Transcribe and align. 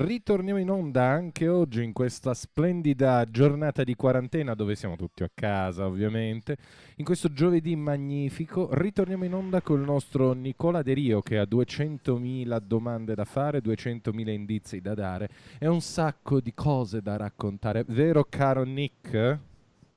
Ritorniamo 0.00 0.60
in 0.60 0.70
onda 0.70 1.02
anche 1.02 1.48
oggi 1.48 1.82
in 1.82 1.92
questa 1.92 2.32
splendida 2.32 3.24
giornata 3.28 3.82
di 3.82 3.96
quarantena 3.96 4.54
dove 4.54 4.76
siamo 4.76 4.94
tutti 4.94 5.24
a 5.24 5.30
casa 5.34 5.86
ovviamente. 5.86 6.56
In 6.98 7.04
questo 7.04 7.32
giovedì 7.32 7.74
magnifico 7.74 8.68
ritorniamo 8.70 9.24
in 9.24 9.34
onda 9.34 9.60
col 9.60 9.80
nostro 9.80 10.34
Nicola 10.34 10.82
De 10.82 10.92
Rio 10.92 11.20
che 11.20 11.38
ha 11.38 11.42
200.000 11.42 12.60
domande 12.60 13.16
da 13.16 13.24
fare, 13.24 13.60
200.000 13.60 14.28
indizi 14.28 14.80
da 14.80 14.94
dare 14.94 15.30
e 15.58 15.66
un 15.66 15.80
sacco 15.80 16.40
di 16.40 16.54
cose 16.54 17.02
da 17.02 17.16
raccontare. 17.16 17.84
Vero 17.88 18.24
caro 18.28 18.62
Nick? 18.62 19.38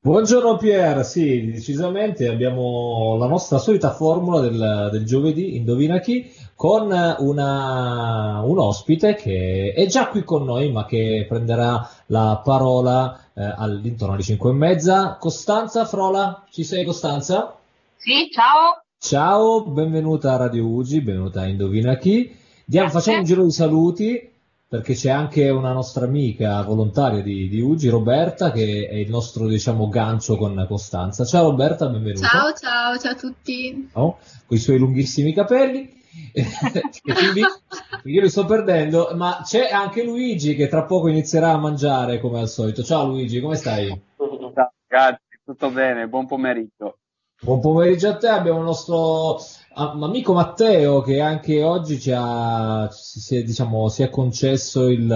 Buongiorno 0.03 0.57
Pier, 0.57 1.05
sì, 1.05 1.51
decisamente 1.51 2.27
abbiamo 2.27 3.17
la 3.19 3.27
nostra 3.27 3.59
solita 3.59 3.91
formula 3.91 4.39
del, 4.39 4.89
del 4.91 5.05
giovedì, 5.05 5.55
indovina 5.57 5.99
chi, 5.99 6.27
con 6.61 6.91
una, 6.91 8.41
un 8.43 8.59
ospite 8.59 9.15
che 9.15 9.73
è 9.75 9.87
già 9.87 10.09
qui 10.09 10.23
con 10.23 10.43
noi 10.43 10.71
ma 10.71 10.85
che 10.85 11.25
prenderà 11.27 11.89
la 12.05 12.39
parola 12.43 13.19
eh, 13.33 13.41
all'intorno 13.57 14.13
alle 14.13 14.21
5 14.21 14.51
e 14.51 14.53
mezza. 14.53 15.17
Costanza 15.19 15.85
Frola, 15.85 16.45
ci 16.51 16.63
sei 16.63 16.85
Costanza? 16.85 17.57
Sì, 17.97 18.29
ciao. 18.31 18.83
Ciao, 18.99 19.65
benvenuta 19.65 20.33
a 20.33 20.37
Radio 20.37 20.67
Ugi, 20.67 21.01
benvenuta 21.01 21.41
a 21.41 21.47
Indovina 21.47 21.97
chi. 21.97 22.31
Diamo, 22.63 22.89
facciamo 22.89 23.17
un 23.17 23.23
giro 23.23 23.43
di 23.43 23.51
saluti 23.51 24.31
perché 24.67 24.93
c'è 24.93 25.09
anche 25.09 25.49
una 25.49 25.73
nostra 25.73 26.05
amica 26.05 26.61
volontaria 26.61 27.23
di, 27.23 27.49
di 27.49 27.59
Ugi, 27.59 27.89
Roberta, 27.89 28.51
che 28.51 28.87
è 28.87 28.97
il 28.97 29.09
nostro 29.09 29.47
diciamo 29.47 29.89
gancio 29.89 30.37
con 30.37 30.63
Costanza. 30.67 31.25
Ciao 31.25 31.49
Roberta, 31.49 31.87
benvenuta. 31.87 32.27
Ciao, 32.27 32.53
ciao, 32.53 32.97
ciao 32.99 33.11
a 33.13 33.15
tutti. 33.15 33.89
Oh, 33.93 34.19
con 34.45 34.57
i 34.57 34.59
suoi 34.59 34.77
lunghissimi 34.77 35.33
capelli. 35.33 36.00
Quindi 37.03 37.41
io 38.03 38.21
li 38.21 38.29
sto 38.29 38.45
perdendo, 38.45 39.11
ma 39.15 39.41
c'è 39.43 39.69
anche 39.69 40.03
Luigi 40.03 40.55
che 40.55 40.67
tra 40.67 40.83
poco 40.83 41.07
inizierà 41.07 41.51
a 41.51 41.57
mangiare 41.57 42.19
come 42.19 42.39
al 42.39 42.49
solito. 42.49 42.83
Ciao 42.83 43.05
Luigi, 43.07 43.39
come 43.39 43.55
stai? 43.55 43.87
Ciao 44.17 44.73
ragazzi, 44.87 45.39
tutto 45.43 45.69
bene, 45.69 46.07
buon 46.07 46.27
pomeriggio. 46.27 46.97
Buon 47.41 47.59
pomeriggio 47.59 48.09
a 48.09 48.17
te, 48.17 48.27
abbiamo 48.27 48.59
il 48.59 48.65
nostro 48.65 49.39
amico 49.73 50.33
Matteo 50.33 51.01
che 51.01 51.21
anche 51.21 51.63
oggi 51.63 51.99
ci 51.99 52.11
ha, 52.13 52.87
si, 52.91 53.37
è, 53.37 53.41
diciamo, 53.41 53.87
si 53.87 54.03
è 54.03 54.09
concesso 54.09 54.89
il, 54.89 55.09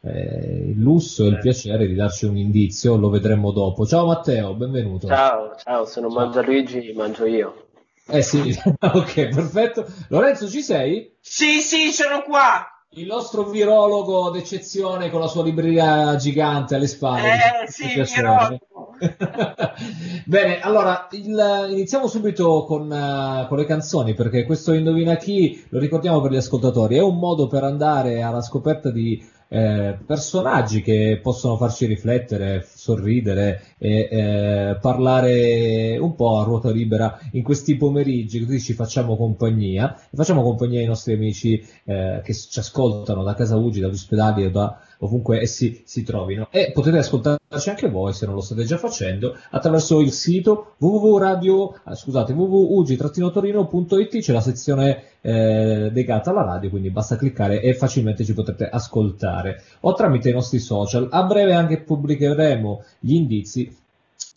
eh, 0.00 0.70
il 0.70 0.80
lusso 0.80 1.24
e 1.24 1.28
il 1.28 1.38
piacere 1.38 1.86
di 1.86 1.94
darci 1.94 2.24
un 2.24 2.36
indizio, 2.36 2.96
lo 2.96 3.10
vedremo 3.10 3.52
dopo. 3.52 3.86
Ciao 3.86 4.06
Matteo, 4.06 4.54
benvenuto. 4.54 5.06
Ciao, 5.06 5.54
ciao, 5.56 5.84
se 5.84 6.00
non 6.00 6.10
ciao. 6.10 6.20
mangia 6.20 6.42
Luigi 6.42 6.92
mangio 6.94 7.26
io. 7.26 7.68
Eh 8.10 8.22
sì, 8.22 8.56
ok, 8.78 9.28
perfetto. 9.28 9.86
Lorenzo, 10.08 10.48
ci 10.48 10.62
sei? 10.62 11.16
Sì, 11.20 11.60
sì, 11.60 11.92
sono 11.92 12.22
qua. 12.22 12.66
Il 12.94 13.06
nostro 13.06 13.44
virologo 13.44 14.30
d'eccezione 14.30 15.10
con 15.10 15.20
la 15.20 15.28
sua 15.28 15.44
libreria 15.44 16.16
gigante 16.16 16.74
alle 16.74 16.88
spalle. 16.88 17.34
Eh 17.62 17.70
sì, 17.70 17.86
virologo. 17.86 18.58
Bene, 20.26 20.60
allora 20.60 21.08
il, 21.12 21.68
iniziamo 21.70 22.06
subito 22.06 22.64
con, 22.64 22.90
uh, 22.90 23.46
con, 23.48 23.56
le 23.56 23.64
canzoni 23.64 24.14
perché 24.14 24.44
questo 24.44 24.72
Indovina 24.72 25.16
chi, 25.16 25.64
lo 25.70 25.78
ricordiamo 25.78 26.20
per 26.20 26.32
gli 26.32 26.36
ascoltatori, 26.36 26.96
è 26.96 27.02
un 27.02 27.16
modo 27.16 27.46
per 27.46 27.64
andare 27.64 28.22
alla 28.22 28.42
scoperta 28.42 28.90
di 28.90 29.38
eh, 29.52 29.98
personaggi 30.06 30.80
che 30.80 31.18
possono 31.20 31.56
farci 31.56 31.86
riflettere, 31.86 32.64
sorridere 32.72 33.74
e 33.78 34.08
eh, 34.10 34.78
parlare 34.80 35.98
un 35.98 36.14
po' 36.14 36.38
a 36.38 36.44
ruota 36.44 36.70
libera 36.70 37.18
in 37.32 37.42
questi 37.42 37.76
pomeriggi, 37.76 38.44
così 38.44 38.60
ci 38.60 38.74
facciamo 38.74 39.16
compagnia. 39.16 39.96
E 39.96 40.16
facciamo 40.16 40.42
compagnia 40.42 40.78
ai 40.78 40.86
nostri 40.86 41.14
amici 41.14 41.60
eh, 41.84 42.20
che 42.22 42.32
ci 42.32 42.58
ascoltano 42.60 43.24
da 43.24 43.34
casa 43.34 43.56
Ugi, 43.56 43.80
dagli 43.80 43.94
ospedali 43.94 44.44
o 44.44 44.50
da 44.50 44.78
ovunque 45.00 45.40
essi 45.40 45.82
si 45.84 46.02
trovino. 46.02 46.48
E 46.50 46.72
potete 46.72 46.98
ascoltarci 46.98 47.68
anche 47.68 47.88
voi, 47.88 48.12
se 48.12 48.26
non 48.26 48.34
lo 48.34 48.40
state 48.40 48.64
già 48.64 48.78
facendo, 48.78 49.36
attraverso 49.50 50.00
il 50.00 50.12
sito 50.12 50.74
ah, 50.80 51.94
scusate, 51.94 52.32
www.ugi-torino.it, 52.32 54.18
c'è 54.18 54.32
la 54.32 54.40
sezione 54.40 55.02
eh, 55.20 55.90
legata 55.90 56.30
alla 56.30 56.44
radio, 56.44 56.70
quindi 56.70 56.90
basta 56.90 57.16
cliccare 57.16 57.60
e 57.60 57.74
facilmente 57.74 58.24
ci 58.24 58.34
potrete 58.34 58.68
ascoltare. 58.68 59.62
O 59.80 59.92
tramite 59.94 60.30
i 60.30 60.32
nostri 60.32 60.58
social. 60.58 61.08
A 61.10 61.22
breve 61.24 61.54
anche 61.54 61.80
pubblicheremo 61.80 62.84
gli 63.00 63.14
indizi 63.14 63.76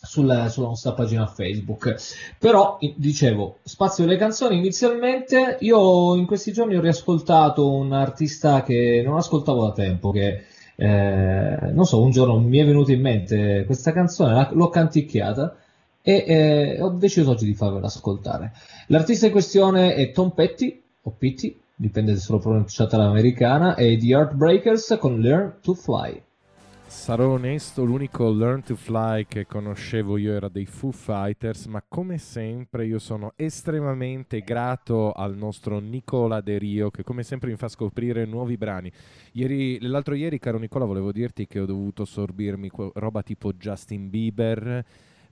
sulla, 0.04 0.48
sulla, 0.48 0.68
nostra 0.68 0.92
pagina 0.92 1.26
Facebook. 1.26 1.96
Però, 2.38 2.78
dicevo, 2.96 3.58
spazio 3.62 4.04
alle 4.04 4.16
canzoni. 4.16 4.58
Inizialmente, 4.58 5.56
io 5.60 6.14
in 6.14 6.26
questi 6.26 6.52
giorni 6.52 6.76
ho 6.76 6.80
riascoltato 6.80 7.70
un 7.70 7.92
artista 7.92 8.62
che 8.62 9.02
non 9.04 9.16
ascoltavo 9.16 9.66
da 9.66 9.72
tempo, 9.72 10.10
che 10.10 10.44
eh, 10.76 11.70
non 11.72 11.84
so, 11.84 12.02
un 12.02 12.10
giorno 12.10 12.38
mi 12.38 12.58
è 12.58 12.64
venuta 12.64 12.92
in 12.92 13.00
mente 13.00 13.64
questa 13.64 13.92
canzone, 13.92 14.48
l'ho 14.52 14.68
canticchiata 14.68 15.56
e 16.02 16.24
eh, 16.26 16.82
ho 16.82 16.90
deciso 16.90 17.30
oggi 17.30 17.46
di 17.46 17.54
farvela 17.54 17.86
ascoltare. 17.86 18.52
L'artista 18.88 19.26
in 19.26 19.32
questione 19.32 19.94
è 19.94 20.10
Tom 20.10 20.30
Petty, 20.30 20.82
o 21.02 21.14
Petty, 21.16 21.58
dipende 21.74 22.16
se 22.16 22.30
lo 22.30 22.38
pronunciate 22.38 22.94
all'americana, 22.96 23.74
e 23.74 23.96
The 23.96 24.06
Heartbreakers 24.08 24.96
con 25.00 25.20
Learn 25.20 25.54
to 25.62 25.74
Fly. 25.74 26.22
Sarò 26.94 27.32
onesto, 27.32 27.84
l'unico 27.84 28.30
Learn 28.30 28.62
to 28.62 28.76
Fly 28.76 29.26
che 29.26 29.44
conoscevo 29.44 30.16
io 30.16 30.32
era 30.32 30.48
dei 30.48 30.64
Foo 30.64 30.90
Fighters, 30.90 31.66
ma 31.66 31.84
come 31.86 32.16
sempre 32.16 32.86
io 32.86 32.98
sono 32.98 33.34
estremamente 33.36 34.40
grato 34.40 35.12
al 35.12 35.36
nostro 35.36 35.80
Nicola 35.80 36.40
De 36.40 36.56
Rio 36.56 36.90
che 36.90 37.02
come 37.02 37.22
sempre 37.22 37.50
mi 37.50 37.56
fa 37.56 37.68
scoprire 37.68 38.24
nuovi 38.24 38.56
brani. 38.56 38.90
Ieri, 39.32 39.80
l'altro 39.82 40.14
ieri, 40.14 40.38
caro 40.38 40.56
Nicola, 40.58 40.86
volevo 40.86 41.12
dirti 41.12 41.46
che 41.46 41.60
ho 41.60 41.66
dovuto 41.66 42.06
sorbirmi 42.06 42.70
roba 42.94 43.22
tipo 43.22 43.52
Justin 43.52 44.08
Bieber, 44.08 44.82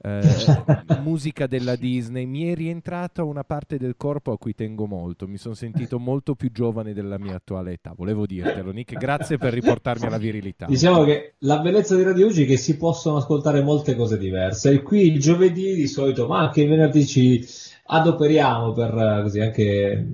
eh, 0.03 0.21
musica 1.03 1.47
della 1.47 1.77
Disney, 1.77 2.27
mi 2.27 2.51
è 2.51 2.55
rientrata 2.55 3.23
una 3.23 3.45
parte 3.45 3.79
del 3.79 3.95
corpo 3.97 4.33
a 4.33 4.39
cui 4.39 4.55
tengo 4.55 4.87
molto. 4.87 5.29
Mi 5.29 5.37
sono 5.37 5.55
sentito 5.55 5.99
molto 5.99 6.35
più 6.35 6.51
giovane 6.51 6.93
della 6.93 7.19
mia 7.19 7.37
attuale 7.37 7.73
età. 7.73 7.93
Volevo 7.97 8.27
dirtelo, 8.27 8.73
Nick. 8.73 8.99
Grazie 8.99 9.39
per 9.39 9.53
riportarmi 9.53 10.07
alla 10.07 10.19
virilità. 10.19 10.67
Diciamo 10.67 11.05
che 11.05 11.35
la 11.39 11.61
bellezza 11.61 11.95
di 11.95 12.03
Radio 12.03 12.27
Ugi 12.27 12.43
è 12.43 12.47
che 12.47 12.57
si 12.57 12.77
possono 12.77 13.17
ascoltare 13.17 13.63
molte 13.63 13.95
cose 13.95 14.19
diverse. 14.19 14.71
E 14.71 14.83
qui 14.83 15.07
il 15.07 15.21
giovedì 15.21 15.75
di 15.75 15.87
solito, 15.87 16.27
ma 16.27 16.41
anche 16.41 16.63
il 16.63 16.69
venerdì 16.69 17.07
ci 17.07 17.47
adoperiamo 17.85 18.73
per 18.73 18.95
eh, 18.95 19.23
così 19.23 19.41
anche 19.41 19.63
eh, 19.63 20.07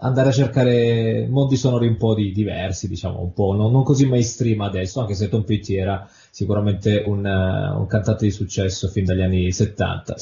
andare 0.00 0.28
a 0.28 0.32
cercare 0.32 1.26
mondi 1.28 1.56
sonori 1.56 1.86
un 1.86 1.96
po' 1.96 2.14
di, 2.14 2.32
diversi, 2.32 2.88
diciamo, 2.88 3.20
un 3.20 3.32
po' 3.32 3.54
non, 3.54 3.72
non, 3.72 3.82
così 3.82 4.06
mainstream 4.06 4.60
adesso, 4.60 5.00
anche 5.00 5.14
se 5.14 5.28
Tom 5.28 5.44
Petty 5.44 5.74
era 5.74 6.08
sicuramente 6.34 7.04
un, 7.06 7.26
uh, 7.26 7.78
un, 7.78 7.86
cantante 7.86 8.24
di 8.24 8.30
successo 8.30 8.88
fin 8.88 9.04
dagli 9.04 9.20
anni 9.20 9.52
70. 9.52 10.16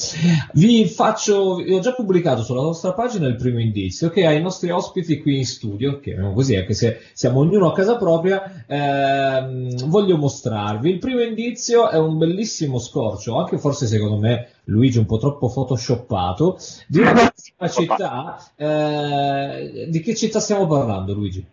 Vi 0.51 0.85
faccio, 0.85 1.63
ho 1.65 1.79
già 1.79 1.93
pubblicato 1.93 2.43
sulla 2.43 2.63
nostra 2.63 2.91
pagina 2.91 3.27
il 3.27 3.37
primo 3.37 3.61
indizio 3.61 4.09
che 4.09 4.25
ai 4.25 4.41
nostri 4.41 4.71
ospiti 4.71 5.21
qui 5.21 5.37
in 5.37 5.45
studio, 5.45 6.01
che 6.01 6.13
così, 6.33 6.57
anche 6.57 6.73
se 6.73 6.99
siamo 7.13 7.39
ognuno 7.39 7.71
a 7.71 7.73
casa 7.73 7.95
propria, 7.95 8.65
ehm, 8.67 9.87
voglio 9.87 10.17
mostrarvi. 10.17 10.89
Il 10.89 10.99
primo 10.99 11.21
indizio 11.21 11.89
è 11.89 11.97
un 11.97 12.17
bellissimo 12.17 12.77
scorcio, 12.77 13.37
anche 13.37 13.57
forse 13.57 13.87
secondo 13.87 14.17
me 14.17 14.49
Luigi 14.65 14.97
un 14.97 15.05
po' 15.05 15.17
troppo 15.17 15.49
photoshoppato, 15.49 16.57
di 16.87 16.99
una 16.99 17.13
bellissima 17.15 17.69
città. 17.69 18.51
Eh, 18.57 19.87
di 19.89 20.01
che 20.01 20.13
città 20.13 20.41
stiamo 20.41 20.67
parlando, 20.67 21.13
Luigi? 21.13 21.45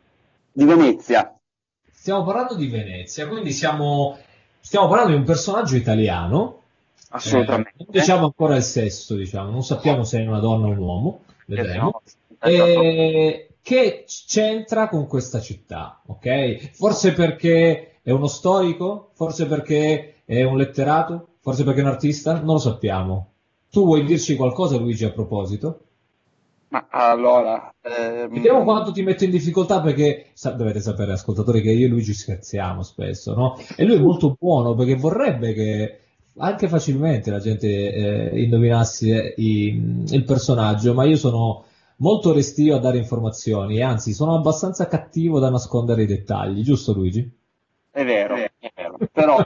Di 0.51 0.65
Venezia. 0.65 1.33
Stiamo 1.93 2.25
parlando 2.25 2.57
di 2.57 2.67
Venezia, 2.67 3.29
quindi 3.29 3.53
siamo 3.53 4.19
stiamo 4.61 4.89
parlando 4.89 5.13
di 5.13 5.19
un 5.19 5.25
personaggio 5.25 5.77
italiano. 5.77 6.63
Assolutamente. 7.11 7.71
Eh, 7.71 7.85
non 7.85 7.87
diciamo 7.91 8.25
ancora 8.27 8.57
il 8.57 8.63
sesso, 8.63 9.15
diciamo, 9.15 9.51
non 9.51 9.63
sappiamo 9.63 10.05
se 10.05 10.21
è 10.21 10.27
una 10.27 10.41
donna 10.41 10.67
o 10.67 10.71
un 10.71 10.79
uomo, 10.79 11.21
vedremo. 11.47 12.03
E, 12.41 13.49
che 13.63 14.05
c'entra 14.27 14.89
con 14.89 15.07
questa 15.07 15.41
città, 15.41 16.01
ok? 16.07 16.71
Forse 16.73 17.13
perché 17.13 17.97
è 18.03 18.11
uno 18.11 18.27
storico, 18.27 19.11
forse 19.15 19.47
perché 19.47 20.23
è 20.25 20.43
un 20.43 20.57
letterato, 20.57 21.29
forse 21.41 21.65
perché 21.65 21.81
è 21.81 21.83
un 21.83 21.91
artista, 21.91 22.35
non 22.35 22.55
lo 22.55 22.59
sappiamo. 22.59 23.33
Tu 23.71 23.85
vuoi 23.85 24.05
dirci 24.05 24.37
qualcosa, 24.37 24.79
Luigi, 24.79 25.05
a 25.05 25.11
proposito? 25.11 25.81
Ma 26.71 26.87
allora, 26.91 27.75
ehm, 27.81 28.29
Vediamo 28.31 28.63
quanto 28.65 28.93
ti 28.93 29.03
metto 29.03 29.25
in 29.25 29.31
difficoltà 29.31 29.81
perché 29.81 30.27
sa- 30.35 30.51
dovete 30.51 30.81
sapere, 30.81 31.13
ascoltatori, 31.13 31.63
che 31.63 31.71
io 31.71 31.87
e 31.87 31.89
lui 31.89 32.05
ci 32.05 32.13
scherziamo 32.13 32.83
spesso, 32.83 33.35
no? 33.35 33.57
E 33.77 33.85
lui 33.85 33.97
è 33.97 34.01
molto 34.01 34.37
buono 34.39 34.75
perché 34.75 34.95
vorrebbe 34.97 35.55
che 35.55 36.01
anche 36.39 36.69
facilmente 36.69 37.31
la 37.31 37.39
gente 37.41 37.67
eh, 38.31 38.43
indovinasse 38.43 39.35
i- 39.39 40.05
il 40.11 40.25
personaggio, 40.25 40.93
ma 40.95 41.05
io 41.05 41.17
sono 41.17 41.65
molto 41.97 42.33
restio 42.33 42.77
a 42.77 42.79
dare 42.79 42.99
informazioni 42.99 43.81
anzi 43.83 44.13
sono 44.13 44.37
abbastanza 44.37 44.87
cattivo 44.87 45.39
da 45.41 45.51
nascondere 45.51 46.03
i 46.03 46.07
dettagli, 46.07 46.63
giusto 46.63 46.93
Luigi? 46.93 47.29
è 47.91 48.05
vero, 48.05 48.35
è 48.37 48.51
vero. 48.75 48.99
Però 49.13 49.45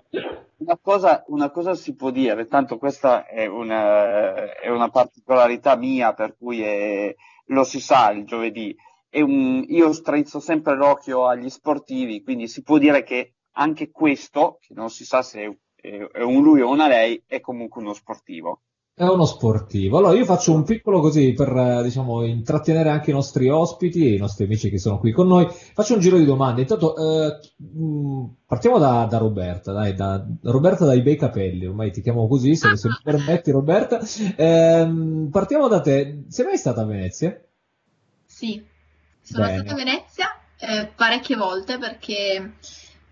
una 0.73 0.79
cosa, 0.81 1.23
una 1.29 1.51
cosa 1.51 1.75
si 1.75 1.95
può 1.95 2.11
dire, 2.11 2.47
tanto 2.47 2.79
questa 2.79 3.27
è 3.27 3.47
una, 3.47 4.55
è 4.55 4.69
una 4.71 4.89
particolarità 4.91 5.77
mia, 5.77 6.15
per 6.15 6.37
cui 6.37 6.63
è- 6.63 7.15
lo 7.47 7.65
si 7.65 7.81
sa 7.81 8.11
il 8.11 8.25
giovedì. 8.25 8.75
Un- 9.13 9.65
io 9.69 9.93
strizzo 9.93 10.41
sempre 10.41 10.75
l'occhio 10.75 11.27
agli 11.27 11.51
sportivi, 11.51 12.23
quindi 12.23 12.49
si 12.49 12.63
può 12.63 12.79
dire 12.79 13.03
che 13.03 13.35
anche 13.53 13.91
questo, 13.91 14.59
che 14.61 14.73
non 14.75 14.89
si 14.89 15.05
sa 15.05 15.23
se 15.23 15.59
è, 15.75 15.97
è 15.99 16.23
un 16.23 16.43
lui 16.43 16.61
o 16.63 16.71
una 16.71 16.89
lei, 16.89 17.23
è 17.27 17.41
comunque 17.41 17.83
uno 17.83 17.93
sportivo. 17.93 18.63
È 18.95 19.05
uno 19.05 19.25
sportivo. 19.25 19.97
Allora 19.97 20.15
io 20.15 20.27
faccio 20.27 20.53
un 20.53 20.65
piccolo 20.65 21.01
così 21.01 21.33
per, 21.33 21.49
eh, 21.49 21.83
diciamo, 21.83 22.25
intrattenere 22.25 22.91
anche 22.91 23.11
i 23.11 23.15
nostri 23.15 23.49
ospiti 23.49 24.07
e 24.07 24.15
i 24.15 24.19
nostri 24.19 24.45
amici 24.45 24.69
che 24.69 24.79
sono 24.79 24.99
qui 24.99 25.13
con 25.13 25.27
noi. 25.27 25.49
Faccio 25.49 25.95
un 25.95 26.01
giro 26.01 26.19
di 26.19 26.27
domande. 26.27 26.61
Intanto 26.61 26.95
eh, 26.97 27.39
mh, 27.57 28.25
partiamo 28.47 28.79
da, 28.79 29.07
da 29.09 29.17
Roberta, 29.17 29.73
dai, 29.73 29.95
da, 29.95 30.23
Roberta 30.43 30.85
dai 30.85 31.01
bei 31.01 31.17
capelli, 31.17 31.65
ormai 31.65 31.91
ti 31.91 32.03
chiamo 32.03 32.29
così, 32.29 32.55
se, 32.55 32.77
se 32.77 32.89
mi 32.89 32.99
permetti 33.03 33.51
Roberta. 33.51 33.99
Ehm, 34.37 35.29
partiamo 35.31 35.69
da 35.69 35.81
te. 35.81 36.25
Sei 36.29 36.45
mai 36.45 36.59
stata 36.59 36.83
a 36.83 36.85
Venezia? 36.85 37.41
Sì, 38.27 38.63
sono 39.23 39.47
Bene. 39.47 39.59
stata 39.59 39.73
a 39.73 39.77
Venezia 39.77 40.27
eh, 40.59 40.93
parecchie 40.95 41.37
volte 41.37 41.79
perché 41.79 42.53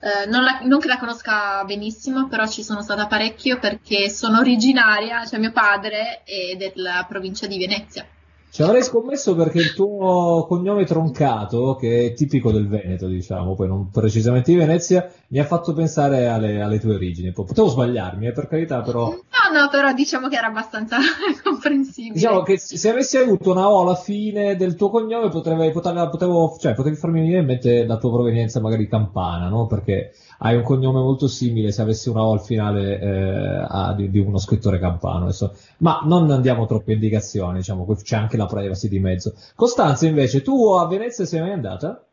eh, 0.01 0.27
non, 0.27 0.43
la- 0.45 0.61
non 0.63 0.79
che 0.81 0.89
la 0.89 0.99
conosca 0.99 1.65
benissimo, 1.65 2.27
però 2.29 2.47
ci 2.47 2.63
sono 2.63 2.83
stata 2.83 3.07
parecchio 3.07 3.59
perché 3.59 4.09
sono 4.11 4.39
originaria, 4.39 5.25
cioè 5.27 5.39
mio 5.39 5.53
padre 5.53 6.23
è 6.25 6.57
della 6.57 7.05
provincia 7.09 7.47
di 7.47 7.59
Venezia. 7.59 8.07
Ci 8.53 8.63
avrei 8.63 8.83
scommesso 8.83 9.37
perché 9.37 9.59
il 9.59 9.75
tuo 9.75 10.45
cognome 10.49 10.85
troncato, 10.85 11.77
che 11.77 12.07
è 12.07 12.13
tipico 12.15 12.51
del 12.51 12.67
Veneto, 12.67 13.07
diciamo, 13.07 13.55
poi 13.55 13.69
non 13.69 13.91
precisamente 13.91 14.51
di 14.51 14.57
Venezia, 14.59 15.09
mi 15.29 15.39
ha 15.39 15.45
fatto 15.45 15.73
pensare 15.73 16.27
alle, 16.27 16.61
alle 16.61 16.81
tue 16.81 16.95
origini. 16.95 17.31
Po- 17.31 17.45
Potevo 17.45 17.69
sbagliarmi, 17.69 18.27
eh, 18.27 18.33
per 18.33 18.49
carità, 18.49 18.81
però... 18.81 19.09
No, 19.09 19.61
no, 19.61 19.69
però 19.71 19.93
diciamo 19.93 20.27
che 20.27 20.37
era 20.37 20.49
abbastanza 20.49 20.97
comprensibile. 21.45 22.15
Diciamo 22.15 22.43
che 22.43 22.59
se 22.59 22.91
avessi 22.91 23.19
avuto 23.19 23.53
una 23.53 23.69
O 23.71 23.83
alla 23.83 23.95
fine 23.95 24.57
del 24.57 24.75
tuo 24.75 24.91
cognome 24.91 25.29
potrei, 25.29 25.71
poteva- 25.71 26.09
potevo, 26.09 26.57
cioè, 26.59 26.75
potevi 26.75 26.97
farmi 26.97 27.21
venire 27.21 27.39
in 27.39 27.47
mente 27.47 27.87
la 27.87 27.99
tua 27.99 28.11
provenienza 28.11 28.61
magari 28.61 28.89
campana, 28.89 29.49
no? 29.49 29.67
Perché 29.69 30.11
hai 30.43 30.57
un 30.57 30.63
cognome 30.63 31.01
molto 31.01 31.29
simile 31.29 31.71
se 31.73 31.83
avessi 31.83 32.09
una 32.09 32.23
O 32.25 32.33
al 32.33 32.41
finale 32.43 32.99
eh, 32.99 33.67
a- 33.69 33.93
di, 33.95 34.11
di 34.11 34.19
uno 34.19 34.39
scrittore 34.39 34.79
campano. 34.79 35.25
adesso. 35.25 35.55
Ma 35.79 36.01
non 36.05 36.31
andiamo 36.31 36.67
troppo 36.67 36.91
in 36.91 36.97
indicazioni, 36.97 37.59
diciamo, 37.59 37.87
c'è 38.03 38.17
anche 38.17 38.37
la 38.37 38.47
privacy 38.47 38.89
di 38.89 38.99
mezzo. 39.01 39.35
Costanza, 39.55 40.07
invece, 40.07 40.43
tu 40.43 40.69
a 40.73 40.87
Venezia 40.87 41.25
sei 41.27 41.41
mai 41.41 41.53
andata? 41.53 42.05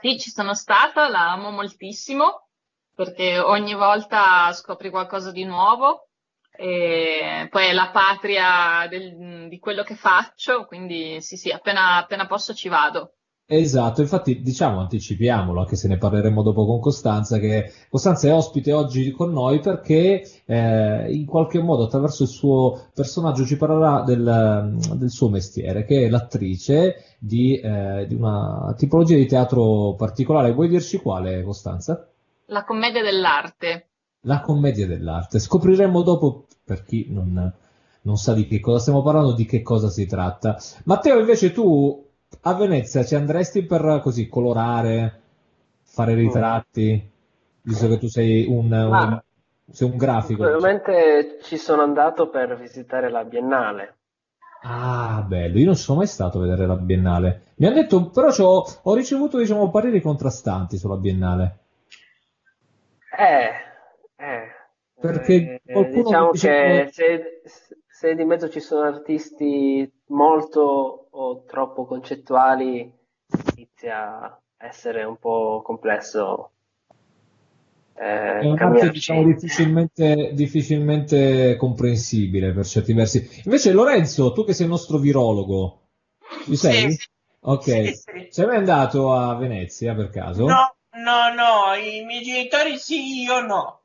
Sì, 0.00 0.18
ci 0.18 0.30
sono 0.30 0.54
stata, 0.54 1.08
la 1.08 1.32
amo 1.32 1.50
moltissimo 1.50 2.48
perché 2.94 3.38
ogni 3.38 3.74
volta 3.74 4.52
scopri 4.52 4.90
qualcosa 4.90 5.30
di 5.32 5.44
nuovo 5.44 6.08
e 6.50 7.46
poi 7.50 7.66
è 7.66 7.72
la 7.72 7.90
patria 7.90 8.86
del- 8.88 9.48
di 9.48 9.58
quello 9.58 9.82
che 9.82 9.94
faccio, 9.96 10.64
quindi 10.66 11.20
sì, 11.20 11.36
sì, 11.36 11.50
appena, 11.50 11.96
appena 11.96 12.26
posso 12.26 12.54
ci 12.54 12.68
vado. 12.68 13.14
Esatto, 13.48 14.00
infatti 14.00 14.42
diciamo, 14.42 14.80
anticipiamolo, 14.80 15.60
anche 15.60 15.76
se 15.76 15.86
ne 15.86 15.98
parleremo 15.98 16.42
dopo 16.42 16.66
con 16.66 16.80
Costanza, 16.80 17.38
che 17.38 17.70
Costanza 17.88 18.26
è 18.26 18.34
ospite 18.34 18.72
oggi 18.72 19.12
con 19.12 19.30
noi 19.30 19.60
perché 19.60 20.28
eh, 20.44 21.12
in 21.12 21.24
qualche 21.26 21.62
modo 21.62 21.84
attraverso 21.84 22.24
il 22.24 22.28
suo 22.28 22.88
personaggio 22.92 23.44
ci 23.44 23.56
parlerà 23.56 24.02
del, 24.02 24.78
del 24.94 25.10
suo 25.10 25.28
mestiere, 25.28 25.84
che 25.84 26.06
è 26.06 26.08
l'attrice 26.08 27.16
di, 27.20 27.56
eh, 27.56 28.06
di 28.08 28.14
una 28.16 28.74
tipologia 28.76 29.14
di 29.14 29.26
teatro 29.26 29.94
particolare. 29.94 30.52
Vuoi 30.52 30.68
dirci 30.68 30.98
quale, 30.98 31.44
Costanza? 31.44 32.04
La 32.46 32.64
commedia 32.64 33.02
dell'arte. 33.04 33.86
La 34.22 34.40
commedia 34.40 34.88
dell'arte. 34.88 35.38
Scopriremo 35.38 36.02
dopo, 36.02 36.46
per 36.64 36.82
chi 36.82 37.06
non, 37.10 37.54
non 38.02 38.16
sa 38.16 38.34
di 38.34 38.48
che 38.48 38.58
cosa 38.58 38.80
stiamo 38.80 39.02
parlando, 39.02 39.34
di 39.34 39.44
che 39.44 39.62
cosa 39.62 39.88
si 39.88 40.04
tratta. 40.04 40.58
Matteo, 40.82 41.20
invece 41.20 41.52
tu 41.52 42.05
a 42.42 42.54
Venezia 42.54 43.04
ci 43.04 43.14
andresti 43.14 43.64
per 43.64 44.00
così 44.02 44.28
colorare, 44.28 45.20
fare 45.82 46.14
ritratti, 46.14 47.10
visto 47.62 47.88
che 47.88 47.98
tu 47.98 48.08
sei 48.08 48.46
un, 48.46 48.70
un- 48.72 49.22
sei 49.70 49.90
un 49.90 49.96
grafico. 49.96 50.42
Probabilmente 50.42 51.38
ci 51.42 51.56
sono 51.56 51.82
andato 51.82 52.28
per 52.28 52.56
visitare 52.56 53.10
la 53.10 53.24
Biennale. 53.24 53.94
Ah, 54.62 55.24
bello, 55.26 55.58
io 55.58 55.64
non 55.66 55.76
sono 55.76 55.98
mai 55.98 56.06
stato 56.06 56.38
a 56.38 56.40
vedere 56.42 56.66
la 56.66 56.76
Biennale. 56.76 57.52
Mi 57.56 57.66
hanno 57.66 57.76
detto, 57.76 58.10
però 58.10 58.28
c'ho- 58.30 58.64
ho 58.82 58.94
ricevuto, 58.94 59.38
diciamo, 59.38 59.70
pareri 59.70 60.00
contrastanti 60.00 60.76
sulla 60.76 60.96
Biennale. 60.96 61.58
Eh, 63.18 63.50
eh. 64.18 64.48
Perché 65.00 65.60
Eh, 65.64 65.72
qualcuno 65.72 66.02
diciamo 66.02 66.30
dice 66.32 66.48
che 66.48 66.88
se, 66.92 67.42
se 67.86 68.14
di 68.14 68.24
mezzo 68.24 68.48
ci 68.48 68.60
sono 68.60 68.82
artisti 68.86 69.90
molto 70.08 71.08
o 71.10 71.44
troppo 71.44 71.84
concettuali, 71.86 72.92
inizia 73.56 74.22
a 74.24 74.40
essere 74.58 75.04
un 75.04 75.16
po' 75.18 75.62
complesso 75.62 76.52
eh, 77.94 78.42
È 78.42 78.44
un'arte, 78.46 78.58
cambiarci. 78.58 78.92
diciamo, 78.92 79.22
difficilmente, 79.24 80.30
difficilmente 80.34 81.56
comprensibile 81.56 82.52
per 82.52 82.66
certi 82.66 82.92
versi. 82.92 83.28
Invece, 83.44 83.72
Lorenzo, 83.72 84.32
tu 84.32 84.44
che 84.44 84.52
sei 84.52 84.66
il 84.66 84.72
nostro 84.72 84.98
virologo, 84.98 85.88
ci 86.44 86.56
sei? 86.56 86.92
Sì, 86.92 86.98
Ok. 87.40 87.64
sì, 87.64 87.92
sì. 87.94 88.28
Sei 88.28 88.46
mai 88.46 88.56
andato 88.56 89.12
a 89.14 89.34
Venezia 89.36 89.94
per 89.94 90.10
caso? 90.10 90.46
No, 90.50 90.58
no, 91.06 91.34
no, 91.34 91.74
i 91.74 92.02
miei 92.04 92.22
genitori 92.22 92.78
sì, 92.78 93.20
io 93.22 93.40
no. 93.40 93.82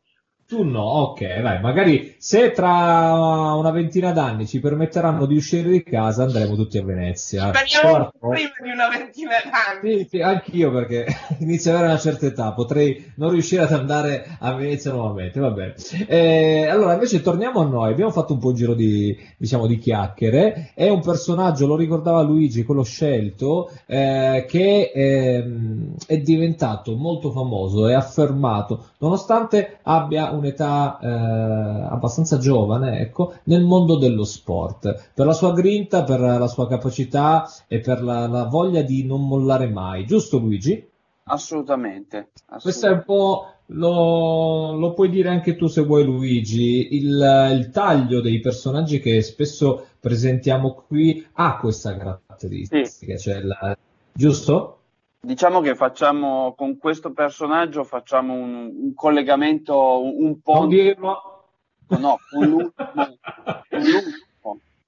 Tu 0.51 0.63
no, 0.63 0.81
ok, 0.81 1.39
vai, 1.41 1.61
magari 1.61 2.13
se 2.17 2.51
tra 2.51 3.53
una 3.55 3.71
ventina 3.71 4.11
d'anni 4.11 4.45
ci 4.45 4.59
permetteranno 4.59 5.25
di 5.25 5.37
uscire 5.37 5.69
di 5.69 5.81
casa 5.81 6.23
andremo 6.23 6.55
tutti 6.55 6.77
a 6.77 6.83
Venezia. 6.83 7.53
Speriamo 7.53 8.11
prima 8.19 8.49
di 8.61 8.69
una 8.69 8.89
ventina 8.89 9.31
d'anni. 9.49 9.99
Sì, 9.99 10.07
sì, 10.09 10.19
anch'io 10.19 10.69
perché 10.73 11.05
inizio 11.39 11.71
ad 11.71 11.77
avere 11.77 11.91
una 11.93 12.01
certa 12.01 12.25
età, 12.25 12.51
potrei 12.51 13.13
non 13.15 13.29
riuscire 13.29 13.61
ad 13.61 13.71
andare 13.71 14.25
a 14.39 14.53
Venezia 14.53 14.91
nuovamente, 14.91 15.39
va 15.39 15.51
bene. 15.51 15.75
Eh, 16.05 16.67
allora, 16.67 16.95
invece 16.95 17.21
torniamo 17.21 17.61
a 17.61 17.65
noi, 17.65 17.89
abbiamo 17.93 18.11
fatto 18.11 18.33
un 18.33 18.39
po' 18.39 18.49
un 18.49 18.55
giro 18.55 18.73
di, 18.73 19.17
diciamo, 19.37 19.67
di 19.67 19.77
chiacchiere, 19.77 20.73
è 20.75 20.89
un 20.89 20.99
personaggio, 20.99 21.65
lo 21.65 21.77
ricordava 21.77 22.23
Luigi, 22.23 22.63
quello 22.63 22.83
scelto, 22.83 23.71
eh, 23.85 24.43
che 24.49 24.91
ehm, 24.93 25.95
è 26.05 26.17
diventato 26.17 26.97
molto 26.97 27.31
famoso 27.31 27.87
e 27.87 27.93
affermato, 27.93 28.89
nonostante 28.97 29.77
abbia 29.83 30.39
un'età 30.41 30.99
eh, 30.99 31.07
abbastanza 31.07 32.37
giovane, 32.37 32.99
ecco, 32.99 33.35
nel 33.45 33.63
mondo 33.63 33.97
dello 33.97 34.23
sport, 34.23 35.11
per 35.13 35.25
la 35.25 35.33
sua 35.33 35.53
grinta, 35.53 36.03
per 36.03 36.19
la 36.19 36.47
sua 36.47 36.67
capacità 36.67 37.47
e 37.67 37.79
per 37.79 38.03
la, 38.03 38.27
la 38.27 38.45
voglia 38.45 38.81
di 38.81 39.05
non 39.05 39.27
mollare 39.27 39.67
mai, 39.69 40.05
giusto 40.05 40.37
Luigi? 40.37 40.89
Assolutamente. 41.23 42.29
Questo 42.61 42.87
è 42.87 42.91
un 42.91 43.03
po', 43.05 43.45
lo, 43.67 44.73
lo 44.73 44.93
puoi 44.93 45.09
dire 45.09 45.29
anche 45.29 45.55
tu 45.55 45.67
se 45.67 45.83
vuoi 45.83 46.03
Luigi, 46.03 46.95
il, 46.95 47.49
il 47.53 47.69
taglio 47.69 48.19
dei 48.19 48.39
personaggi 48.39 48.99
che 48.99 49.21
spesso 49.21 49.85
presentiamo 49.99 50.83
qui 50.87 51.25
ha 51.33 51.57
questa 51.57 51.95
caratteristica, 51.95 53.15
cioè 53.15 53.41
la- 53.41 53.77
giusto? 54.11 54.80
Diciamo 55.23 55.61
che 55.61 55.75
facciamo 55.75 56.55
con 56.55 56.79
questo 56.79 57.13
personaggio 57.13 57.83
facciamo 57.83 58.33
un, 58.33 58.71
un 58.73 58.93
collegamento 58.95 60.01
un, 60.01 60.25
un 60.25 60.41
po' 60.41 60.61
Non 60.61 60.67
dirlo. 60.69 61.47
no, 61.89 62.17
l'ultimo, 62.31 62.31
con 62.31 62.47
l'ultimo, 62.47 63.99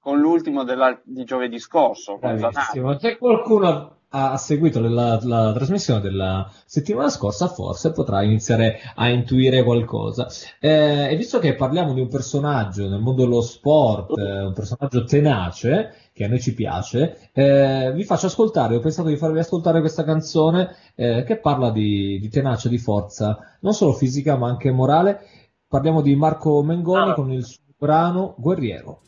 con 0.04 0.18
l'ultimo 0.18 0.64
della- 0.64 1.00
di 1.02 1.24
giovedì 1.24 1.58
scorso. 1.58 2.18
Se 2.98 3.16
qualcuno 3.16 4.00
ha, 4.10 4.36
seguito 4.36 4.78
la, 4.80 5.18
la 5.22 5.52
trasmissione 5.54 6.02
della 6.02 6.46
settimana 6.66 7.08
scorsa, 7.08 7.48
forse 7.48 7.90
potrà 7.92 8.22
iniziare 8.22 8.80
a 8.96 9.08
intuire 9.08 9.62
qualcosa. 9.64 10.28
Eh, 10.60 11.08
e 11.10 11.16
visto 11.16 11.38
che 11.38 11.54
parliamo 11.54 11.94
di 11.94 12.00
un 12.02 12.08
personaggio 12.08 12.86
nel 12.86 13.00
mondo 13.00 13.22
dello 13.22 13.40
sport, 13.40 14.18
eh, 14.18 14.42
un 14.42 14.52
personaggio 14.52 15.04
tenace, 15.04 16.10
che 16.12 16.24
a 16.24 16.28
noi 16.28 16.40
ci 16.40 16.52
piace, 16.52 17.30
eh, 17.32 17.90
vi 17.94 18.04
faccio 18.04 18.26
ascoltare, 18.26 18.76
ho 18.76 18.80
pensato 18.80 19.08
di 19.08 19.16
farvi 19.16 19.38
ascoltare 19.38 19.80
questa 19.80 20.04
canzone 20.04 20.76
eh, 20.96 21.24
che 21.26 21.38
parla 21.38 21.70
di, 21.70 22.18
di 22.20 22.28
tenacia, 22.28 22.68
di 22.68 22.78
forza, 22.78 23.38
non 23.60 23.72
solo 23.72 23.94
fisica 23.94 24.36
ma 24.36 24.48
anche 24.48 24.70
morale. 24.70 25.20
Parliamo 25.66 26.02
di 26.02 26.14
Marco 26.14 26.62
Mengoni 26.62 27.14
con 27.14 27.32
il 27.32 27.42
suo 27.42 27.62
brano 27.78 28.34
Guerriero. 28.36 29.00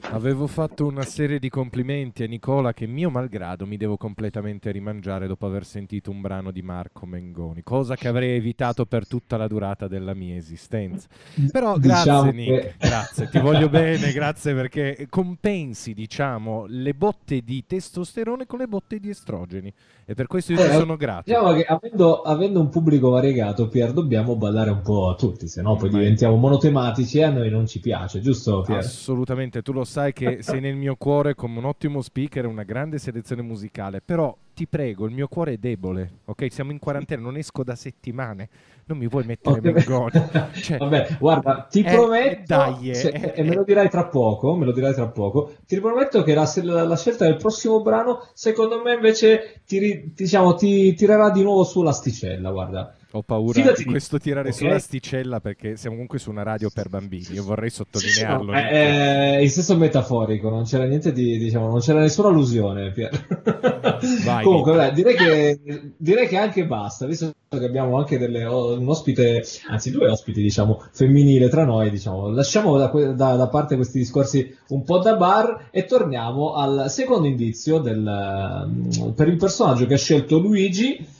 Avevo 0.00 0.46
fatto 0.46 0.86
una 0.86 1.02
serie 1.02 1.38
di 1.38 1.50
complimenti 1.50 2.22
a 2.22 2.26
Nicola 2.26 2.72
che 2.72 2.86
mio 2.86 3.10
malgrado 3.10 3.66
mi 3.66 3.76
devo 3.76 3.98
completamente 3.98 4.70
rimangiare 4.70 5.26
dopo 5.26 5.44
aver 5.44 5.66
sentito 5.66 6.10
un 6.10 6.22
brano 6.22 6.50
di 6.50 6.62
Marco 6.62 7.04
Mengoni, 7.04 7.62
cosa 7.62 7.94
che 7.94 8.08
avrei 8.08 8.36
evitato 8.36 8.86
per 8.86 9.06
tutta 9.06 9.36
la 9.36 9.46
durata 9.46 9.86
della 9.86 10.14
mia 10.14 10.34
esistenza. 10.36 11.08
Però 11.50 11.76
grazie 11.76 12.10
Diciamo 12.10 12.30
Nick, 12.30 12.60
che- 12.60 12.74
grazie, 12.78 13.28
ti 13.28 13.38
voglio 13.38 13.68
bene, 13.68 14.12
grazie 14.12 14.54
perché 14.54 15.06
compensi, 15.10 15.92
diciamo, 15.92 16.64
le 16.68 16.94
botte 16.94 17.42
di 17.42 17.64
testosterone 17.66 18.46
con 18.46 18.60
le 18.60 18.66
botte 18.66 18.98
di 18.98 19.10
estrogeni 19.10 19.70
e 20.06 20.14
per 20.14 20.26
questo 20.26 20.52
io 20.52 20.58
ti 20.58 20.68
Eh, 20.68 20.72
sono 20.72 20.96
grato. 20.96 21.24
Diciamo 21.26 21.52
che 21.52 21.64
avendo, 21.64 22.22
avendo 22.22 22.60
un 22.60 22.70
pubblico 22.70 23.10
variegato, 23.10 23.68
Pier, 23.68 23.92
dobbiamo 23.92 24.36
ballare 24.36 24.70
un 24.70 24.80
po' 24.80 25.10
a 25.10 25.14
tutti, 25.16 25.48
se 25.48 25.60
no 25.60 25.76
poi 25.76 25.90
diventiamo 25.90 26.36
monotematici 26.36 27.18
e 27.18 27.24
a 27.24 27.30
noi 27.30 27.50
non 27.50 27.66
ci 27.66 27.78
piace, 27.80 28.20
giusto 28.20 28.62
Pier? 28.62 28.78
Assolutamente, 28.78 29.60
tu 29.60 29.72
lo 29.72 29.84
sai 29.88 30.12
che 30.12 30.42
sei 30.42 30.60
nel 30.60 30.76
mio 30.76 30.96
cuore 30.96 31.34
come 31.34 31.58
un 31.58 31.64
ottimo 31.64 32.02
speaker, 32.02 32.46
una 32.46 32.62
grande 32.64 32.98
selezione 32.98 33.42
musicale, 33.42 34.00
però 34.02 34.36
ti 34.54 34.66
prego, 34.66 35.06
il 35.06 35.14
mio 35.14 35.28
cuore 35.28 35.54
è 35.54 35.56
debole, 35.56 36.20
ok? 36.26 36.50
Siamo 36.52 36.72
in 36.72 36.78
quarantena, 36.78 37.22
non 37.22 37.36
esco 37.36 37.64
da 37.64 37.74
settimane, 37.74 38.48
non 38.86 38.98
mi 38.98 39.08
vuoi 39.08 39.24
mettere 39.24 39.60
Ok, 39.60 39.62
Mengoni. 39.62 40.26
Cioè, 40.60 40.76
Vabbè, 40.76 41.16
guarda, 41.18 41.66
ti 41.70 41.84
eh, 41.84 41.88
prometto, 41.94 42.44
dai, 42.44 42.90
eh, 42.90 42.94
se- 42.94 43.08
eh, 43.08 43.32
e 43.36 43.42
me 43.42 43.54
lo 43.54 43.64
dirai 43.64 43.88
tra 43.88 44.06
poco, 44.06 44.54
me 44.56 44.64
lo 44.64 44.72
dirai 44.72 44.94
tra 44.94 45.08
poco, 45.08 45.52
ti 45.66 45.80
prometto 45.80 46.22
che 46.22 46.34
la, 46.34 46.50
la- 46.62 46.84
la 46.84 46.96
scelta 46.96 47.24
del 47.24 47.36
prossimo 47.36 47.80
brano, 47.82 48.28
secondo 48.34 48.80
me 48.82 48.94
invece 48.94 49.62
ti, 49.66 50.12
diciamo, 50.14 50.54
ti 50.54 50.94
tirerà 50.94 51.30
di 51.30 51.42
nuovo 51.42 51.64
sull'asticella, 51.64 52.50
guarda. 52.50 52.94
Ho 53.12 53.22
paura 53.22 53.72
di 53.72 53.84
questo 53.84 54.18
tirare 54.18 54.50
ok? 54.50 54.54
sull'asticella 54.54 55.40
perché 55.40 55.76
siamo 55.76 55.94
comunque 55.94 56.18
su 56.18 56.28
una 56.28 56.42
radio 56.42 56.68
per 56.68 56.90
bambini, 56.90 57.32
io 57.32 57.42
vorrei 57.42 57.70
sottolinearlo. 57.70 58.52
No, 58.52 58.58
Nick. 58.58 58.70
eh, 58.70 59.36
eh, 59.36 59.42
in 59.42 59.50
senso 59.50 59.76
metaforico, 59.78 60.50
non 60.50 60.64
c'era 60.64 60.84
niente 60.84 61.12
di, 61.12 61.38
diciamo, 61.38 61.68
non 61.68 61.80
c'era 61.80 62.00
nessuna 62.00 62.28
allusione. 62.28 62.92
Vai, 64.24 64.44
Comunque, 64.44 64.74
vabbè, 64.74 64.92
direi 64.92 65.14
che, 65.14 65.60
direi 65.96 66.28
che 66.28 66.36
anche 66.36 66.66
basta, 66.66 67.06
visto 67.06 67.32
che 67.48 67.64
abbiamo 67.64 67.96
anche 67.96 68.18
delle, 68.18 68.44
un 68.44 68.86
ospite, 68.86 69.42
anzi 69.68 69.90
due 69.90 70.10
ospiti, 70.10 70.42
diciamo, 70.42 70.84
femminile 70.92 71.48
tra 71.48 71.64
noi, 71.64 71.90
diciamo, 71.90 72.28
lasciamo 72.28 72.76
da, 72.76 72.88
da- 73.14 73.36
da 73.36 73.48
parte 73.48 73.76
questi 73.76 74.00
discorsi 74.00 74.54
un 74.68 74.84
po' 74.84 74.98
da 74.98 75.16
bar 75.16 75.68
e 75.70 75.86
torniamo 75.86 76.52
al 76.52 76.90
secondo 76.90 77.26
indizio 77.26 77.78
del, 77.78 78.66
mm, 78.68 79.10
per 79.12 79.28
il 79.28 79.36
personaggio 79.36 79.86
che 79.86 79.94
ha 79.94 79.98
scelto 79.98 80.38
Luigi. 80.38 81.16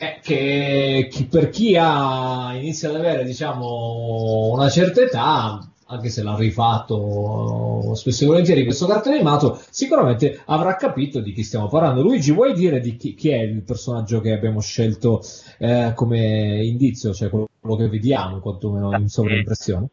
Eh, 0.00 0.20
che 0.22 1.08
chi- 1.10 1.26
per 1.26 1.48
chi 1.50 1.76
ha, 1.76 2.52
inizia 2.54 2.88
ad 2.88 2.94
avere 2.94 3.24
diciamo 3.24 4.50
una 4.52 4.68
certa 4.70 5.00
età 5.00 5.60
anche 5.90 6.08
se 6.08 6.22
l'ha 6.22 6.36
rifatto 6.36 7.94
spesso 7.94 8.24
e 8.24 8.26
volentieri 8.26 8.64
questo 8.64 8.86
cartone 8.86 9.16
animato, 9.16 9.60
sicuramente 9.70 10.40
avrà 10.44 10.76
capito 10.76 11.20
di 11.20 11.32
chi 11.32 11.42
stiamo 11.42 11.66
parlando. 11.68 12.02
Luigi, 12.02 12.30
vuoi 12.30 12.52
dire 12.52 12.78
di 12.78 12.94
chi, 12.96 13.14
chi 13.14 13.30
è 13.30 13.38
il 13.38 13.62
personaggio 13.62 14.20
che 14.20 14.32
abbiamo 14.32 14.60
scelto 14.60 15.22
eh, 15.58 15.92
come 15.94 16.62
indizio, 16.62 17.14
cioè 17.14 17.30
quello 17.30 17.48
che 17.76 17.88
vediamo, 17.88 18.40
quantomeno 18.40 18.94
in 18.98 19.08
sovraimpressione? 19.08 19.88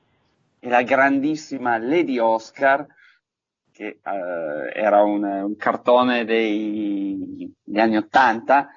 E 0.60 0.68
la 0.70 0.84
grandissima 0.84 1.78
Lady 1.78 2.18
Oscar, 2.18 2.86
che 3.72 3.86
eh, 3.86 4.00
era 4.74 5.02
un, 5.02 5.24
un 5.24 5.56
cartone 5.56 6.26
degli 6.26 7.50
anni 7.74 7.96
Ottanta 7.96 8.68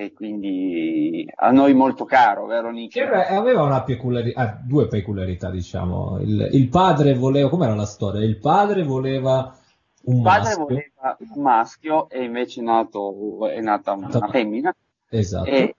e 0.00 0.12
quindi 0.12 1.28
a 1.34 1.50
noi 1.50 1.74
molto 1.74 2.04
caro, 2.04 2.46
vero 2.46 2.70
Nick? 2.70 2.92
Che 2.92 3.00
era- 3.00 3.26
aveva 3.26 3.62
una 3.62 3.82
peculiarità, 3.82 4.40
ah, 4.40 4.58
due 4.64 4.86
peculiarità, 4.86 5.50
diciamo. 5.50 6.18
Il, 6.20 6.48
il 6.52 6.68
padre 6.68 7.14
voleva, 7.14 7.48
com'era 7.48 7.74
la 7.74 7.84
storia? 7.84 8.22
Il 8.24 8.38
padre 8.38 8.84
voleva 8.84 9.52
un 10.04 10.18
Il 10.18 10.22
padre 10.22 10.42
maschio. 10.44 10.64
voleva 10.64 11.16
un 11.18 11.42
maschio 11.42 12.08
e 12.10 12.22
invece 12.22 12.60
è, 12.60 12.62
nato, 12.62 13.48
è 13.48 13.60
nata 13.60 13.92
una, 13.92 14.06
una 14.12 14.28
femmina 14.28 14.72
Esatto. 15.08 15.50
e, 15.50 15.74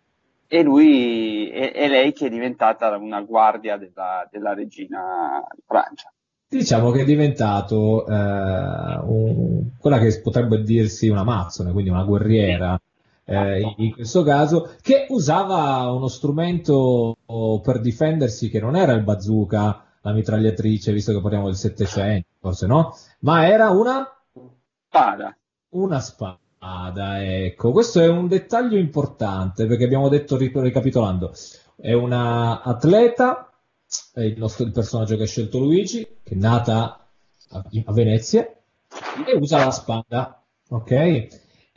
e 0.48 0.64
lui 0.64 1.50
e, 1.50 1.72
e 1.74 1.88
lei 1.88 2.12
che 2.12 2.26
è 2.26 2.30
diventata 2.30 2.94
una 2.98 3.22
guardia 3.22 3.78
della, 3.78 4.28
della 4.30 4.54
regina 4.54 5.42
di 5.56 5.62
Francia. 5.66 6.12
Diciamo 6.50 6.92
che 6.92 7.02
è 7.02 7.06
diventato 7.06 8.06
eh, 8.06 8.12
un- 8.14 9.70
quella 9.80 9.98
che 10.00 10.20
potrebbe 10.22 10.62
dirsi 10.64 11.08
una 11.08 11.24
mazzone, 11.24 11.72
quindi 11.72 11.90
una 11.90 12.04
guerriera 12.04 12.78
eh, 13.30 13.74
in- 13.78 13.94
questo 13.94 14.24
caso, 14.24 14.76
che 14.82 15.06
usava 15.10 15.92
uno 15.92 16.08
strumento 16.08 17.16
per 17.64 17.80
difendersi 17.80 18.50
che 18.50 18.60
non 18.60 18.76
era 18.76 18.94
il 18.94 19.04
bazooka, 19.04 19.84
la 20.02 20.14
mitragliatrice, 20.14 20.92
visto 20.94 21.14
che 21.14 21.22
parliamo 21.22 21.46
del 21.46 21.56
Settecento, 21.56 22.28
forse 22.40 22.66
no, 22.68 22.96
ma 23.20 23.48
era 23.48 23.70
una, 23.70 24.08
Spada. 24.88 25.38
una 25.70 26.00
spada. 26.00 26.38
Ecco, 27.24 27.72
questo 27.72 28.02
è 28.02 28.08
un 28.08 28.28
dettaglio 28.28 28.78
importante 28.78 29.66
perché 29.66 29.84
abbiamo 29.86 30.10
detto, 30.10 30.36
ri- 30.36 30.52
ricapitolando, 30.54 31.32
è 31.78 31.94
una 31.94 32.62
atleta, 32.64 33.50
è 34.14 34.22
il, 34.22 34.38
nostro, 34.38 34.66
il 34.66 34.72
personaggio 34.72 35.16
che 35.16 35.24
ha 35.24 35.28
scelto 35.28 35.60
Luigi, 35.60 36.06
che 36.24 36.34
è 36.34 36.38
nata 36.38 37.08
a, 37.52 37.64
a 37.86 37.94
Venezia 37.94 38.46
e 39.26 39.36
usa 39.38 39.64
la 39.66 39.72
spada, 39.72 40.44
ok? 40.70 41.28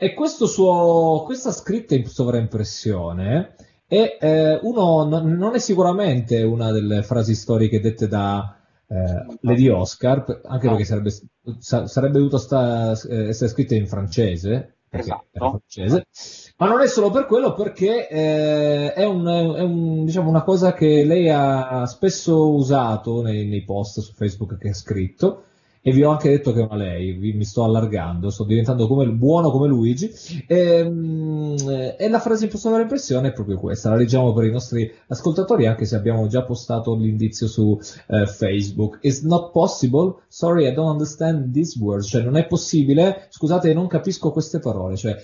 E 0.03 0.13
questo 0.13 0.47
suo, 0.47 1.21
questa 1.25 1.51
scritta 1.51 1.95
in 1.95 2.05
sovraimpressione 2.05 3.55
è, 3.87 4.17
eh, 4.19 4.59
uno, 4.63 5.05
non 5.05 5.31
non 5.37 5.55
è 5.55 5.59
sicuramente 5.59 6.41
una 6.43 6.71
delle 6.71 7.03
frasi 7.03 7.35
storiche 7.35 7.79
dette 7.79 8.07
da 8.09 8.57
eh, 8.87 9.37
Lady 9.41 9.69
Oscar, 9.69 10.41
anche 10.45 10.67
perché 10.67 10.83
sarebbe, 10.83 11.09
sa- 11.59 11.87
sarebbe 11.87 12.17
dovuto 12.17 12.37
sta- 12.37 12.91
eh, 13.07 13.29
essere 13.29 13.49
scritta 13.49 13.75
in 13.75 13.87
francese, 13.87 14.75
Esatto. 14.89 15.61
ma 16.57 16.67
non 16.67 16.81
è 16.81 16.87
solo 16.87 17.09
per 17.09 17.25
quello, 17.25 17.53
perché 17.53 18.07
eh, 18.09 18.91
è, 18.93 19.05
un- 19.05 19.25
è 19.27 19.61
un- 19.61 20.03
diciamo, 20.03 20.27
una 20.29 20.43
cosa 20.43 20.73
che 20.73 21.05
lei 21.05 21.29
ha 21.29 21.85
spesso 21.85 22.53
usato 22.53 23.21
nei, 23.21 23.47
nei 23.47 23.63
post 23.63 24.01
su 24.01 24.11
Facebook 24.13 24.57
che 24.57 24.69
ha 24.69 24.73
scritto. 24.73 25.43
E 25.85 25.91
vi 25.91 26.01
ho 26.03 26.11
anche 26.11 26.29
detto 26.29 26.53
che 26.53 26.61
una 26.61 26.75
lei, 26.75 27.13
mi 27.17 27.43
sto 27.43 27.65
allargando, 27.65 28.29
sto 28.29 28.45
diventando 28.45 28.87
come, 28.87 29.05
buono 29.07 29.51
come 29.51 29.67
Luigi. 29.67 30.09
Ehm, 30.47 31.55
E, 31.97 32.09
la 32.09 32.19
frase 32.19 32.45
in 32.45 32.51
sovraimpressione 32.51 33.29
è 33.29 33.33
proprio 33.33 33.57
questa, 33.57 33.89
la 33.89 33.95
leggiamo 33.95 34.33
per 34.33 34.45
i 34.45 34.51
nostri 34.51 34.89
ascoltatori, 35.07 35.67
anche 35.67 35.85
se 35.85 35.95
abbiamo 35.95 36.27
già 36.27 36.43
postato 36.43 36.95
l'indizio 36.95 37.47
su 37.47 37.77
eh, 38.07 38.25
Facebook. 38.25 38.99
It's 39.01 39.21
not 39.21 39.51
possible, 39.51 40.15
sorry, 40.27 40.67
I 40.67 40.73
don't 40.73 40.89
understand 40.89 41.51
these 41.53 41.77
words, 41.79 42.07
cioè 42.07 42.23
non 42.23 42.37
è 42.37 42.47
possibile, 42.47 43.27
scusate, 43.29 43.73
non 43.73 43.87
capisco 43.87 44.31
queste 44.31 44.59
parole, 44.59 44.95
cioè 44.95 45.15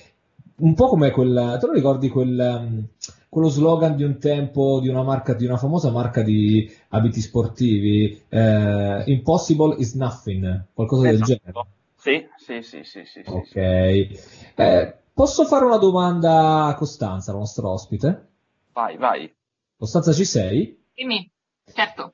un 0.59 0.73
po' 0.73 0.87
come 0.87 1.11
quel, 1.11 1.57
te 1.59 1.65
lo 1.65 1.73
ricordi 1.73 2.09
quel, 2.09 2.59
um, 2.61 2.87
quello 3.29 3.47
slogan 3.49 3.95
di 3.95 4.03
un 4.03 4.17
tempo 4.19 4.79
di 4.79 4.87
una 4.87 5.03
marca, 5.03 5.33
di 5.33 5.45
una 5.45 5.57
famosa 5.57 5.91
marca 5.91 6.21
di 6.23 6.69
abiti 6.89 7.21
sportivi, 7.21 8.23
eh, 8.29 9.03
impossible 9.05 9.75
is 9.77 9.93
nothing, 9.93 10.65
qualcosa 10.73 11.03
del 11.03 11.21
Esatto. 11.21 11.39
genere. 11.41 11.67
Sì, 11.95 12.27
sì, 12.37 12.61
sì, 12.61 12.83
sì, 12.83 13.03
sì, 13.05 13.23
sì, 13.23 13.29
Ok. 13.29 13.45
sì. 13.45 14.19
Eh, 14.55 14.97
posso 15.13 15.45
fare 15.45 15.65
una 15.65 15.77
domanda 15.77 16.65
a 16.65 16.75
Costanza, 16.75 17.31
la 17.33 17.39
nostra 17.39 17.67
ospite? 17.67 18.27
Vai, 18.73 18.97
vai. 18.97 19.33
Costanza, 19.77 20.13
ci 20.13 20.25
sei? 20.25 20.77
Dimmi, 20.93 21.29
certo. 21.73 22.13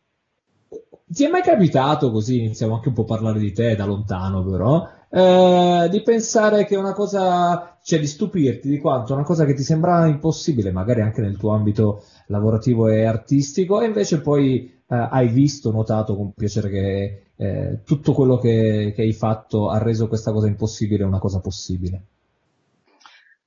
Ti 1.08 1.24
è 1.24 1.30
mai 1.30 1.44
capitato, 1.44 2.12
così 2.12 2.40
iniziamo 2.40 2.74
anche 2.76 2.88
un 2.90 2.96
po' 2.96 3.04
a 3.04 3.06
parlare 3.06 3.40
di 3.40 3.54
te 3.54 3.76
da 3.76 3.86
lontano 3.86 4.44
però, 4.44 4.88
eh, 5.10 5.88
di 5.90 6.02
pensare 6.02 6.66
che 6.66 6.76
una 6.76 6.94
cosa, 6.94 7.78
cioè 7.84 8.00
di 8.00 8.08
stupirti 8.08 8.70
di 8.70 8.80
quanto 8.80 9.14
una 9.14 9.24
cosa 9.24 9.46
che 9.46 9.54
ti 9.54 9.64
sembrava 9.64 10.08
impossibile, 10.08 10.72
magari 10.72 11.02
anche 11.02 11.22
nel 11.22 11.38
tuo 11.38 11.54
ambito 11.54 12.04
lavorativo 12.28 12.88
e 12.88 13.06
artistico, 13.06 13.82
e 13.82 13.86
invece 13.86 14.22
poi 14.22 14.82
eh, 14.88 15.08
hai 15.12 15.28
visto, 15.28 15.72
notato 15.72 16.16
con 16.16 16.34
piacere 16.34 16.70
che 16.70 17.24
eh, 17.38 17.80
tutto 17.84 18.14
quello 18.14 18.38
che, 18.38 18.94
che 18.96 19.02
hai 19.02 19.14
fatto 19.14 19.70
ha 19.70 19.78
reso 19.78 20.08
questa 20.08 20.32
cosa 20.32 20.48
impossibile 20.48 21.04
una 21.04 21.20
cosa 21.20 21.40
possibile? 21.40 22.02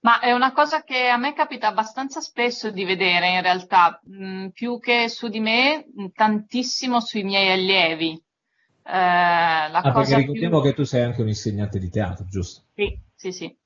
Ma 0.00 0.20
è 0.20 0.32
una 0.32 0.52
cosa 0.52 0.82
che 0.84 1.08
a 1.08 1.16
me 1.16 1.34
capita 1.34 1.66
abbastanza 1.66 2.20
spesso 2.20 2.70
di 2.70 2.84
vedere 2.84 3.34
in 3.34 3.42
realtà, 3.42 4.00
mh, 4.04 4.48
più 4.48 4.78
che 4.78 5.08
su 5.08 5.28
di 5.28 5.40
me, 5.40 5.86
mh, 5.92 6.06
tantissimo 6.14 7.00
sui 7.00 7.24
miei 7.24 7.50
allievi. 7.50 8.22
Eh, 8.90 9.68
la 9.71 9.83
Ah, 9.83 9.92
perché 9.92 9.92
cosa 9.92 10.16
ricordiamo 10.16 10.61
più... 10.61 10.71
che 10.71 10.75
tu 10.75 10.85
sei 10.85 11.02
anche 11.02 11.21
un 11.21 11.28
insegnante 11.28 11.78
di 11.78 11.90
teatro, 11.90 12.25
giusto? 12.26 12.62
Sì, 12.75 12.99
sì, 13.14 13.33
sì. 13.33 13.57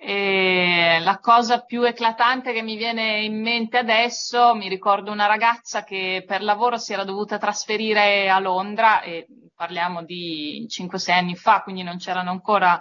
E 0.00 0.98
la 1.00 1.18
cosa 1.18 1.64
più 1.64 1.82
eclatante 1.82 2.52
che 2.52 2.62
mi 2.62 2.76
viene 2.76 3.20
in 3.24 3.40
mente 3.40 3.78
adesso, 3.78 4.54
mi 4.54 4.68
ricordo 4.68 5.10
una 5.10 5.26
ragazza 5.26 5.82
che 5.84 6.24
per 6.26 6.42
lavoro 6.42 6.76
si 6.78 6.92
era 6.92 7.04
dovuta 7.04 7.38
trasferire 7.38 8.28
a 8.30 8.38
Londra 8.38 9.00
e 9.02 9.26
parliamo 9.54 10.04
di 10.04 10.66
5-6 10.68 11.12
anni 11.12 11.34
fa, 11.36 11.62
quindi 11.62 11.82
non 11.82 11.98
c'erano 11.98 12.30
ancora 12.30 12.78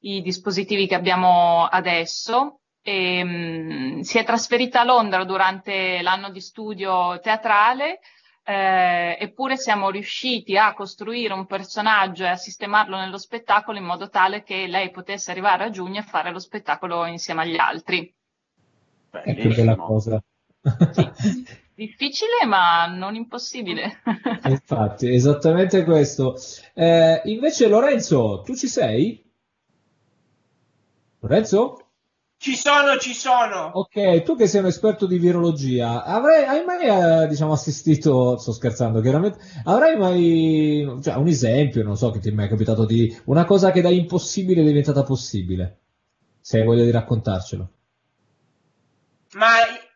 i 0.00 0.22
dispositivi 0.22 0.86
che 0.86 0.94
abbiamo 0.94 1.64
adesso. 1.64 2.60
E, 2.82 3.24
mh, 3.24 4.00
si 4.00 4.18
è 4.18 4.24
trasferita 4.24 4.80
a 4.80 4.84
Londra 4.84 5.24
durante 5.24 6.00
l'anno 6.02 6.30
di 6.30 6.40
studio 6.40 7.18
teatrale 7.20 8.00
eh, 8.48 9.16
eppure 9.18 9.56
siamo 9.56 9.90
riusciti 9.90 10.56
a 10.56 10.72
costruire 10.72 11.34
un 11.34 11.46
personaggio 11.46 12.22
e 12.22 12.28
a 12.28 12.36
sistemarlo 12.36 12.96
nello 12.96 13.18
spettacolo 13.18 13.76
in 13.76 13.84
modo 13.84 14.08
tale 14.08 14.44
che 14.44 14.68
lei 14.68 14.92
potesse 14.92 15.32
arrivare 15.32 15.64
a 15.64 15.70
giugno 15.70 15.98
e 15.98 16.04
fare 16.04 16.30
lo 16.30 16.38
spettacolo 16.38 17.06
insieme 17.06 17.42
agli 17.42 17.56
altri. 17.56 18.14
È 19.10 19.34
che 19.34 19.48
bella 19.48 19.74
cosa. 19.74 20.22
Sì. 20.92 21.44
Difficile 21.74 22.46
ma 22.46 22.86
non 22.86 23.16
impossibile. 23.16 24.00
Infatti, 24.46 25.12
esattamente 25.12 25.82
questo. 25.82 26.36
Eh, 26.72 27.22
invece 27.24 27.66
Lorenzo, 27.66 28.42
tu 28.44 28.54
ci 28.54 28.68
sei? 28.68 29.24
Lorenzo? 31.18 31.85
Ci 32.38 32.54
sono, 32.54 32.96
ci 32.98 33.14
sono. 33.14 33.70
Ok, 33.72 34.22
tu 34.22 34.36
che 34.36 34.46
sei 34.46 34.60
un 34.60 34.66
esperto 34.66 35.06
di 35.06 35.18
virologia, 35.18 36.04
avrei, 36.04 36.44
hai 36.44 36.64
mai 36.64 37.24
eh, 37.24 37.26
diciamo, 37.28 37.52
assistito, 37.52 38.36
sto 38.36 38.52
scherzando 38.52 39.00
chiaramente, 39.00 39.38
avrai 39.64 39.96
mai 39.96 41.00
cioè, 41.02 41.14
un 41.14 41.26
esempio, 41.28 41.82
non 41.82 41.96
so 41.96 42.10
che 42.10 42.18
ti 42.20 42.28
è 42.28 42.32
mai 42.32 42.48
capitato 42.48 42.84
di 42.84 43.14
una 43.24 43.44
cosa 43.44 43.70
che 43.70 43.80
da 43.80 43.88
impossibile 43.88 44.60
è 44.60 44.64
diventata 44.64 45.02
possibile? 45.02 45.78
Se 46.40 46.58
hai 46.58 46.64
voglia 46.64 46.84
di 46.84 46.90
raccontarcelo. 46.90 47.70
Ma 49.32 49.48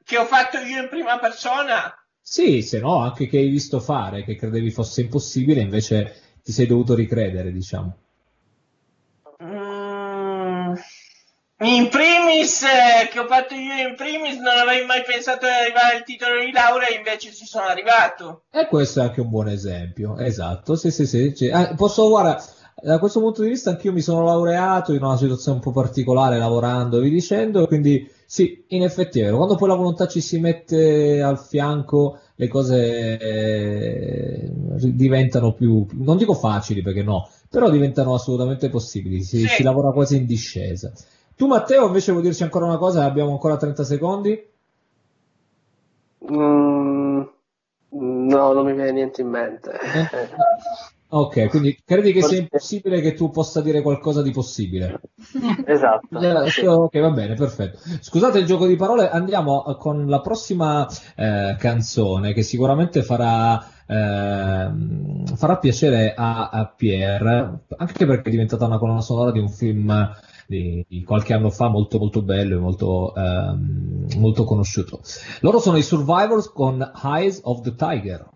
che 0.02 0.16
ho 0.16 0.24
fatto 0.24 0.56
io 0.58 0.82
in 0.82 0.88
prima 0.88 1.18
persona? 1.18 1.94
Sì, 2.20 2.62
se 2.62 2.80
no, 2.80 2.98
anche 2.98 3.26
che 3.26 3.38
hai 3.38 3.48
visto 3.48 3.80
fare, 3.80 4.24
che 4.24 4.36
credevi 4.36 4.70
fosse 4.70 5.02
impossibile, 5.02 5.60
invece 5.60 6.38
ti 6.42 6.52
sei 6.52 6.66
dovuto 6.66 6.94
ricredere, 6.94 7.52
diciamo. 7.52 7.96
In 11.62 11.88
primis, 11.88 12.62
eh, 12.62 13.08
che 13.10 13.18
ho 13.18 13.26
fatto 13.26 13.54
io 13.54 13.88
in 13.88 13.94
primis, 13.94 14.36
non 14.36 14.56
avrei 14.56 14.84
mai 14.86 15.02
pensato 15.02 15.46
di 15.46 15.52
arrivare 15.52 15.96
al 15.96 16.04
titolo 16.04 16.42
di 16.42 16.50
laurea, 16.52 16.88
invece 16.96 17.32
ci 17.32 17.44
sono 17.44 17.66
arrivato. 17.66 18.44
E 18.50 18.66
questo 18.66 19.00
è 19.00 19.04
anche 19.04 19.20
un 19.20 19.28
buon 19.28 19.48
esempio, 19.48 20.16
esatto, 20.18 20.74
sì, 20.74 20.90
sì, 20.90 21.04
sì. 21.06 21.48
Ah, 21.50 21.74
posso, 21.74 22.08
guarda, 22.08 22.42
da 22.82 22.98
questo 22.98 23.20
punto 23.20 23.42
di 23.42 23.50
vista 23.50 23.70
anch'io 23.70 23.92
mi 23.92 24.00
sono 24.00 24.24
laureato 24.24 24.94
in 24.94 25.02
una 25.02 25.18
situazione 25.18 25.58
un 25.58 25.62
po' 25.62 25.72
particolare, 25.72 26.38
lavorando 26.38 26.98
vi 27.00 27.10
dicendo, 27.10 27.66
quindi 27.66 28.10
sì, 28.24 28.64
in 28.68 28.82
effetti 28.82 29.20
è 29.20 29.24
vero, 29.24 29.36
quando 29.36 29.56
poi 29.56 29.68
la 29.68 29.74
volontà 29.74 30.06
ci 30.06 30.20
si 30.22 30.38
mette 30.38 31.20
al 31.20 31.38
fianco, 31.38 32.18
le 32.36 32.48
cose 32.48 33.18
eh, 33.18 34.48
diventano 34.94 35.52
più, 35.52 35.84
non 35.92 36.16
dico 36.16 36.32
facili 36.32 36.80
perché 36.80 37.02
no, 37.02 37.28
però 37.50 37.68
diventano 37.68 38.14
assolutamente 38.14 38.70
possibili, 38.70 39.22
si, 39.22 39.40
Sì. 39.40 39.46
si 39.48 39.62
lavora 39.62 39.92
quasi 39.92 40.16
in 40.16 40.24
discesa. 40.24 40.90
Tu 41.40 41.46
Matteo 41.46 41.86
invece 41.86 42.12
vuoi 42.12 42.22
dirci 42.22 42.42
ancora 42.42 42.66
una 42.66 42.76
cosa? 42.76 43.02
Abbiamo 43.06 43.30
ancora 43.30 43.56
30 43.56 43.82
secondi? 43.82 44.46
Mm, 46.30 47.22
no, 47.88 48.52
non 48.52 48.66
mi 48.66 48.74
viene 48.74 48.92
niente 48.92 49.22
in 49.22 49.28
mente. 49.28 49.70
Eh, 49.72 50.28
Ok, 51.12 51.48
quindi 51.48 51.76
credi 51.82 52.12
che 52.12 52.22
sia 52.22 52.38
impossibile 52.38 53.00
che 53.00 53.14
tu 53.14 53.30
possa 53.30 53.62
dire 53.62 53.80
qualcosa 53.80 54.20
di 54.20 54.30
possibile? 54.32 55.00
Esatto. 55.64 56.20
Eh. 56.20 56.66
Ok, 56.68 57.00
va 57.00 57.10
bene, 57.10 57.34
perfetto. 57.36 57.78
Scusate 58.00 58.38
il 58.38 58.44
gioco 58.44 58.66
di 58.66 58.76
parole, 58.76 59.08
andiamo 59.08 59.66
eh, 59.66 59.76
con 59.78 60.08
la 60.08 60.20
prossima 60.20 60.86
eh, 61.16 61.56
canzone 61.58 62.34
che 62.34 62.42
sicuramente 62.42 63.02
farà, 63.02 63.66
ehm, 63.86 65.24
farà 65.36 65.56
piacere 65.56 66.12
a, 66.14 66.50
a 66.50 66.66
Pierre, 66.66 67.60
anche 67.78 68.04
perché 68.04 68.28
è 68.28 68.30
diventata 68.30 68.66
una 68.66 68.78
colonna 68.78 69.00
sonora 69.00 69.32
di 69.32 69.38
un 69.38 69.48
film 69.48 69.90
di, 70.50 70.84
di 70.88 71.04
qualche 71.04 71.32
anno 71.32 71.48
fa 71.50 71.68
molto 71.68 71.98
molto 71.98 72.22
bello 72.22 72.56
e 72.56 72.58
molto, 72.58 73.14
ehm, 73.14 74.08
molto 74.16 74.42
conosciuto. 74.42 75.00
Loro 75.40 75.60
sono 75.60 75.76
i 75.76 75.82
Survivors 75.82 76.50
con 76.52 76.90
Eyes 77.04 77.40
of 77.44 77.60
the 77.60 77.74
Tiger. 77.76 78.28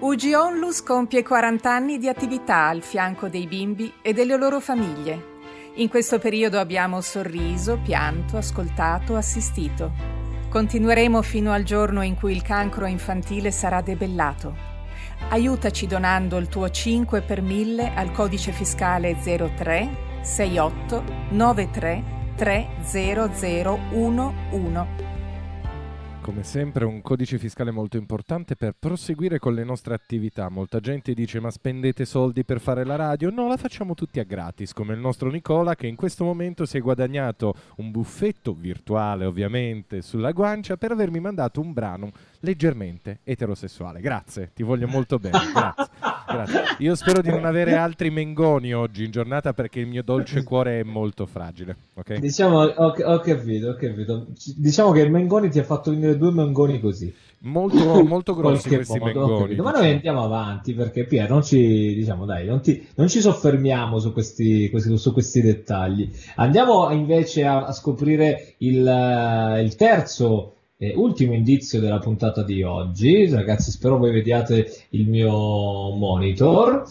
UG 0.00 0.32
Onlus 0.36 0.82
compie 0.82 1.24
40 1.24 1.72
anni 1.72 1.98
di 1.98 2.06
attività 2.06 2.66
al 2.66 2.82
fianco 2.82 3.28
dei 3.28 3.46
bimbi 3.46 3.92
e 4.02 4.12
delle 4.12 4.36
loro 4.36 4.60
famiglie. 4.60 5.36
In 5.76 5.88
questo 5.88 6.18
periodo 6.18 6.58
abbiamo 6.58 7.00
sorriso, 7.00 7.78
pianto, 7.82 8.36
ascoltato, 8.36 9.16
assistito. 9.16 9.90
Continueremo 10.50 11.22
fino 11.22 11.52
al 11.52 11.62
giorno 11.62 12.02
in 12.02 12.14
cui 12.14 12.32
il 12.32 12.42
cancro 12.42 12.86
infantile 12.86 13.50
sarà 13.50 13.80
debellato. 13.80 14.66
Aiutaci 15.30 15.86
donando 15.86 16.36
il 16.36 16.48
tuo 16.48 16.68
5 16.68 17.22
per 17.22 17.42
1000 17.42 17.94
al 17.94 18.12
codice 18.12 18.52
fiscale 18.52 19.16
03 19.16 20.06
68 20.22 21.04
93 21.30 22.04
30011. 22.36 25.06
Come 26.20 26.42
sempre 26.42 26.84
un 26.84 27.00
codice 27.00 27.38
fiscale 27.38 27.70
molto 27.70 27.96
importante 27.96 28.54
per 28.54 28.74
proseguire 28.78 29.38
con 29.38 29.54
le 29.54 29.64
nostre 29.64 29.94
attività. 29.94 30.50
Molta 30.50 30.78
gente 30.78 31.14
dice 31.14 31.40
ma 31.40 31.50
spendete 31.50 32.04
soldi 32.04 32.44
per 32.44 32.60
fare 32.60 32.84
la 32.84 32.96
radio? 32.96 33.30
No, 33.30 33.48
la 33.48 33.56
facciamo 33.56 33.94
tutti 33.94 34.20
a 34.20 34.24
gratis, 34.24 34.74
come 34.74 34.92
il 34.92 35.00
nostro 35.00 35.30
Nicola 35.30 35.74
che 35.74 35.86
in 35.86 35.96
questo 35.96 36.24
momento 36.24 36.66
si 36.66 36.76
è 36.76 36.80
guadagnato 36.80 37.54
un 37.76 37.90
buffetto 37.90 38.52
virtuale 38.52 39.24
ovviamente 39.24 40.02
sulla 40.02 40.32
guancia 40.32 40.76
per 40.76 40.92
avermi 40.92 41.18
mandato 41.18 41.60
un 41.60 41.72
brano 41.72 42.12
leggermente 42.40 43.20
eterosessuale. 43.24 44.00
Grazie, 44.00 44.50
ti 44.54 44.62
voglio 44.62 44.86
molto 44.88 45.18
bene, 45.18 45.38
grazie. 45.52 45.86
grazie. 46.26 46.62
Io 46.78 46.94
spero 46.94 47.20
di 47.20 47.30
non 47.30 47.44
avere 47.44 47.74
altri 47.74 48.10
mengoni 48.10 48.72
oggi 48.74 49.04
in 49.04 49.10
giornata 49.10 49.52
perché 49.52 49.80
il 49.80 49.86
mio 49.86 50.02
dolce 50.02 50.42
cuore 50.44 50.80
è 50.80 50.82
molto 50.82 51.26
fragile, 51.26 51.76
ok? 51.94 52.18
Diciamo, 52.18 52.60
ho, 52.60 52.94
ho 52.96 53.18
capito, 53.20 53.70
ho 53.70 53.74
capito. 53.74 54.26
Diciamo 54.56 54.92
che 54.92 55.00
il 55.00 55.10
Mengoni 55.10 55.50
ti 55.50 55.58
ha 55.58 55.64
fatto 55.64 55.90
venire 55.90 56.16
due 56.16 56.32
Mengoni 56.32 56.80
così. 56.80 57.12
Molto, 57.40 57.76
molto 58.04 58.34
grossi 58.34 58.68
questi 58.68 58.98
modo, 58.98 59.26
mengoni. 59.26 59.54
Ma 59.56 59.70
noi 59.70 59.90
andiamo 59.90 60.24
avanti 60.24 60.74
perché 60.74 61.04
Pier, 61.04 61.30
non 61.30 61.42
ci, 61.42 61.94
diciamo, 61.94 62.24
dai, 62.24 62.46
non, 62.46 62.60
ti- 62.60 62.84
non 62.96 63.08
ci 63.08 63.20
soffermiamo 63.20 63.98
su 64.00 64.12
questi, 64.12 64.68
questi- 64.70 64.96
su 64.98 65.12
questi 65.12 65.40
dettagli. 65.40 66.10
Andiamo 66.36 66.90
invece 66.90 67.44
a, 67.44 67.64
a 67.66 67.72
scoprire 67.72 68.54
il, 68.58 68.86
eh, 68.86 69.62
il 69.62 69.76
terzo 69.76 70.54
e 70.80 70.94
ultimo 70.94 71.34
indizio 71.34 71.80
della 71.80 71.98
puntata 71.98 72.44
di 72.44 72.62
oggi. 72.62 73.28
Ragazzi, 73.28 73.72
spero 73.72 73.98
voi 73.98 74.12
vediate 74.12 74.70
il 74.90 75.08
mio 75.08 75.32
monitor. 75.32 76.84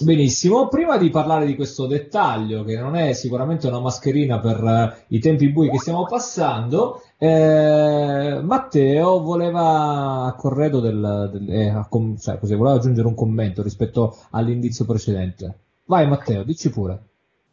Benissimo, 0.00 0.66
prima 0.66 0.96
di 0.96 1.10
parlare 1.10 1.46
di 1.46 1.54
questo 1.54 1.86
dettaglio, 1.86 2.64
che 2.64 2.76
non 2.76 2.96
è 2.96 3.12
sicuramente 3.12 3.68
una 3.68 3.78
mascherina 3.78 4.40
per 4.40 4.64
eh, 4.64 5.04
i 5.08 5.20
tempi 5.20 5.50
bui 5.50 5.70
che 5.70 5.78
stiamo 5.78 6.04
passando, 6.04 7.00
eh, 7.16 8.40
Matteo 8.42 9.20
voleva 9.20 10.34
del, 10.80 11.30
del- 11.30 11.48
eh, 11.48 11.86
com- 11.88 12.16
cioè, 12.16 12.38
così, 12.38 12.56
voleva 12.56 12.76
aggiungere 12.76 13.06
un 13.06 13.14
commento 13.14 13.62
rispetto 13.62 14.16
all'indizio 14.30 14.84
precedente. 14.84 15.58
Vai 15.84 16.08
Matteo, 16.08 16.42
dici 16.42 16.70
pure. 16.70 16.98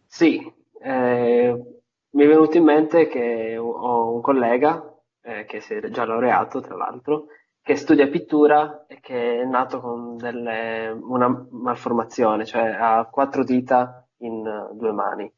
Sì, 0.08 0.42
eh, 0.82 1.64
mi 2.10 2.24
è 2.24 2.28
venuto 2.28 2.58
in 2.58 2.64
mente 2.64 3.08
che 3.08 3.56
ho 3.58 4.14
un 4.14 4.22
collega 4.22 4.91
eh, 5.22 5.46
che 5.46 5.60
si 5.62 5.74
è 5.76 5.90
già 5.90 6.06
laureato, 6.06 6.62
tra 6.62 6.76
l'altro, 6.76 7.26
che 7.62 7.76
studia 7.76 8.08
pittura 8.10 8.86
e 8.88 9.00
che 9.00 9.42
è 9.42 9.46
nato 9.46 9.80
con 9.80 10.16
delle- 10.18 10.90
una 10.90 11.48
malformazione, 11.52 12.46
cioè 12.46 12.70
ha 12.80 13.06
quattro 13.06 13.44
dita 13.44 14.06
in 14.20 14.46
eh, 14.46 14.76
due 14.76 14.92
mani. 14.92 15.32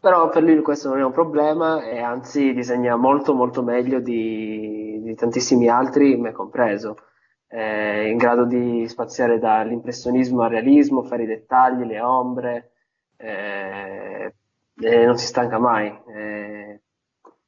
Però 0.00 0.28
per 0.30 0.42
lui 0.42 0.60
questo 0.62 0.88
non 0.88 0.98
è 1.00 1.04
un 1.04 1.12
problema 1.12 1.82
e 1.84 2.00
anzi 2.00 2.52
disegna 2.54 2.96
molto 2.96 3.34
molto 3.34 3.62
meglio 3.62 4.00
di, 4.00 4.98
di 5.02 5.14
tantissimi 5.14 5.68
altri, 5.68 6.16
me 6.16 6.32
compreso. 6.32 6.96
È 7.46 7.60
in 8.08 8.16
grado 8.16 8.44
di 8.46 8.86
spaziare 8.88 9.38
dall'impressionismo 9.38 10.42
al 10.42 10.50
realismo, 10.50 11.02
fare 11.02 11.24
i 11.24 11.26
dettagli, 11.26 11.84
le 11.84 12.00
ombre, 12.00 12.72
eh, 13.16 14.34
e 14.82 15.04
non 15.04 15.16
si 15.18 15.26
stanca 15.26 15.58
mai. 15.58 15.88
eh. 16.14 16.69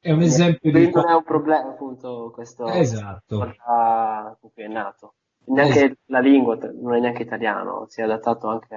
È 0.03 0.11
un 0.11 0.21
esempio 0.21 0.69
di... 0.69 0.77
Quindi 0.79 0.91
non 0.95 1.09
è 1.09 1.13
un 1.15 1.23
problema 1.23 1.69
appunto 1.69 2.29
questo 2.33 2.67
Esatto. 2.67 3.37
con 3.37 4.51
cui 4.53 4.63
è 4.63 4.67
nato. 4.67 5.13
Neanche 5.45 5.97
la 6.07 6.19
lingua 6.19 6.57
non 6.81 6.95
è 6.95 6.99
neanche 6.99 7.21
italiano, 7.23 7.85
si 7.87 8.01
è 8.01 8.03
adattato 8.03 8.47
anche 8.47 8.75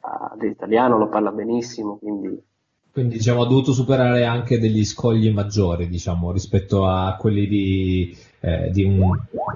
all'italiano, 0.00 0.98
lo 0.98 1.08
parla 1.08 1.30
benissimo, 1.30 1.98
quindi 1.98 2.42
Quindi 2.92 3.16
diciamo 3.16 3.42
ha 3.42 3.46
dovuto 3.46 3.72
superare 3.72 4.24
anche 4.24 4.58
degli 4.58 4.84
scogli 4.84 5.30
maggiori, 5.32 5.88
diciamo, 5.88 6.32
rispetto 6.32 6.84
a 6.86 7.14
quelli 7.16 7.46
di, 7.46 8.16
eh, 8.40 8.70
di 8.70 8.82
un, 8.84 9.00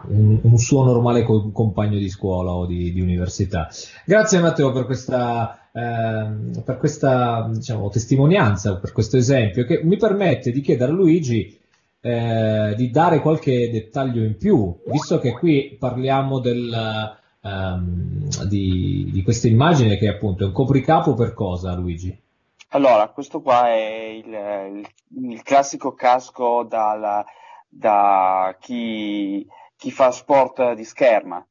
un- 0.09 0.41
un 0.43 0.57
suo 0.59 0.85
normale 0.85 1.25
co- 1.25 1.51
compagno 1.51 1.99
di 1.99 2.09
scuola 2.09 2.53
o 2.53 2.67
di, 2.67 2.93
di 2.93 3.01
università. 3.01 3.69
Grazie 4.05 4.39
Matteo 4.41 4.71
per 4.73 4.85
questa, 4.87 5.64
ehm, 5.75 6.63
per 6.65 6.77
questa 6.79 7.49
diciamo, 7.53 7.89
testimonianza, 7.91 8.79
per 8.79 8.93
questo 8.93 9.17
esempio, 9.17 9.65
che 9.65 9.81
mi 9.83 9.97
permette 9.97 10.51
di 10.53 10.61
chiedere 10.61 10.93
a 10.93 10.95
Luigi 10.95 11.59
eh, 12.01 12.75
di 12.77 12.91
dare 12.91 13.21
qualche 13.21 13.71
dettaglio 13.71 14.23
in 14.23 14.37
più, 14.37 14.75
visto 14.87 15.19
che 15.19 15.33
qui 15.33 15.77
parliamo 15.79 16.39
del, 16.39 16.73
ehm, 17.43 18.29
di, 18.49 19.09
di 19.13 19.23
questa 19.23 19.49
immagine 19.49 19.97
che 19.97 20.09
appunto 20.09 20.45
è 20.45 20.47
un 20.47 20.53
copricapo 20.53 21.15
per 21.15 21.35
cosa, 21.35 21.75
Luigi? 21.75 22.17
Allora, 22.69 23.09
questo 23.09 23.41
qua 23.41 23.69
è 23.69 24.05
il, 24.09 24.27
il- 24.27 24.89
il 25.31 25.43
classico 25.43 25.93
casco 25.95 26.65
dal- 26.65 27.25
da 27.69 28.57
chi, 28.61 29.47
chi 29.47 29.49
chi 29.77 29.91
fa 29.91 30.11
sport 30.11 30.73
di 30.75 30.85
scherma. 30.85 31.45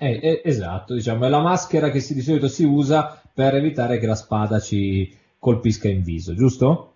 Eh, 0.00 0.18
eh, 0.22 0.42
esatto, 0.44 0.94
diciamo, 0.94 1.24
è 1.24 1.28
la 1.28 1.40
maschera 1.40 1.90
che 1.90 2.00
si, 2.00 2.14
di 2.14 2.20
solito 2.20 2.46
si 2.48 2.64
usa 2.64 3.20
per 3.38 3.54
evitare 3.54 4.00
che 4.00 4.06
la 4.08 4.16
spada 4.16 4.58
ci 4.58 5.16
colpisca 5.38 5.86
in 5.86 6.02
viso, 6.02 6.34
giusto? 6.34 6.94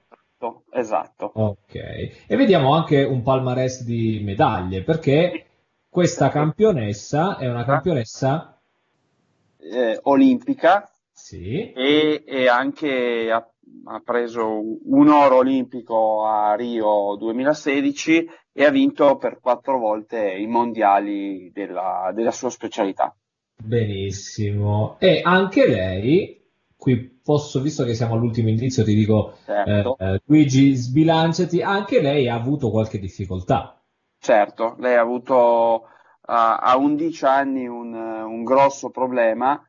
Esatto. 0.72 1.30
Ok, 1.36 1.74
e 1.74 2.36
vediamo 2.36 2.74
anche 2.74 3.04
un 3.04 3.22
palmarès 3.22 3.84
di 3.84 4.20
medaglie, 4.24 4.82
perché 4.82 5.46
questa 5.88 6.30
campionessa 6.30 7.36
è 7.36 7.48
una 7.48 7.64
campionessa 7.64 8.60
eh, 9.56 10.00
olimpica 10.02 10.90
sì. 11.12 11.70
e, 11.70 12.24
e 12.26 12.48
anche 12.48 13.30
ha, 13.30 13.48
ha, 13.84 14.00
preso 14.00 14.62
un 14.84 15.08
oro 15.10 15.36
olimpico 15.36 16.26
a 16.26 16.56
Rio 16.56 17.14
2016 17.20 18.28
e 18.52 18.64
ha 18.64 18.70
vinto 18.70 19.16
per 19.16 19.38
quattro 19.38 19.78
volte 19.78 20.32
i 20.32 20.48
mondiali 20.48 21.52
della, 21.52 22.10
della 22.12 22.32
sua 22.32 22.50
specialità. 22.50 23.14
Benissimo. 23.64 24.96
E 24.98 25.20
anche 25.24 25.68
lei, 25.68 26.40
qui 26.76 27.20
posso, 27.22 27.60
visto 27.60 27.84
che 27.84 27.94
siamo 27.94 28.14
all'ultimo 28.14 28.48
indizio, 28.48 28.84
ti 28.84 28.94
dico, 28.94 29.36
Certo. 29.44 29.96
eh, 29.98 30.14
eh, 30.14 30.20
Luigi, 30.24 30.74
sbilanciati, 30.74 31.62
anche 31.62 32.00
lei 32.00 32.28
ha 32.28 32.34
avuto 32.34 32.70
qualche 32.70 32.98
difficoltà. 32.98 33.80
Certo, 34.18 34.76
lei 34.78 34.96
ha 34.96 35.00
avuto 35.00 35.86
a, 36.22 36.56
a 36.56 36.76
11 36.76 37.24
anni 37.24 37.66
un, 37.66 37.94
un 37.94 38.44
grosso 38.44 38.90
problema, 38.90 39.60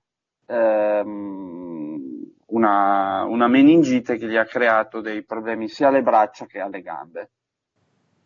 ehm, 0.47 2.01
una, 2.47 3.23
una 3.25 3.47
meningite 3.47 4.17
che 4.17 4.27
gli 4.27 4.35
ha 4.35 4.45
creato 4.45 5.01
dei 5.01 5.23
problemi 5.23 5.67
sia 5.67 5.87
alle 5.87 6.01
braccia 6.01 6.45
che 6.45 6.59
alle 6.59 6.81
gambe. 6.81 7.29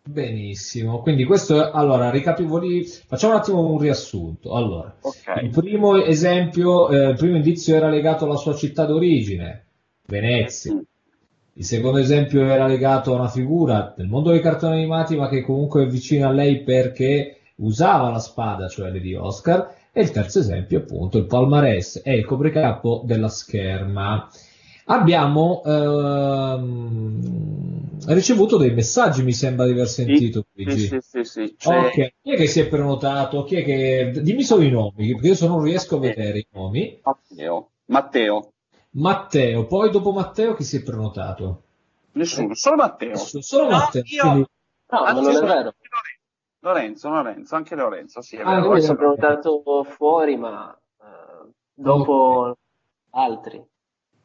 Benissimo, 0.07 1.01
quindi 1.01 1.25
questo 1.25 1.69
allora, 1.69 2.09
ricapitoli, 2.09 2.85
facciamo 2.85 3.33
un 3.33 3.39
attimo 3.39 3.69
un 3.69 3.77
riassunto. 3.77 4.53
Allora, 4.53 4.95
Ok, 5.01 5.41
il 5.43 5.49
primo 5.49 5.97
esempio, 5.97 6.89
eh, 6.89 7.09
il 7.09 7.15
primo 7.17 7.35
indizio 7.35 7.75
era 7.75 7.89
legato 7.89 8.23
alla 8.23 8.37
sua 8.37 8.55
città 8.55 8.85
d'origine, 8.85 9.65
Venezia. 10.05 10.81
Il 11.53 11.65
secondo 11.65 11.97
esempio 11.97 12.45
era 12.45 12.67
legato 12.67 13.11
a 13.11 13.19
una 13.19 13.27
figura 13.27 13.93
del 13.97 14.07
mondo 14.07 14.31
dei 14.31 14.39
cartoni 14.39 14.77
animati, 14.77 15.17
ma 15.17 15.27
che 15.27 15.41
comunque 15.41 15.83
è 15.83 15.87
vicina 15.87 16.29
a 16.29 16.31
lei 16.31 16.63
perché 16.63 17.39
usava 17.55 18.09
la 18.09 18.19
spada, 18.19 18.67
cioè 18.69 18.89
Lady 18.89 19.13
Oscar. 19.13 19.75
E 19.91 20.01
il 20.01 20.11
terzo 20.11 20.39
esempio, 20.39 20.77
appunto, 20.79 21.17
il 21.17 21.25
palmarès 21.25 22.01
è 22.01 22.11
il 22.11 22.23
copricapo 22.23 23.01
della 23.05 23.27
scherma. 23.29 24.29
Abbiamo 24.89 25.61
ehm, 25.65 27.19
ricevuto 28.07 28.55
dei 28.57 28.71
messaggi, 28.73 29.21
mi 29.23 29.33
sembra 29.33 29.65
di 29.65 29.71
aver 29.71 29.87
sentito, 29.87 30.45
sì, 30.53 30.63
Luigi. 30.63 30.87
sì, 30.87 30.97
sì, 31.01 31.23
sì. 31.23 31.55
C'è- 31.57 31.77
Ok, 31.77 31.91
chi 32.21 32.31
è 32.31 32.35
che 32.37 32.47
si 32.47 32.61
è 32.61 32.67
prenotato? 32.69 33.43
Chi 33.43 33.55
è 33.57 33.63
che... 33.65 34.11
Dimmi 34.21 34.43
solo 34.43 34.63
i 34.63 34.69
nomi, 34.69 35.13
perché 35.15 35.27
io 35.27 35.47
non 35.47 35.61
riesco 35.61 35.97
a 35.97 35.99
vedere 35.99 36.37
i 36.39 36.47
nomi. 36.51 36.99
Matteo. 37.03 37.71
Matteo, 37.87 38.53
Matteo, 38.91 39.65
poi 39.65 39.91
dopo 39.91 40.11
Matteo 40.11 40.53
chi 40.55 40.63
si 40.63 40.77
è 40.77 40.83
prenotato? 40.83 41.63
nessuno, 42.13 42.55
solo 42.55 42.75
Matteo. 42.77 43.15
Solo 43.15 43.43
solo 43.43 43.63
No, 43.63 43.69
Matteo. 43.77 44.01
io- 44.05 44.21
quindi- 44.21 44.45
No, 44.89 45.01
ma 45.01 45.07
Anzi, 45.09 45.21
non 45.21 45.35
è 45.35 45.39
vero. 45.47 45.73
Lorenzo, 46.61 47.09
Lorenzo, 47.09 47.55
anche 47.55 47.75
Lorenzo, 47.75 48.21
sì, 48.21 48.37
è 48.37 48.41
Ah, 48.41 48.61
vero. 48.61 48.73
Ok. 48.73 48.95
prenotato 48.95 49.83
fuori, 49.83 50.37
ma 50.37 50.73
eh, 51.01 51.49
dopo 51.73 52.57
altri. 53.11 53.61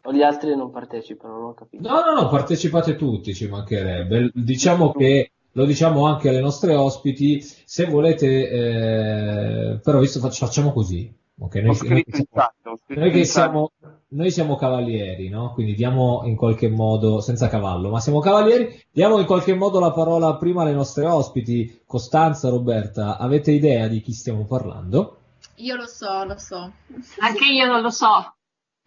O 0.04 0.12
gli 0.12 0.22
altri 0.22 0.56
non 0.56 0.70
partecipano, 0.70 1.34
non 1.34 1.44
ho 1.50 1.54
capito. 1.54 1.88
No, 1.88 2.00
no, 2.04 2.20
no, 2.22 2.28
partecipate 2.28 2.96
tutti, 2.96 3.34
ci 3.34 3.48
mancherebbe. 3.48 4.30
Diciamo 4.34 4.90
che 4.92 5.30
lo 5.52 5.64
diciamo 5.64 6.06
anche 6.06 6.28
alle 6.28 6.40
nostre 6.40 6.74
ospiti, 6.74 7.40
se 7.40 7.84
volete, 7.86 8.48
eh, 8.48 9.78
però 9.82 10.00
visto 10.00 10.18
fac- 10.18 10.34
facciamo 10.34 10.72
così. 10.72 11.12
ok? 11.38 11.54
Ho 11.56 11.60
Noi, 11.60 11.78
noi 11.88 12.04
che 12.04 12.12
siamo, 12.14 12.48
noi 12.88 13.10
che 13.10 13.24
siamo- 13.24 13.70
noi 14.08 14.30
siamo 14.30 14.56
cavalieri, 14.56 15.28
no? 15.28 15.52
Quindi 15.52 15.74
diamo 15.74 16.22
in 16.24 16.36
qualche 16.36 16.68
modo, 16.68 17.20
senza 17.20 17.48
cavallo, 17.48 17.88
ma 17.90 18.00
siamo 18.00 18.18
cavalieri, 18.20 18.82
diamo 18.90 19.18
in 19.18 19.26
qualche 19.26 19.54
modo 19.54 19.78
la 19.80 19.92
parola 19.92 20.36
prima 20.36 20.62
alle 20.62 20.72
nostre 20.72 21.06
ospiti. 21.06 21.80
Costanza, 21.86 22.48
Roberta, 22.48 23.18
avete 23.18 23.52
idea 23.52 23.86
di 23.88 24.00
chi 24.00 24.12
stiamo 24.12 24.46
parlando? 24.46 25.16
Io 25.56 25.76
lo 25.76 25.86
so, 25.86 26.24
lo 26.24 26.36
so. 26.38 26.72
Anche 27.20 27.46
io 27.46 27.66
non 27.66 27.82
lo 27.82 27.90
so. 27.90 28.34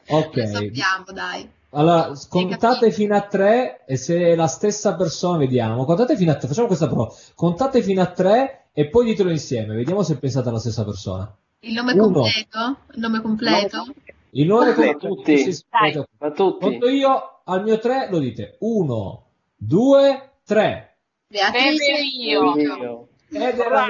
Ok. 0.07 0.35
Lo 0.35 0.47
sappiamo, 0.47 1.05
dai. 1.13 1.49
Allora, 1.71 2.11
contate 2.29 2.91
fino 2.91 3.15
a 3.15 3.21
tre 3.21 3.83
e 3.85 3.97
se 3.97 4.31
è 4.31 4.35
la 4.35 4.47
stessa 4.47 4.95
persona, 4.95 5.37
vediamo. 5.37 5.83
Contate 5.83 6.15
fino 6.15 6.31
a 6.31 6.35
tre, 6.35 6.47
facciamo 6.47 6.67
questa 6.67 6.87
prova. 6.87 7.13
Contate 7.35 7.81
fino 7.81 8.01
a 8.01 8.05
tre 8.05 8.67
e 8.71 8.87
poi 8.87 9.05
ditelo 9.05 9.29
insieme, 9.29 9.75
vediamo 9.75 10.01
se 10.01 10.17
pensate 10.17 10.49
alla 10.49 10.59
stessa 10.59 10.85
persona. 10.85 11.35
Il 11.59 11.73
nome 11.73 11.93
Uno. 11.93 12.03
completo? 12.03 12.77
Il 12.93 12.99
nome 12.99 13.21
completo? 13.21 13.85
Il 14.31 14.47
nome 14.47 14.73
Completo. 14.73 15.21
sì, 15.23 15.63
Dai. 15.69 15.91
sì. 15.93 16.03
Ma 16.19 16.31
tutti. 16.31 16.65
Conto 16.65 16.87
io 16.89 17.41
al 17.45 17.63
mio 17.63 17.79
tre, 17.79 18.07
lo 18.09 18.19
dite. 18.19 18.57
Uno, 18.59 19.27
due, 19.55 20.31
tre. 20.45 20.97
Beatrice 21.27 21.93
Io. 22.21 22.55
Io. 22.57 23.07
Ed 23.35 23.59
era 23.59 23.87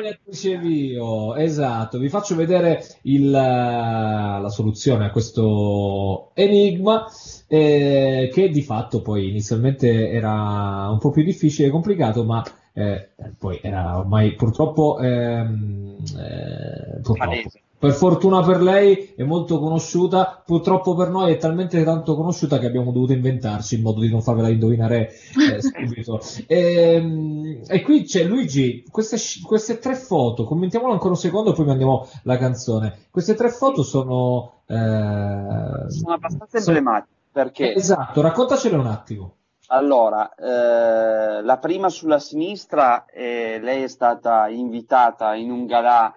Vio, 0.59 1.35
esatto. 1.35 1.99
Vi 1.99 2.09
faccio 2.09 2.35
vedere 2.35 2.83
il, 3.03 3.27
eh, 3.27 4.41
la 4.41 4.49
soluzione 4.49 5.05
a 5.05 5.11
questo 5.11 6.31
enigma, 6.33 7.05
eh, 7.47 8.29
che 8.33 8.49
di 8.49 8.63
fatto 8.63 9.01
poi 9.03 9.29
inizialmente 9.29 10.09
era 10.09 10.89
un 10.89 10.97
po' 10.97 11.11
più 11.11 11.23
difficile 11.23 11.67
e 11.67 11.71
complicato, 11.71 12.23
ma 12.23 12.43
eh, 12.73 13.09
poi 13.37 13.59
era 13.61 13.99
ormai 13.99 14.33
purtroppo, 14.33 14.99
ehm, 14.99 15.95
eh, 16.17 17.01
purtroppo. 17.01 17.49
Per 17.85 17.93
fortuna 17.93 18.41
per 18.41 18.63
lei 18.63 19.13
è 19.15 19.21
molto 19.21 19.59
conosciuta, 19.59 20.41
purtroppo 20.43 20.95
per 20.95 21.09
noi 21.09 21.33
è 21.33 21.37
talmente 21.37 21.83
tanto 21.83 22.15
conosciuta 22.15 22.57
che 22.57 22.65
abbiamo 22.65 22.91
dovuto 22.91 23.13
inventarci 23.13 23.75
il 23.75 23.83
modo 23.83 23.99
di 24.01 24.09
non 24.09 24.23
farvela 24.23 24.49
indovinare 24.49 25.11
eh, 25.51 25.61
subito. 25.61 26.19
Ehm, 26.47 27.61
E, 27.67 27.81
qui 27.83 28.03
c'è 28.03 28.23
Luigi, 28.23 28.83
queste, 28.89 29.17
queste 29.45 29.77
tre 29.77 29.93
foto, 29.95 30.45
commentiamolo 30.45 30.93
ancora 30.93 31.11
un 31.11 31.17
secondo 31.17 31.51
e 31.51 31.53
poi 31.53 31.65
mandiamo 31.65 32.07
la 32.23 32.37
canzone. 32.37 33.05
Queste 33.11 33.35
tre 33.35 33.49
foto 33.51 33.83
sono... 33.83 34.61
eh, 34.65 34.75
Sono 34.75 36.13
abbastanza 36.13 36.59
sono- 36.59 36.77
emblematiche 36.77 37.13
perché 37.31 37.71
Esatto, 37.75 38.21
raccontacele 38.21 38.77
un 38.77 38.87
attimo. 38.87 39.35
Allora, 39.67 40.33
eh, 40.33 41.43
la 41.43 41.57
prima 41.57 41.89
sulla 41.89 42.17
sinistra, 42.17 43.05
eh, 43.05 43.59
lei 43.61 43.83
è 43.83 43.87
stata 43.87 44.47
invitata 44.47 45.35
in 45.35 45.51
un 45.51 45.65
galà 45.67 46.11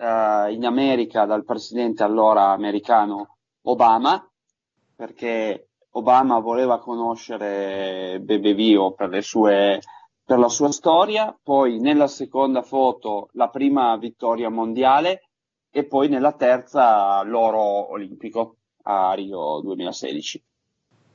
eh, 0.00 0.52
in 0.52 0.64
America 0.64 1.26
dal 1.26 1.44
presidente 1.44 2.02
allora 2.02 2.52
americano 2.52 3.36
Obama, 3.62 4.26
perché 4.96 5.68
Obama 5.90 6.38
voleva 6.38 6.78
conoscere 6.78 8.18
Bebe 8.20 8.54
Vio 8.54 8.92
per 8.92 9.22
sue, 9.22 9.80
per 10.24 10.38
la 10.38 10.48
sua 10.48 10.72
storia, 10.72 11.36
poi 11.42 11.78
nella 11.78 12.06
seconda 12.06 12.62
foto 12.62 13.28
la 13.32 13.48
prima 13.48 13.96
vittoria 13.96 14.48
mondiale 14.48 15.28
e 15.70 15.84
poi 15.84 16.08
nella 16.08 16.32
terza 16.32 17.22
l'oro 17.22 17.92
olimpico 17.92 18.56
a 18.84 19.12
Rio 19.12 19.60
2016. 19.60 20.44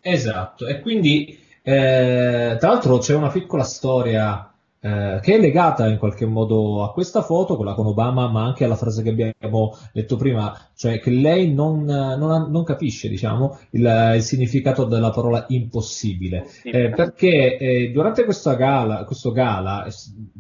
Esatto, 0.02 0.68
e 0.68 0.82
quindi 0.82 1.40
eh, 1.64 2.56
tra 2.60 2.70
l'altro 2.70 3.00
c'è 3.00 3.16
una 3.16 3.32
piccola 3.32 3.64
storia 3.64 4.55
eh, 4.86 5.20
che 5.20 5.34
è 5.34 5.40
legata 5.40 5.88
in 5.88 5.98
qualche 5.98 6.28
modo 6.28 6.84
a 6.84 6.92
questa 6.94 7.24
foto, 7.24 7.56
quella 7.56 7.74
con 7.74 7.88
Obama, 7.88 8.28
ma 8.28 8.44
anche 8.44 8.66
alla 8.66 8.76
frase 8.76 9.02
che 9.02 9.10
abbiamo 9.10 9.76
detto 9.92 10.16
prima, 10.16 10.56
cioè 10.76 11.00
che 11.00 11.10
lei 11.10 11.54
non, 11.54 11.84
non 11.84 12.50
non 12.50 12.64
capisce, 12.64 13.08
diciamo, 13.08 13.58
il, 13.72 14.14
il 14.16 14.22
significato 14.22 14.86
della 14.86 15.10
parola 15.10 15.46
impossibile. 15.50 16.48
Eh, 16.64 16.90
perché 16.90 17.58
eh, 17.58 17.92
durante 17.92 18.24
questa 18.24 18.56
gala, 18.56 19.04
questo 19.06 19.32
gala, 19.32 19.86
eh, 19.86 19.92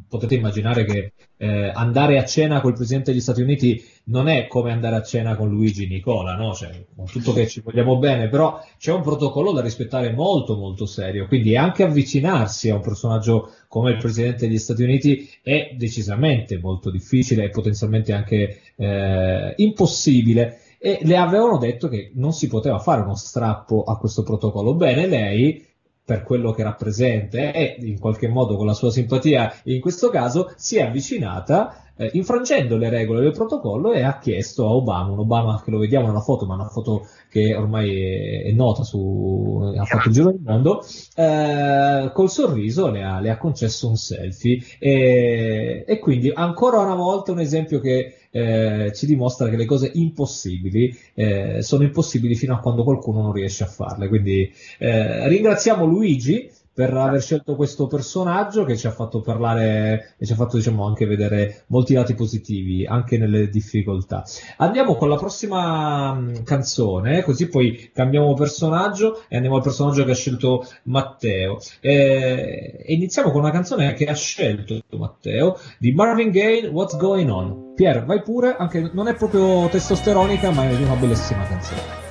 potete 0.07 0.35
immaginare 0.35 0.85
che 0.85 1.13
eh, 1.37 1.71
andare 1.73 2.17
a 2.17 2.25
cena 2.25 2.61
col 2.61 2.73
presidente 2.73 3.11
degli 3.11 3.21
Stati 3.21 3.41
Uniti 3.41 3.83
non 4.05 4.27
è 4.27 4.47
come 4.47 4.71
andare 4.71 4.95
a 4.95 5.01
cena 5.01 5.35
con 5.35 5.49
Luigi 5.49 5.87
Nicola, 5.87 6.35
no? 6.35 6.53
Cioè, 6.53 6.85
con 6.95 7.05
tutto 7.05 7.33
che 7.33 7.47
ci 7.47 7.61
vogliamo 7.61 7.97
bene, 7.97 8.29
però 8.29 8.59
c'è 8.77 8.93
un 8.93 9.01
protocollo 9.01 9.51
da 9.51 9.61
rispettare 9.61 10.11
molto 10.11 10.55
molto 10.55 10.85
serio, 10.85 11.27
quindi 11.27 11.57
anche 11.57 11.83
avvicinarsi 11.83 12.69
a 12.69 12.75
un 12.75 12.81
personaggio 12.81 13.51
come 13.67 13.91
il 13.91 13.97
presidente 13.97 14.47
degli 14.47 14.57
Stati 14.57 14.83
Uniti 14.83 15.29
è 15.41 15.73
decisamente 15.75 16.59
molto 16.59 16.89
difficile 16.89 17.45
e 17.45 17.49
potenzialmente 17.49 18.13
anche 18.13 18.61
eh, 18.75 19.53
impossibile. 19.57 20.59
E 20.77 20.99
le 21.01 21.17
avevano 21.17 21.57
detto 21.57 21.87
che 21.87 22.11
non 22.15 22.33
si 22.33 22.47
poteva 22.47 22.79
fare 22.79 23.01
uno 23.01 23.15
strappo 23.15 23.83
a 23.83 23.97
questo 23.97 24.23
protocollo. 24.23 24.75
Bene, 24.75 25.07
lei 25.07 25.65
per 26.05 26.21
quello 26.21 26.51
che 26.51 26.61
rappresenta 26.61 27.51
e 27.51 27.77
in 27.79 27.99
qualche 27.99 28.27
modo 28.27 28.55
con 28.55 28.67
la 28.67 28.75
sua 28.75 28.91
simpatia 28.91 29.51
in 29.63 29.81
questo 29.81 30.09
caso 30.11 30.53
si 30.55 30.77
è 30.77 30.83
avvicinata 30.83 31.84
eh, 31.97 32.09
infrangendo 32.13 32.77
le 32.77 32.89
regole 32.89 33.21
del 33.21 33.31
protocollo 33.31 33.93
e 33.93 34.01
ha 34.01 34.17
chiesto 34.19 34.65
a 34.65 34.73
Obama, 34.73 35.11
un 35.11 35.19
Obama 35.19 35.61
che 35.63 35.71
lo 35.71 35.79
vediamo 35.79 36.07
nella 36.07 36.21
foto, 36.21 36.45
ma 36.45 36.55
una 36.55 36.67
foto 36.67 37.07
che 37.29 37.55
ormai 37.55 37.99
è, 37.99 38.43
è 38.45 38.51
nota, 38.51 38.83
su, 38.83 39.73
ha 39.77 39.85
fatto 39.85 40.07
il 40.09 40.13
giro 40.13 40.31
del 40.31 40.41
mondo, 40.43 40.83
eh, 41.15 42.11
col 42.13 42.29
sorriso 42.29 42.89
le 42.89 43.03
ha, 43.03 43.19
le 43.19 43.29
ha, 43.29 43.37
concesso 43.37 43.87
un 43.87 43.95
selfie 43.95 44.61
e, 44.79 45.83
e, 45.87 45.99
quindi 45.99 46.31
ancora 46.33 46.79
una 46.79 46.95
volta 46.95 47.31
un 47.31 47.39
esempio 47.39 47.79
che 47.79 48.15
eh, 48.31 48.91
ci 48.93 49.05
dimostra 49.05 49.47
che 49.49 49.55
le 49.55 49.65
cose 49.65 49.91
impossibili 49.93 50.93
eh, 51.13 51.61
sono 51.61 51.83
impossibili 51.83 52.35
fino 52.35 52.53
a 52.53 52.59
quando 52.59 52.83
qualcuno 52.83 53.21
non 53.21 53.31
riesce 53.31 53.63
a 53.63 53.67
farle. 53.67 54.09
Quindi 54.09 54.51
eh, 54.79 55.27
ringraziamo 55.27 55.85
Luigi 55.85 56.49
per 56.75 56.93
aver 56.93 57.21
scelto 57.21 57.55
questo 57.55 57.87
personaggio 57.87 58.65
che 58.65 58.75
ci 58.75 58.85
ha 58.85 58.91
fatto 58.91 59.21
parlare 59.21 60.15
e 60.17 60.25
ci 60.25 60.33
ha 60.33 60.35
fatto 60.35 60.57
diciamo 60.57 60.85
anche 60.85 61.05
vedere 61.05 61.63
molti 61.67 61.93
lati 61.93 62.15
positivi 62.15 62.85
anche 62.85 63.17
nelle 63.17 63.47
difficoltà. 63.47 64.23
Andiamo 64.57 64.95
con 64.95 65.07
la 65.07 65.15
prossima 65.15 66.13
mm, 66.13 66.43
canzone, 66.43 67.23
così 67.23 67.47
poi 67.47 67.91
cambiamo 67.93 68.33
personaggio 68.33 69.23
e 69.29 69.37
andiamo 69.37 69.55
al 69.55 69.63
personaggio 69.63 70.03
che 70.03 70.11
ha 70.11 70.15
scelto 70.15 70.67
Matteo. 70.83 71.59
E, 71.79 72.83
e 72.85 72.93
iniziamo 72.93 73.31
con 73.31 73.39
una 73.39 73.51
canzone 73.51 73.93
che 73.93 74.03
ha 74.07 74.13
scelto 74.13 74.81
Matteo 74.97 75.57
di 75.79 75.93
Marvin 75.93 76.29
Gaye, 76.29 76.67
What's 76.67 76.97
Going 76.97 77.29
On. 77.29 77.73
Pier, 77.73 78.03
vai 78.03 78.21
pure, 78.21 78.53
anche 78.57 78.89
non 78.91 79.07
è 79.07 79.15
proprio 79.15 79.69
testosteronica, 79.69 80.51
ma 80.51 80.67
è 80.67 80.75
una 80.75 80.95
bellissima 80.95 81.47
canzone. 81.47 82.04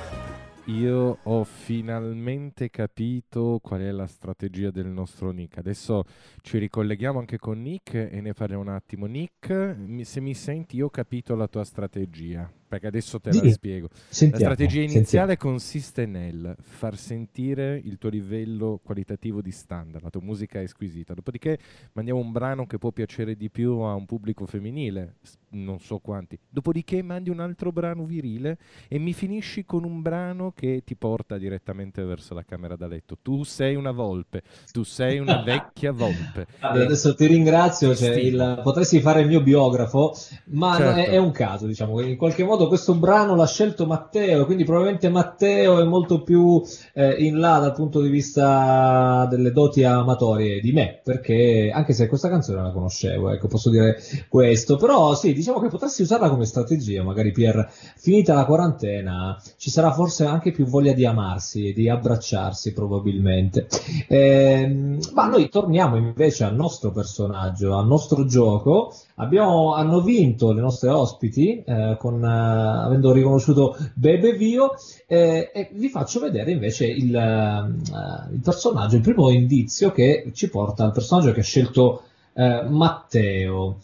Io 0.67 1.19
ho 1.21 1.43
finalmente 1.43 2.71
capito 2.71 3.59
qual 3.61 3.81
è 3.81 3.91
la 3.91 4.07
strategia 4.07 4.71
del 4.71 4.87
nostro 4.87 5.29
Nick. 5.29 5.59
Adesso 5.59 6.05
ci 6.41 6.57
ricolleghiamo 6.57 7.19
anche 7.19 7.37
con 7.37 7.61
Nick 7.61 7.93
e 7.93 8.19
ne 8.19 8.33
parliamo 8.33 8.63
un 8.63 8.69
attimo. 8.69 9.05
Nick, 9.05 9.75
se 10.01 10.21
mi 10.21 10.33
senti, 10.33 10.77
io 10.77 10.87
ho 10.87 10.89
capito 10.89 11.35
la 11.35 11.47
tua 11.47 11.63
strategia 11.63 12.51
perché 12.67 12.87
adesso 12.87 13.19
te 13.19 13.31
la 13.31 13.49
spiego. 13.51 13.89
Sentiamo, 14.09 14.49
la 14.49 14.53
strategia 14.53 14.81
iniziale 14.81 15.29
sentiamo. 15.29 15.51
consiste 15.51 16.05
nel 16.05 16.55
far 16.61 16.97
sentire 16.97 17.79
il 17.83 17.97
tuo 17.97 18.09
livello 18.09 18.79
qualitativo 18.83 19.41
di 19.41 19.51
standard, 19.51 20.03
la 20.03 20.09
tua 20.09 20.21
musica 20.21 20.59
è 20.59 20.67
squisita, 20.67 21.13
dopodiché 21.13 21.57
mandiamo 21.93 22.19
un 22.19 22.31
brano 22.31 22.65
che 22.65 22.77
può 22.77 22.91
piacere 22.91 23.35
di 23.35 23.49
più 23.49 23.79
a 23.79 23.93
un 23.93 24.05
pubblico 24.05 24.45
femminile, 24.45 25.15
non 25.49 25.79
so 25.79 25.99
quanti, 25.99 26.37
dopodiché 26.49 27.01
mandi 27.01 27.29
un 27.29 27.39
altro 27.39 27.71
brano 27.71 28.03
virile 28.05 28.57
e 28.87 28.97
mi 28.99 29.13
finisci 29.13 29.65
con 29.65 29.83
un 29.83 30.01
brano 30.01 30.51
che 30.55 30.81
ti 30.83 30.95
porta 30.95 31.37
direttamente 31.37 32.03
verso 32.03 32.33
la 32.33 32.43
camera 32.43 32.75
da 32.75 32.87
letto. 32.87 33.17
Tu 33.21 33.43
sei 33.43 33.75
una 33.75 33.91
volpe, 33.91 34.43
tu 34.71 34.83
sei 34.83 35.19
una 35.19 35.41
vecchia 35.45 35.91
volpe. 35.91 36.47
Allora, 36.59 36.85
adesso 36.85 37.15
ti 37.15 37.25
ringrazio, 37.27 37.95
cioè 37.95 38.15
il, 38.15 38.59
potresti 38.63 38.99
fare 38.99 39.21
il 39.21 39.27
mio 39.27 39.41
biografo, 39.41 40.13
ma 40.45 40.75
certo. 40.75 40.99
è, 40.99 41.09
è 41.09 41.17
un 41.17 41.31
caso, 41.31 41.67
diciamo, 41.67 42.01
in 42.01 42.17
qualche 42.17 42.43
modo 42.43 42.54
modo 42.55 42.67
questo 42.69 42.95
brano 42.95 43.35
l'ha 43.35 43.45
scelto 43.45 43.85
Matteo, 43.85 44.45
quindi 44.45 44.63
probabilmente 44.63 45.09
Matteo 45.09 45.79
è 45.79 45.83
molto 45.83 46.23
più 46.23 46.61
eh, 46.93 47.11
in 47.25 47.37
là 47.37 47.59
dal 47.59 47.73
punto 47.73 48.01
di 48.01 48.07
vista 48.07 49.27
delle 49.29 49.51
doti 49.51 49.83
amatorie 49.83 50.61
di 50.61 50.71
me, 50.71 51.01
perché 51.03 51.69
anche 51.73 51.91
se 51.91 52.07
questa 52.07 52.29
canzone 52.29 52.61
la 52.61 52.71
conoscevo, 52.71 53.29
ecco, 53.31 53.47
posso 53.47 53.69
dire 53.69 53.97
questo, 54.29 54.77
però 54.77 55.15
sì, 55.15 55.33
diciamo 55.33 55.59
che 55.59 55.67
potresti 55.67 56.01
usarla 56.01 56.29
come 56.29 56.45
strategia, 56.45 57.03
magari 57.03 57.31
per 57.31 57.69
finita 57.97 58.33
la 58.33 58.45
quarantena 58.45 59.37
ci 59.57 59.69
sarà 59.69 59.91
forse 59.91 60.23
anche 60.25 60.51
più 60.51 60.65
voglia 60.65 60.93
di 60.93 61.05
amarsi 61.05 61.67
e 61.67 61.73
di 61.73 61.89
abbracciarsi 61.89 62.71
probabilmente. 62.71 63.67
Eh, 64.07 64.97
ma 65.13 65.27
noi 65.27 65.49
torniamo 65.49 65.97
invece 65.97 66.45
al 66.45 66.55
nostro 66.55 66.91
personaggio, 66.91 67.77
al 67.77 67.85
nostro 67.85 68.25
gioco, 68.25 68.93
Abbiamo, 69.17 69.73
hanno 69.73 70.01
vinto 70.01 70.51
le 70.51 70.59
nostre 70.59 70.89
ospiti 70.89 71.63
eh, 71.63 71.95
con, 71.97 72.21
uh, 72.21 72.85
avendo 72.85 73.13
riconosciuto 73.13 73.77
Bebe 73.93 74.33
Vio 74.33 74.73
eh, 75.07 75.51
e 75.53 75.69
vi 75.71 75.87
faccio 75.87 76.19
vedere 76.19 76.51
invece 76.51 76.87
il, 76.87 77.15
uh, 77.15 78.33
il, 78.33 78.41
personaggio, 78.43 78.97
il 78.97 79.01
primo 79.01 79.29
indizio 79.29 79.91
che 79.91 80.31
ci 80.33 80.49
porta 80.49 80.83
al 80.83 80.91
personaggio 80.91 81.31
che 81.31 81.39
ha 81.39 81.43
scelto 81.43 82.01
uh, 82.33 82.67
Matteo. 82.67 83.77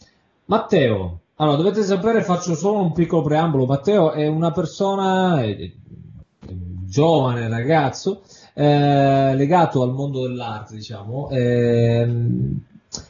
Matteo, 0.46 1.20
allora 1.36 1.56
dovete 1.56 1.84
sapere, 1.84 2.24
faccio 2.24 2.54
solo 2.54 2.82
un 2.82 2.92
piccolo 2.92 3.22
preambolo, 3.22 3.66
Matteo 3.66 4.12
è 4.12 4.28
una 4.28 4.52
persona 4.52 5.36
un 5.46 6.88
giovane 6.88 7.48
ragazzo 7.48 8.24
eh, 8.54 9.34
legato 9.34 9.82
al 9.82 9.94
mondo 9.94 10.28
dell'arte, 10.28 10.76
diciamo, 10.76 11.30
ehm, 11.30 12.64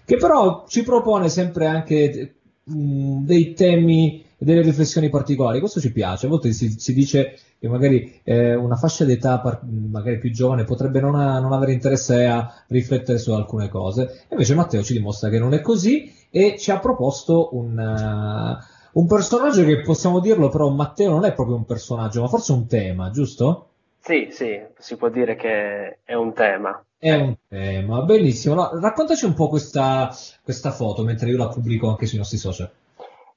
che 0.06 0.17
però 0.17 0.65
ci 0.67 0.84
propone 0.84 1.30
sempre 1.30 1.67
anche 1.67 2.36
mh, 2.63 2.74
mm, 2.74 3.26
dei 3.26 3.54
temi 3.54 4.24
e 4.38 4.46
delle 4.46 4.62
riflessioni 4.62 5.10
particolari. 5.10 5.60
Questo 5.60 5.80
ci 5.80 5.91
piace. 5.91 6.26
A 6.26 6.30
volte 6.30 6.52
si, 6.52 6.80
si 6.80 6.94
dice 6.94 7.38
che 7.60 7.67
magari 7.67 8.20
eh, 8.24 8.56
una 8.56 8.76
fascia 8.76 9.06
d'età 9.06 9.39
par- 9.39 9.62
magari 9.63 10.17
più 10.17 10.32
giovane 10.32 10.63
potrebbe 10.63 11.00
non, 11.00 11.15
a, 11.15 11.39
non, 11.39 11.54
avere 11.54 11.74
interesse 11.74 12.26
a 12.26 12.52
riflettere 12.67 13.20
su 13.20 13.32
alcune 13.32 13.70
cose. 13.70 14.26
Invece 14.32 14.56
Matteo 14.56 14.82
ci 14.82 14.94
dimostra 14.94 15.30
che 15.30 15.39
non 15.39 15.54
è 15.54 15.62
così 15.62 16.12
e 16.30 16.58
ci 16.58 16.72
ha 16.72 16.80
proposto 16.80 17.56
un, 17.56 17.78
uh, 17.78 19.00
un 19.00 19.08
personaggio 19.08 19.63
che 19.63 19.82
possiamo 19.82 20.20
dirlo, 20.20 20.50
però 20.50 20.70
Matteo 20.70 21.12
non 21.12 21.26
è 21.26 21.34
proprio 21.34 21.56
un 21.56 21.65
personaggio, 21.65 22.22
ma 22.22 22.28
forse 22.28 22.52
un 22.52 22.65
tema, 22.67 23.12
giusto? 23.12 23.70
Sì, 24.02 24.30
sì, 24.32 24.60
si 24.80 24.98
può 24.98 25.10
dire 25.10 25.36
che 25.36 26.00
è 26.04 26.16
un 26.16 26.34
tema. 26.34 26.84
È 26.98 27.14
un 27.14 27.36
tema, 27.48 28.02
bellissimo. 28.02 28.56
No, 28.56 28.80
raccontaci 28.80 29.26
un 29.26 29.36
po' 29.36 29.48
questa, 29.48 30.10
questa, 30.44 30.72
foto 30.72 31.04
mentre 31.04 31.30
io 31.30 31.38
la 31.38 31.50
pubblico 31.50 31.88
anche 31.88 32.08
sui 32.08 32.18
nostri 32.18 32.38
social. 32.38 32.72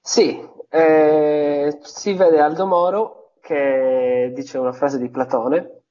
Sì, 0.01 0.43
eh, 0.71 1.79
si 1.83 2.15
vede 2.15 2.41
Aldo 2.41 2.67
Moro 2.67 3.33
che 3.41 4.33
dice 4.35 4.57
una 4.57 4.73
frase 4.73 4.99
di 4.99 5.11
Platone 5.11 5.83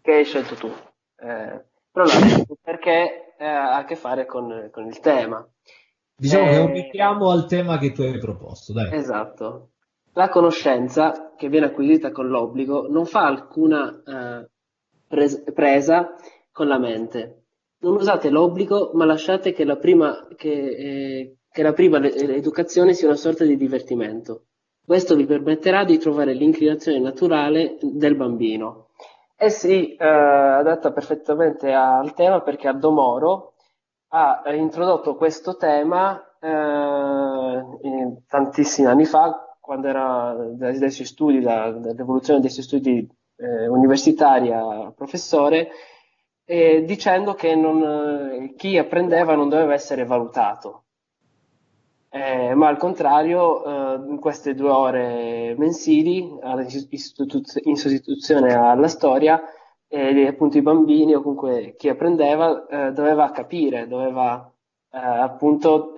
che 0.00 0.12
hai 0.12 0.24
scelto 0.24 0.54
tu. 0.54 0.68
Eh, 0.68 1.64
però 1.92 2.06
l'ha 2.06 2.36
detto 2.36 2.56
perché 2.62 3.34
eh, 3.38 3.44
ha 3.44 3.76
a 3.76 3.84
che 3.84 3.96
fare 3.96 4.24
con, 4.24 4.70
con 4.72 4.86
il 4.86 4.98
tema. 5.00 5.46
Diciamo 6.16 6.44
che 6.44 6.50
è 6.52 6.58
un 6.58 6.72
richiamo 6.72 7.30
al 7.30 7.46
tema 7.46 7.76
che 7.76 7.92
tu 7.92 8.00
hai 8.00 8.18
proposto, 8.18 8.72
dai. 8.72 8.94
Esatto. 8.94 9.72
La 10.14 10.28
conoscenza 10.28 11.34
che 11.36 11.48
viene 11.48 11.66
acquisita 11.66 12.10
con 12.10 12.28
l'obbligo 12.28 12.86
non 12.88 13.06
fa 13.06 13.26
alcuna 13.26 14.02
eh, 14.04 14.48
pres- 15.06 15.42
presa 15.52 16.14
con 16.52 16.66
la 16.66 16.78
mente. 16.78 17.44
Non 17.80 17.94
usate 17.94 18.28
l'obbligo, 18.28 18.90
ma 18.94 19.04
lasciate 19.04 19.52
che 19.52 19.64
la 19.64 19.76
prima, 19.76 20.26
che, 20.36 20.50
eh, 20.50 21.36
che 21.50 21.62
la 21.62 21.72
prima 21.72 21.98
educazione 22.04 22.92
sia 22.92 23.08
una 23.08 23.16
sorta 23.16 23.44
di 23.44 23.56
divertimento. 23.56 24.46
Questo 24.84 25.14
vi 25.14 25.24
permetterà 25.24 25.84
di 25.84 25.98
trovare 25.98 26.34
l'inclinazione 26.34 26.98
naturale 26.98 27.78
del 27.80 28.16
bambino. 28.16 28.88
Eh 29.36 29.48
si 29.48 29.94
eh, 29.94 30.04
adatta 30.04 30.92
perfettamente 30.92 31.72
al 31.72 32.12
tema 32.12 32.42
perché 32.42 32.68
Aldo 32.68 32.90
Moro 32.90 33.54
ha 34.08 34.42
introdotto 34.52 35.14
questo 35.14 35.56
tema 35.56 36.20
eh, 36.40 37.64
tantissimi 38.26 38.88
anni 38.88 39.04
fa, 39.04 39.49
quando 39.60 39.86
era 39.88 40.34
dai, 40.52 40.78
dai 40.78 40.90
suoi 40.90 41.06
studi, 41.06 41.40
da, 41.40 41.70
dall'evoluzione 41.70 42.40
dei 42.40 42.50
suoi 42.50 42.64
studi 42.64 43.08
eh, 43.36 43.68
universitari 43.68 44.52
a 44.52 44.92
professore, 44.94 45.70
eh, 46.44 46.82
dicendo 46.84 47.34
che 47.34 47.54
non, 47.54 47.82
eh, 47.82 48.54
chi 48.56 48.76
apprendeva 48.78 49.34
non 49.34 49.48
doveva 49.48 49.74
essere 49.74 50.04
valutato. 50.04 50.84
Eh, 52.12 52.54
ma 52.54 52.66
al 52.66 52.76
contrario, 52.76 53.64
eh, 53.64 54.08
in 54.08 54.18
queste 54.18 54.54
due 54.54 54.70
ore 54.70 55.54
mensili, 55.56 56.28
in 57.62 57.76
sostituzione 57.76 58.52
alla 58.52 58.88
storia, 58.88 59.40
eh, 59.86 60.26
appunto 60.26 60.58
i 60.58 60.62
bambini 60.62 61.14
o 61.14 61.20
comunque 61.22 61.74
chi 61.76 61.88
apprendeva 61.88 62.66
eh, 62.66 62.92
doveva 62.92 63.30
capire, 63.30 63.86
doveva 63.86 64.52
eh, 64.92 64.98
appunto 64.98 65.94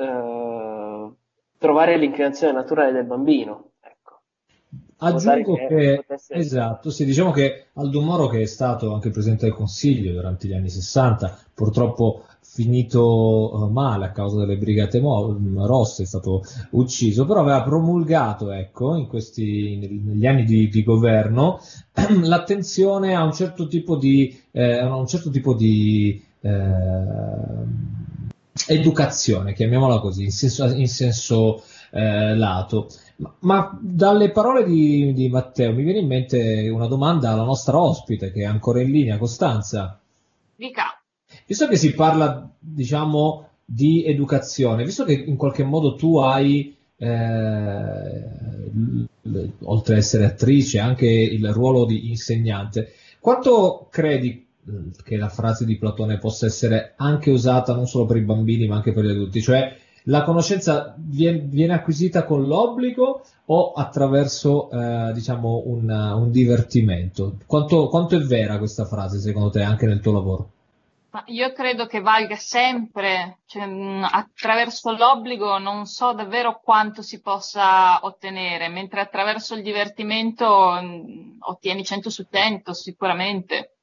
trovare 1.62 1.96
l'inclinazione 1.96 2.52
naturale 2.52 2.90
del 2.92 3.04
bambino. 3.04 3.68
Aggiungo 4.98 5.54
che, 5.54 6.04
esatto, 6.28 6.90
sì, 6.90 7.04
diciamo 7.04 7.32
che 7.32 7.66
Aldo 7.74 8.02
Moro, 8.02 8.28
che 8.28 8.42
è 8.42 8.46
stato 8.46 8.92
anche 8.94 9.10
presidente 9.10 9.46
del 9.46 9.54
Consiglio 9.54 10.12
durante 10.12 10.46
gli 10.46 10.52
anni 10.52 10.68
60, 10.68 11.38
purtroppo 11.54 12.24
finito 12.40 13.50
uh, 13.52 13.68
male 13.68 14.04
a 14.04 14.12
causa 14.12 14.38
delle 14.38 14.56
brigate 14.56 15.00
mo- 15.00 15.36
rosse, 15.66 16.04
è 16.04 16.06
stato 16.06 16.42
ucciso, 16.70 17.26
però 17.26 17.40
aveva 17.40 17.62
promulgato, 17.62 18.52
ecco, 18.52 18.94
in 18.94 19.08
questi, 19.08 20.00
negli 20.04 20.26
anni 20.26 20.44
di, 20.44 20.68
di 20.68 20.82
governo, 20.84 21.58
l'attenzione 22.22 23.16
a 23.16 23.24
un 23.24 23.32
certo 23.32 23.66
tipo 23.66 23.96
di, 23.96 24.40
eh, 24.52 24.78
a 24.78 24.94
un 24.94 25.06
certo 25.08 25.30
tipo 25.30 25.54
di 25.54 26.22
eh, 26.42 26.50
educazione, 28.66 29.52
chiamiamola 29.54 29.98
così, 30.00 30.24
in 30.24 30.30
senso, 30.30 30.66
in 30.66 30.88
senso 30.88 31.62
eh, 31.90 32.36
lato. 32.36 32.88
Ma, 33.16 33.34
ma, 33.40 33.78
dalle 33.80 34.30
parole 34.30 34.64
di, 34.64 35.12
di, 35.12 35.28
Matteo 35.28 35.72
mi 35.72 35.82
viene 35.82 36.00
in 36.00 36.06
mente 36.06 36.68
una 36.68 36.86
domanda 36.86 37.30
alla 37.30 37.44
nostra 37.44 37.78
ospite 37.80 38.32
che 38.32 38.40
è 38.40 38.44
ancora 38.44 38.80
in 38.80 38.90
linea, 38.90 39.18
Costanza. 39.18 39.98
Dica. 40.56 41.00
Visto 41.46 41.68
che 41.68 41.76
si 41.76 41.94
parla, 41.94 42.48
diciamo, 42.58 43.48
di 43.64 44.04
educazione, 44.04 44.84
visto 44.84 45.04
che 45.04 45.12
in 45.12 45.36
qualche 45.36 45.64
modo 45.64 45.94
tu 45.94 46.18
hai 46.18 46.76
eh, 46.96 48.22
oltre 49.64 49.94
ad 49.94 49.98
essere 49.98 50.24
attrice, 50.24 50.78
anche 50.78 51.06
il 51.06 51.52
ruolo 51.52 51.84
di 51.84 52.08
insegnante. 52.10 52.92
Quanto 53.18 53.86
credi 53.90 54.41
che 55.02 55.16
la 55.16 55.28
frase 55.28 55.64
di 55.64 55.76
Platone 55.76 56.18
possa 56.18 56.46
essere 56.46 56.94
anche 56.96 57.30
usata 57.30 57.74
non 57.74 57.86
solo 57.86 58.06
per 58.06 58.16
i 58.16 58.22
bambini 58.22 58.66
ma 58.66 58.76
anche 58.76 58.92
per 58.92 59.04
gli 59.04 59.10
adulti? 59.10 59.42
Cioè 59.42 59.76
la 60.06 60.24
conoscenza 60.24 60.94
viene, 60.96 61.74
acquisita 61.74 62.24
con 62.24 62.46
l'obbligo 62.46 63.22
o 63.46 63.72
attraverso 63.72 64.70
eh, 64.70 65.12
diciamo 65.12 65.62
un, 65.66 65.88
un 65.88 66.30
divertimento? 66.30 67.36
Quanto, 67.46 67.88
quanto, 67.88 68.16
è 68.16 68.20
vera 68.20 68.58
questa 68.58 68.84
frase 68.84 69.20
secondo 69.20 69.50
te 69.50 69.62
anche 69.62 69.86
nel 69.86 70.00
tuo 70.00 70.12
lavoro? 70.12 70.50
Io 71.26 71.52
credo 71.52 71.86
che 71.86 72.00
valga 72.00 72.36
sempre, 72.36 73.40
cioè, 73.44 73.68
attraverso 74.10 74.92
l'obbligo 74.92 75.58
non 75.58 75.84
so 75.84 76.14
davvero 76.14 76.58
quanto 76.64 77.02
si 77.02 77.20
possa 77.20 77.98
ottenere, 78.02 78.68
mentre 78.68 79.00
attraverso 79.00 79.54
il 79.54 79.62
divertimento 79.62 80.48
ottieni 81.40 81.84
100 81.84 82.08
su 82.08 82.26
100 82.30 82.72
sicuramente. 82.72 83.74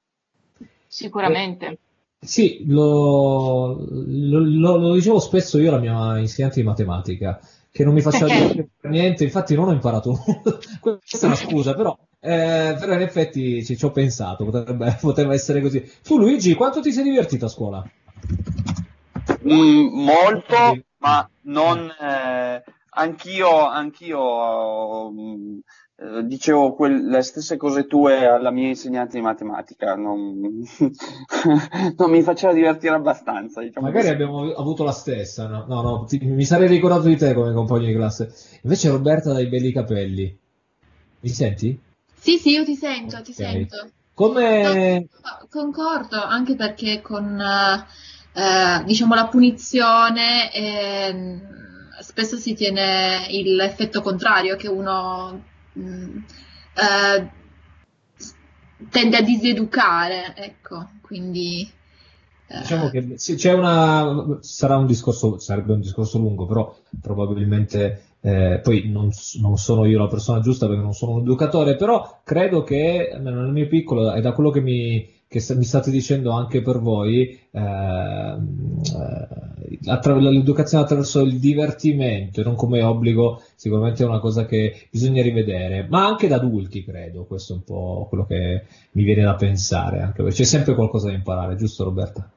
Sicuramente. 0.90 1.66
Eh, 1.68 1.80
sì, 2.20 2.64
lo, 2.66 3.78
lo, 3.78 4.40
lo, 4.40 4.78
lo, 4.78 4.94
dicevo 4.96 5.20
spesso 5.20 5.60
io 5.60 5.70
alla 5.70 5.80
mia 5.80 6.18
insegnante 6.18 6.60
di 6.60 6.66
matematica, 6.66 7.40
che 7.72 7.86
non 7.86 7.94
mi 7.94 8.02
faceva 8.02 8.26
dire 8.34 8.70
niente, 8.82 9.24
infatti 9.24 9.54
non 9.54 9.68
ho 9.68 9.72
imparato 9.72 10.10
nulla, 10.10 10.58
questa 11.00 11.26
è 11.26 11.26
una 11.26 11.36
scusa, 11.36 11.76
però 11.76 11.96
eh, 12.22 12.76
però 12.78 12.94
in 12.94 13.02
effetti 13.02 13.64
ci, 13.64 13.78
ci 13.78 13.86
ho 13.86 13.92
pensato, 13.92 14.46
potrebbe, 14.46 14.98
poteva 15.00 15.34
essere 15.34 15.62
così. 15.62 15.88
Tu 16.04 16.18
Luigi, 16.18 16.56
quanto 16.56 16.82
ti 16.82 16.92
sei 16.92 17.04
divertito 17.04 17.46
a 17.46 17.50
scuola? 17.50 17.90
Mm, 19.46 19.88
molto, 19.94 20.84
ma 20.98 21.30
non... 21.44 21.88
Eh, 21.88 22.64
anch'io, 23.00 23.68
anch'io 23.68 25.12
mm, 25.12 25.60
eh, 26.02 26.26
dicevo 26.26 26.76
quel, 26.76 27.08
le 27.08 27.22
stesse 27.22 27.58
cose 27.58 27.86
tue 27.86 28.26
alla 28.26 28.52
mia 28.52 28.70
insegnante 28.70 29.18
di 29.18 29.24
matematica, 29.24 29.96
non, 29.96 30.40
non 31.98 32.10
mi 32.10 32.22
faceva 32.22 32.54
divertire 32.54 32.96
abbastanza. 32.96 33.62
Diciamo 33.62 33.88
Magari 33.88 34.08
così. 34.08 34.16
abbiamo 34.16 34.54
avuto 34.54 34.86
la 34.86 34.94
stessa, 34.94 35.48
no, 35.48 35.66
no, 35.68 35.82
no 35.82 36.06
ti, 36.06 36.20
mi 36.20 36.46
sarei 36.46 36.70
ricordato 36.70 37.08
di 37.08 37.18
te 37.18 37.34
come 37.34 37.54
compagno 37.54 37.88
di 37.88 37.94
classe. 37.94 38.34
Invece 38.64 38.90
Roberta 38.90 39.32
ha 39.32 39.34
dei 39.34 39.48
belli 39.48 39.74
capelli. 39.74 40.38
Mi 41.20 41.30
senti? 41.30 41.78
Sì, 42.16 42.38
sì, 42.38 42.52
io 42.52 42.64
ti 42.64 42.76
sento, 42.76 43.16
okay. 43.16 43.24
ti 43.24 43.34
sento. 43.34 43.90
Come... 44.14 45.00
No, 45.00 45.48
concordo, 45.50 46.22
anche 46.24 46.56
perché 46.56 47.02
con 47.02 47.42
eh, 47.42 48.84
diciamo 48.86 49.16
la 49.16 49.28
punizione 49.28 50.54
eh, 50.54 51.42
spesso 52.00 52.38
si 52.38 52.54
tiene 52.54 53.28
l'effetto 53.30 54.02
contrario, 54.02 54.56
che 54.56 54.70
uno 54.70 55.44
eh, 55.74 57.30
tende 58.90 59.18
a 59.18 59.22
diseducare, 59.22 60.36
ecco, 60.36 60.90
quindi... 61.02 61.70
Eh. 62.48 62.60
Diciamo 62.60 62.90
che 62.90 63.16
c'è 63.16 63.54
una, 63.54 64.40
sarà 64.40 64.78
un 64.78 64.88
discorso, 64.88 65.38
sarebbe 65.38 65.74
un 65.74 65.82
discorso 65.82 66.18
lungo, 66.18 66.48
però 66.48 66.76
probabilmente 67.00 68.06
eh, 68.22 68.60
poi 68.64 68.90
non, 68.90 69.12
non, 69.40 69.58
sono 69.58 69.86
io 69.86 70.00
la 70.00 70.08
persona 70.08 70.40
giusta 70.40 70.66
perché 70.66 70.82
non 70.82 70.94
sono 70.94 71.14
un 71.14 71.22
educatore, 71.22 71.76
però 71.76 72.22
credo 72.24 72.64
che 72.64 73.16
nel 73.20 73.52
mio 73.52 73.68
piccolo 73.68 74.14
e 74.14 74.22
da 74.22 74.32
quello 74.32 74.50
che 74.50 74.62
mi, 74.62 75.08
che 75.30 75.46
mi 75.54 75.64
state 75.64 75.92
dicendo 75.92 76.32
anche 76.32 76.64
per 76.64 76.80
voi, 76.80 77.40
eh, 77.52 77.62
eh, 77.62 78.38
attra- 79.86 80.16
l'educazione 80.16 80.84
attraverso 80.84 81.22
il 81.22 81.40
divertimento 81.40 82.42
non 82.42 82.56
come 82.56 82.82
obbligo, 82.82 83.40
sicuramente 83.54 84.02
è 84.02 84.08
una 84.08 84.20
cosa 84.20 84.48
che 84.48 84.88
bisogna 84.90 85.22
rivedere, 85.22 85.86
ma 85.88 86.08
anche 86.08 86.28
da 86.28 86.38
adulti 86.38 86.84
credo, 86.84 87.26
questo 87.26 87.54
è 87.54 87.58
un 87.58 87.64
po' 87.64 88.08
quello 88.10 88.26
che 88.26 88.66
mi 88.94 89.04
viene 89.04 89.22
da 89.22 89.36
pensare, 89.36 90.02
anche 90.02 90.24
perché 90.24 90.38
c'è 90.38 90.46
sempre 90.46 90.74
qualcosa 90.74 91.10
da 91.10 91.14
imparare, 91.14 91.56
giusto 91.56 91.84
Roberta? 91.84 92.28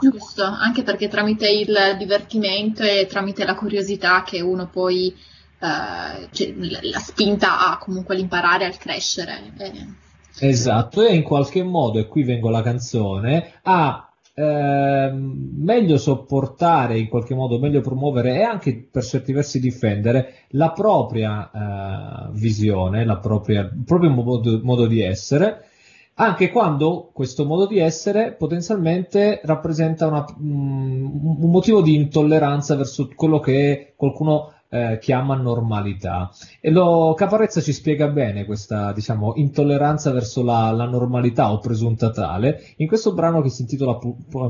Giusto, 0.00 0.44
anche 0.44 0.84
perché 0.84 1.08
tramite 1.08 1.50
il 1.50 1.96
divertimento 1.98 2.84
e 2.84 3.06
tramite 3.08 3.44
la 3.44 3.56
curiosità 3.56 4.22
che 4.22 4.40
uno 4.40 4.68
poi 4.68 5.12
eh, 5.58 6.52
la 6.82 7.00
spinta 7.00 7.68
a 7.68 7.78
comunque 7.78 8.14
l'imparare, 8.14 8.66
al 8.66 8.78
crescere. 8.78 9.52
Eh. 9.58 10.10
Esatto, 10.40 11.02
e 11.02 11.14
in 11.14 11.22
qualche 11.22 11.62
modo, 11.62 11.98
e 11.98 12.06
qui 12.06 12.22
vengo 12.22 12.48
alla 12.48 12.62
canzone, 12.62 13.52
a 13.62 14.10
eh, 14.34 15.10
meglio 15.12 15.98
sopportare, 15.98 16.98
in 16.98 17.08
qualche 17.08 17.34
modo 17.34 17.58
meglio 17.58 17.80
promuovere 17.80 18.36
e 18.36 18.42
anche 18.42 18.88
per 18.90 19.04
certi 19.04 19.32
versi 19.32 19.60
difendere 19.60 20.46
la 20.50 20.72
propria 20.72 21.50
eh, 21.50 22.30
visione, 22.32 23.04
la 23.04 23.18
propria, 23.18 23.60
il 23.60 23.82
proprio 23.84 24.10
modo, 24.10 24.60
modo 24.62 24.86
di 24.86 25.02
essere 25.02 25.66
anche 26.14 26.50
quando 26.50 27.10
questo 27.12 27.46
modo 27.46 27.66
di 27.66 27.78
essere 27.78 28.32
potenzialmente 28.32 29.40
rappresenta 29.44 30.06
una, 30.06 30.24
um, 30.38 31.38
un 31.40 31.50
motivo 31.50 31.80
di 31.80 31.94
intolleranza 31.94 32.76
verso 32.76 33.08
quello 33.14 33.40
che 33.40 33.94
qualcuno 33.96 34.52
eh, 34.72 34.98
chiama 35.00 35.34
normalità. 35.34 36.30
E 36.60 36.70
lo 36.70 37.12
Caparezza 37.12 37.60
ci 37.60 37.74
spiega 37.74 38.08
bene 38.08 38.46
questa, 38.46 38.92
diciamo, 38.92 39.34
intolleranza 39.36 40.10
verso 40.12 40.42
la, 40.42 40.70
la, 40.70 40.86
normalità 40.86 41.52
o 41.52 41.58
presunta 41.58 42.10
tale 42.10 42.72
in 42.76 42.86
questo 42.86 43.12
brano 43.12 43.42
che 43.42 43.50
si 43.50 43.62
intitola 43.62 43.98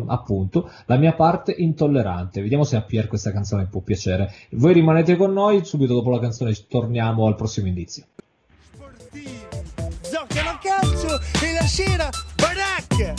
appunto 0.07 0.71
La 0.87 0.97
mia 0.97 1.15
parte 1.15 1.53
intollerante. 1.57 2.41
Vediamo 2.41 2.63
se 2.63 2.77
a 2.77 2.83
Pier 2.83 3.09
questa 3.09 3.33
canzone 3.33 3.67
può 3.67 3.81
piacere. 3.81 4.33
Voi 4.53 4.73
rimanete 4.73 5.17
con 5.17 5.33
noi, 5.33 5.65
subito 5.65 5.95
dopo 5.95 6.11
la 6.11 6.21
canzone 6.21 6.53
torniamo 6.69 7.27
al 7.27 7.35
prossimo 7.35 7.67
indizio 7.67 8.05
a 10.53 10.59
calcio 10.59 11.21
e 11.43 11.53
la 11.53 11.67
sera 11.67 12.11
baracca. 12.37 13.15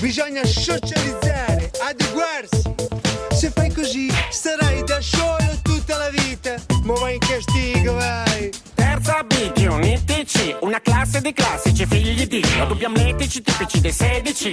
Bisogna 0.00 0.44
socializzare, 0.44 1.70
adeguarsi. 1.82 2.74
Se 3.30 3.50
fai 3.50 3.72
così 3.72 4.08
starai 4.30 4.84
da 4.84 5.00
solo 5.00 5.45
tutta 5.86 6.10
vai 6.84 7.14
in 7.14 7.20
castigo, 7.20 7.92
vai. 7.94 8.65
Terza 9.06 9.22
B 9.22 9.52
di 9.52 9.66
un 9.66 9.84
ITC, 9.84 10.56
una 10.62 10.80
classe 10.80 11.20
di 11.20 11.32
classici 11.32 11.86
figli 11.86 12.26
di 12.26 12.44
dubbi 12.66 12.86
amletici 12.86 13.40
tipici 13.40 13.80
dei 13.80 13.92
16. 13.92 14.50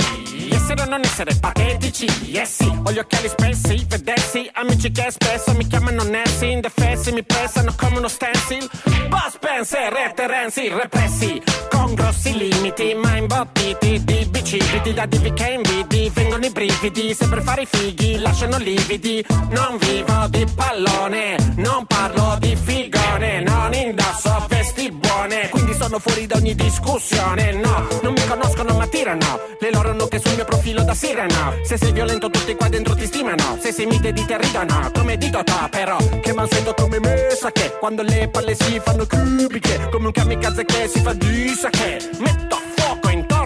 Essere 0.51 0.81
o 0.83 0.85
non 0.85 1.01
essere 1.03 1.33
patetici, 1.39 2.05
yes 2.29 2.57
sì, 2.57 2.65
ho 2.83 2.91
gli 2.91 2.99
occhiali 2.99 3.29
spessi, 3.29 3.83
vedessi, 3.87 4.47
amici 4.53 4.91
che 4.91 5.09
spesso 5.09 5.53
mi 5.55 5.65
chiamano 5.65 6.03
Nancy, 6.03 6.51
indefessi, 6.51 7.11
mi 7.13 7.23
pressano 7.23 7.73
come 7.75 7.97
uno 7.97 8.07
stencil. 8.07 8.69
Boss 9.07 9.33
Spencer 9.33 9.91
e 9.95 10.13
Terenzi 10.13 10.67
repressi, 10.67 11.41
con 11.71 11.95
grossi 11.95 12.37
limiti, 12.37 12.93
ma 12.93 13.17
imbottiti 13.17 14.03
di 14.03 14.27
bicipiti 14.29 14.93
da 14.93 15.07
divi 15.07 15.33
che 15.33 15.49
invidi, 15.49 16.11
vengono 16.13 16.45
i 16.45 16.51
brividi, 16.51 17.15
se 17.15 17.27
per 17.27 17.41
fare 17.41 17.63
i 17.63 17.65
fighi 17.65 18.19
lasciano 18.19 18.57
lividi. 18.59 19.25
Non 19.49 19.77
vivo 19.79 20.27
di 20.29 20.45
pallone, 20.53 21.37
non 21.55 21.87
parlo 21.87 22.37
di 22.39 22.55
figone, 22.55 23.41
non 23.41 23.73
indosso 23.73 24.42
vesti 24.47 24.91
buone. 24.91 25.49
Quindi 25.49 25.73
sono 25.73 25.99
fuori 25.99 26.25
da 26.25 26.35
ogni 26.35 26.55
discussione 26.55 27.51
No, 27.53 27.87
non 28.01 28.13
mi 28.13 28.25
conoscono 28.27 28.75
ma 28.75 28.87
tirano. 28.87 29.39
Le 29.59 29.71
loro 29.71 29.93
nuche 29.93 30.19
sul 30.19 30.35
mio 30.35 30.45
profilo 30.45 30.83
da 30.83 30.93
sirena. 30.93 31.53
Se 31.63 31.77
sei 31.77 31.91
violento 31.91 32.29
tutti 32.29 32.55
qua 32.55 32.69
dentro 32.69 32.95
ti 32.95 33.05
stimano. 33.05 33.57
Se 33.59 33.71
sei 33.71 33.85
mite 33.85 34.11
di 34.13 34.25
te 34.25 34.37
ridono 34.37 34.91
Come 34.93 35.17
dito 35.17 35.43
to 35.43 35.67
però. 35.69 35.97
Che 36.21 36.33
mansueto 36.33 36.73
come 36.73 36.99
me 36.99 37.29
sa 37.39 37.51
che 37.51 37.77
Quando 37.79 38.01
le 38.01 38.29
palle 38.29 38.55
si 38.55 38.79
fanno 38.83 39.05
cubiche 39.05 39.89
Come 39.91 40.07
un 40.07 40.11
kamikaze 40.11 40.65
che 40.65 40.87
si 40.87 40.99
fa 40.99 41.13
di 41.13 41.51
che. 41.71 42.09
Metto 42.19 42.57
fuoco 42.75 43.09
intorno 43.09 43.42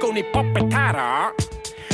banco 0.00 0.08
un 0.08 0.16
ippopettaro 0.16 1.34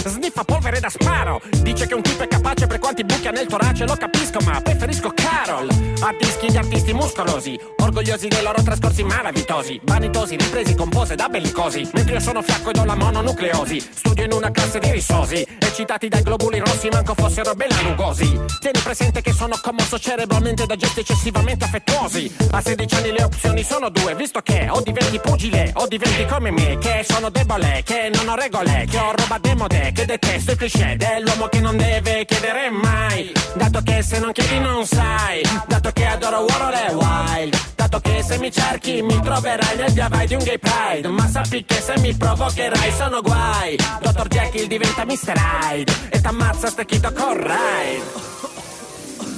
sniffa 0.05 0.45
polvere 0.45 0.79
da 0.79 0.89
sparo. 0.89 1.41
Dice 1.63 1.87
che 1.87 1.95
un 1.95 2.03
tipo 2.03 2.23
è 2.23 2.29
capace 2.29 2.69
per 2.69 2.79
quanti 2.79 3.05
buchi 3.05 3.27
ha 3.27 3.33
nel 3.33 3.47
torace, 3.47 3.85
lo 3.87 3.97
capisco, 3.97 4.39
ma 4.45 4.61
preferisco 4.61 5.13
Carol. 5.13 5.69
A 6.01 6.15
dischi 6.17 6.49
di 6.49 6.57
artisti 6.57 6.93
muscolosi, 6.93 7.59
orgogliosi 7.79 8.29
dei 8.29 8.43
loro 8.43 8.63
trascorsi 8.63 9.03
malavitosi, 9.03 9.81
vanitosi, 9.83 10.37
ripresi, 10.37 10.77
compose 10.77 11.17
da 11.17 11.29
bellicosi. 11.29 11.89
Mentre 11.95 12.15
io 12.15 12.21
sono 12.21 12.41
fiacco 12.43 12.71
ed 12.71 12.77
ho 12.77 12.85
la 12.85 12.95
mononucleosi, 12.95 13.81
studio 13.81 14.25
in 14.25 14.33
una 14.33 14.53
classe 14.53 14.79
di 14.79 14.93
risosi 14.93 15.45
eccitati 15.77 16.09
dai 16.09 16.23
globuli 16.23 16.59
rossi, 16.59 16.89
manco 16.89 17.13
fossero 17.13 17.53
belanugosi. 17.55 18.41
Tieni 18.61 18.79
presente 18.83 19.21
che 19.21 19.35
sono 19.35 19.59
commosso 19.61 19.99
cerebralmente 19.99 20.65
da 20.65 20.75
gesti 20.75 21.01
eccessivamente 21.01 21.67
affettuosi. 21.67 22.35
A 22.53 22.63
16 22.63 22.95
anni 22.95 23.13
le 23.13 23.23
opzioni 23.23 23.63
sono 23.63 23.91
due, 23.91 24.15
visto 24.15 24.41
che 24.41 24.69
o 24.71 24.81
diventi 24.81 25.21
pugile 25.21 25.73
o 25.75 25.87
diventi 25.87 26.25
come 26.25 26.51
me, 26.51 26.79
che 26.79 27.05
sono 27.07 27.29
debole, 27.29 27.83
che 27.85 28.11
non 28.15 28.27
ho 28.27 28.37
regole, 28.37 28.87
che 28.89 28.97
ho 28.97 29.13
roba 29.15 29.37
demode, 29.39 29.93
che 29.93 30.07
detesto 30.07 30.53
il 30.53 30.57
cliché 30.57 30.97
dell'uomo 30.97 31.49
che 31.49 31.61
non 31.61 31.77
deve 31.77 32.25
chiedere 32.25 32.71
mai. 32.71 33.31
Dato 33.55 33.83
che 33.83 34.01
se 34.01 34.19
non 34.19 34.33
chiedi 34.33 34.59
non 34.59 34.87
sai, 34.87 35.43
dato 35.69 35.91
che 35.93 36.07
adoro 36.07 36.39
World 36.39 36.75
e 36.75 36.95
Wild, 36.95 37.57
dato 37.75 38.01
che 38.01 38.23
se 38.23 38.39
mi 38.39 38.51
cerchi 38.51 39.03
mi 39.03 39.21
troverai 39.21 39.77
nel 39.77 39.93
via 39.93 40.09
vai 40.09 40.27
di 40.27 40.37
un 40.37 40.43
gay 40.43 40.59
pride, 40.59 41.09
ma 41.09 41.29
sappi 41.29 41.67
che 41.67 41.83
se 41.83 41.99
mi 41.99 42.15
provocherai 42.15 42.93
sono 42.93 43.21
guai. 43.21 43.77
Dottor 44.01 44.29
Jekyll 44.29 44.69
diventa 44.69 45.05
Mr. 45.05 45.35
Hyde 45.35 45.66
e 45.75 46.21
t'ammazza 46.21 46.69
stecchito 46.69 47.13
con 47.13 47.35
ride. 47.35 48.25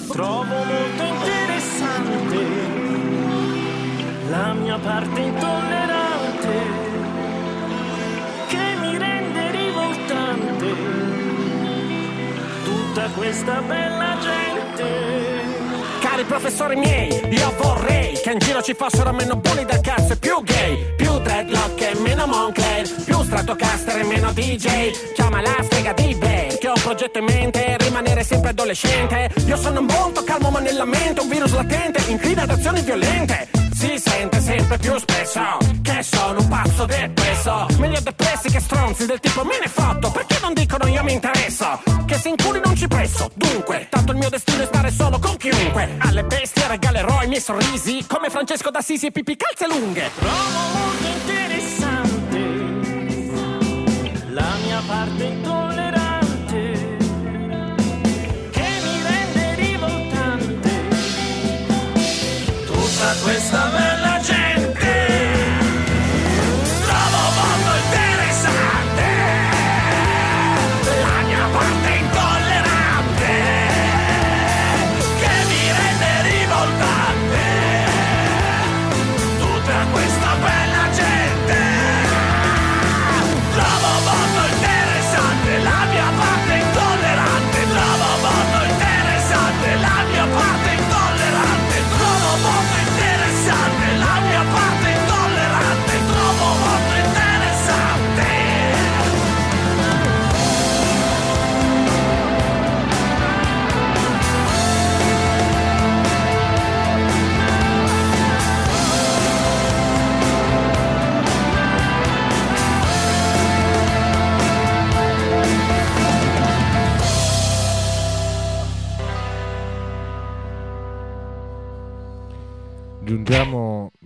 Trovo 0.08 0.42
molto 0.42 1.02
interessante 1.02 2.36
la 4.28 4.52
mia 4.52 4.78
parte 4.78 5.20
intollerante 5.20 6.52
che 8.48 8.76
mi 8.80 8.98
rende 8.98 9.50
rivoltante 9.52 10.74
tutta 12.62 13.08
questa 13.16 13.62
bella 13.62 14.18
gente. 14.20 15.46
Cari 16.00 16.24
professori 16.24 16.76
miei, 16.76 17.08
io 17.30 17.54
vorrei 17.58 18.20
che 18.20 18.32
in 18.32 18.38
giro 18.38 18.60
ci 18.60 18.74
fossero 18.74 19.12
meno 19.12 19.36
bulli 19.36 19.64
del 19.64 19.80
cazzo 19.80 20.12
e 20.12 20.16
più 20.16 20.42
gay, 20.42 20.94
più 21.18 21.20
dreadlock 21.20 21.80
e 21.80 21.98
meno 22.00 22.26
Moncler, 22.26 22.88
più 23.04 23.22
Stratocaster 23.22 23.98
e 23.98 24.04
meno 24.04 24.32
DJ. 24.32 25.12
Chiama 25.14 25.40
la 25.40 25.56
strega 25.62 25.92
di 25.92 26.14
Blair, 26.14 26.58
che 26.58 26.68
ho 26.68 26.74
un 26.74 26.82
progetto 26.82 27.18
in 27.18 27.24
mente, 27.24 27.76
rimanere 27.78 28.22
sempre 28.22 28.50
adolescente. 28.50 29.30
Io 29.46 29.56
sono 29.56 29.80
molto 29.80 30.22
calmo 30.24 30.50
ma 30.50 30.60
nella 30.60 30.84
mente, 30.84 31.20
un 31.20 31.28
virus 31.28 31.52
latente, 31.52 32.02
inclina 32.10 32.42
ad 32.42 32.50
azioni 32.50 32.80
violente. 32.82 33.67
Si 33.78 33.96
sente 33.96 34.40
sempre 34.40 34.76
più 34.76 34.98
spesso 34.98 35.40
che 35.82 36.02
sono 36.02 36.40
un 36.40 36.48
pazzo 36.48 36.84
depresso. 36.84 37.68
Meglio 37.78 38.00
depressi 38.00 38.50
che 38.50 38.58
stronzi 38.58 39.06
del 39.06 39.20
tipo 39.20 39.44
me 39.44 39.56
ne 39.60 39.68
fatto, 39.68 40.10
perché 40.10 40.36
non 40.42 40.52
dicono 40.52 40.88
io 40.88 41.04
mi 41.04 41.12
interesso? 41.12 41.80
Che 42.04 42.14
se 42.16 42.30
inculi 42.30 42.60
non 42.64 42.74
ci 42.74 42.88
presso, 42.88 43.30
dunque, 43.34 43.86
tanto 43.88 44.10
il 44.10 44.18
mio 44.18 44.30
destino 44.30 44.64
è 44.64 44.66
stare 44.66 44.90
solo 44.90 45.20
con 45.20 45.36
chiunque. 45.36 45.94
Alle 45.98 46.24
bestie 46.24 46.66
regalerò 46.66 47.22
i 47.22 47.28
miei 47.28 47.40
sorrisi, 47.40 48.04
come 48.08 48.30
Francesco 48.30 48.70
d'Assisi 48.70 49.06
e 49.06 49.12
Pipi 49.12 49.36
calze 49.36 49.68
lunghe. 49.68 50.10
Trovo 50.18 50.34
molto 50.74 51.06
interessante 51.06 52.38
la 54.32 54.54
mia 54.64 54.82
parte 54.88 55.22
intollerante 55.22 55.68
questa 63.28 63.57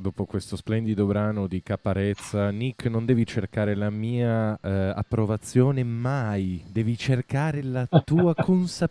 dopo 0.02 0.26
questo 0.26 0.56
splendido 0.56 1.06
brano 1.06 1.46
di 1.46 1.62
Caparezza. 1.62 2.50
Nick, 2.50 2.86
non 2.86 3.06
devi 3.06 3.24
cercare 3.24 3.74
la 3.74 3.88
mia 3.88 4.58
eh, 4.60 4.92
approvazione 4.94 5.82
mai, 5.84 6.62
devi 6.70 6.98
cercare 6.98 7.62
la 7.62 7.86
tua 8.04 8.34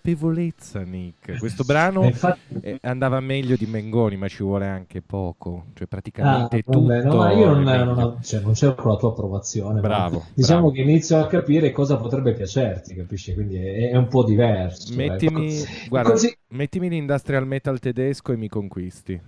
consapevolezza, 0.02 0.82
Nick. 0.82 1.38
Questo 1.38 1.64
brano 1.64 2.02
Eh, 2.04 2.08
infatti- 2.08 2.40
eh, 2.62 2.78
andava 2.82 3.20
meglio 3.20 3.56
di 3.56 3.66
Mengoni, 3.68 4.16
ma 4.18 4.28
ci 4.28 4.42
vuole 4.42 4.68
anche 4.68 5.02
poco, 5.02 5.66
cioè 5.76 5.86
praticamente 5.88 6.58
Ah, 6.58 6.62
tutto. 6.64 6.82
vabbè, 6.82 7.04
no, 7.04 7.16
ma 7.18 7.32
io 7.34 7.46
non, 7.54 7.62
non, 7.64 7.86
meglio. 7.96 8.18
cioè, 8.24 8.42
non 8.42 8.56
cerco 8.56 8.90
la 8.90 8.96
tua 8.96 9.10
approvazione. 9.10 9.76
ma 9.76 9.80
Bravo, 9.82 10.26
Diciamo 10.34 10.70
bravo. 10.70 10.74
che 10.74 10.82
inizio 10.82 11.20
a 11.20 11.28
capire 11.28 11.72
cosa 11.72 11.98
potrebbe 11.98 12.34
piacerti, 12.34 12.96
capisci? 12.96 13.34
Quindi 13.34 13.58
è, 13.58 13.90
è 13.92 13.96
un 13.98 14.08
po' 14.08 14.24
diverso. 14.24 14.96
Mettimi, 14.96 15.54
ecco. 15.60 15.70
guarda, 15.90 16.12
Così- 16.12 16.36
mettimi 16.50 16.90
l'industrial 16.90 17.46
metal 17.46 17.80
tedesco 17.80 18.32
e 18.32 18.38
mi 18.38 18.48
conquisti. 18.48 19.20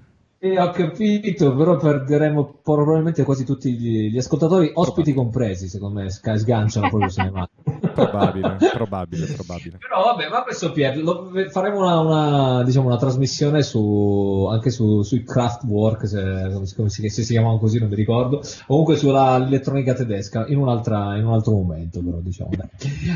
Eh, 0.46 0.60
ho 0.60 0.72
capito, 0.72 1.56
però 1.56 1.78
perderemo 1.78 2.60
probabilmente 2.62 3.24
quasi 3.24 3.46
tutti 3.46 3.72
gli, 3.78 4.10
gli 4.12 4.18
ascoltatori, 4.18 4.72
ospiti 4.74 5.14
compresi, 5.14 5.70
secondo 5.70 6.02
me, 6.02 6.10
sca- 6.10 6.36
sganciano 6.36 6.90
proprio 6.90 7.10
se 7.10 7.24
ne 7.24 7.30
vanno. 7.32 7.48
Probabile, 7.94 8.58
probabile, 8.74 9.26
probabile. 9.28 9.78
Però 9.78 10.04
vabbè, 10.04 10.28
ma 10.28 10.44
questo 10.44 10.74
Pier, 10.74 10.98
lo- 11.02 11.32
faremo 11.50 11.78
una, 11.80 12.00
una, 12.00 12.64
diciamo, 12.64 12.88
una 12.88 12.98
trasmissione 12.98 13.62
su, 13.64 14.46
anche 14.52 14.70
su, 14.70 15.02
sui 15.04 15.24
Kraftwerk, 15.24 16.06
se, 16.10 16.74
come 16.76 16.90
si- 16.90 17.08
se 17.08 17.24
si 17.24 17.32
chiamano 17.32 17.58
così, 17.58 17.80
non 17.80 17.88
mi 17.88 17.96
ricordo, 17.96 18.42
comunque 18.68 18.98
sull'elettronica 18.98 19.94
tedesca, 19.94 20.46
in, 20.50 20.58
un'altra, 20.58 21.16
in 21.16 21.26
un 21.26 21.34
altro 21.36 21.54
momento, 21.54 22.02
però 22.04 22.18
diciamo. 22.18 22.50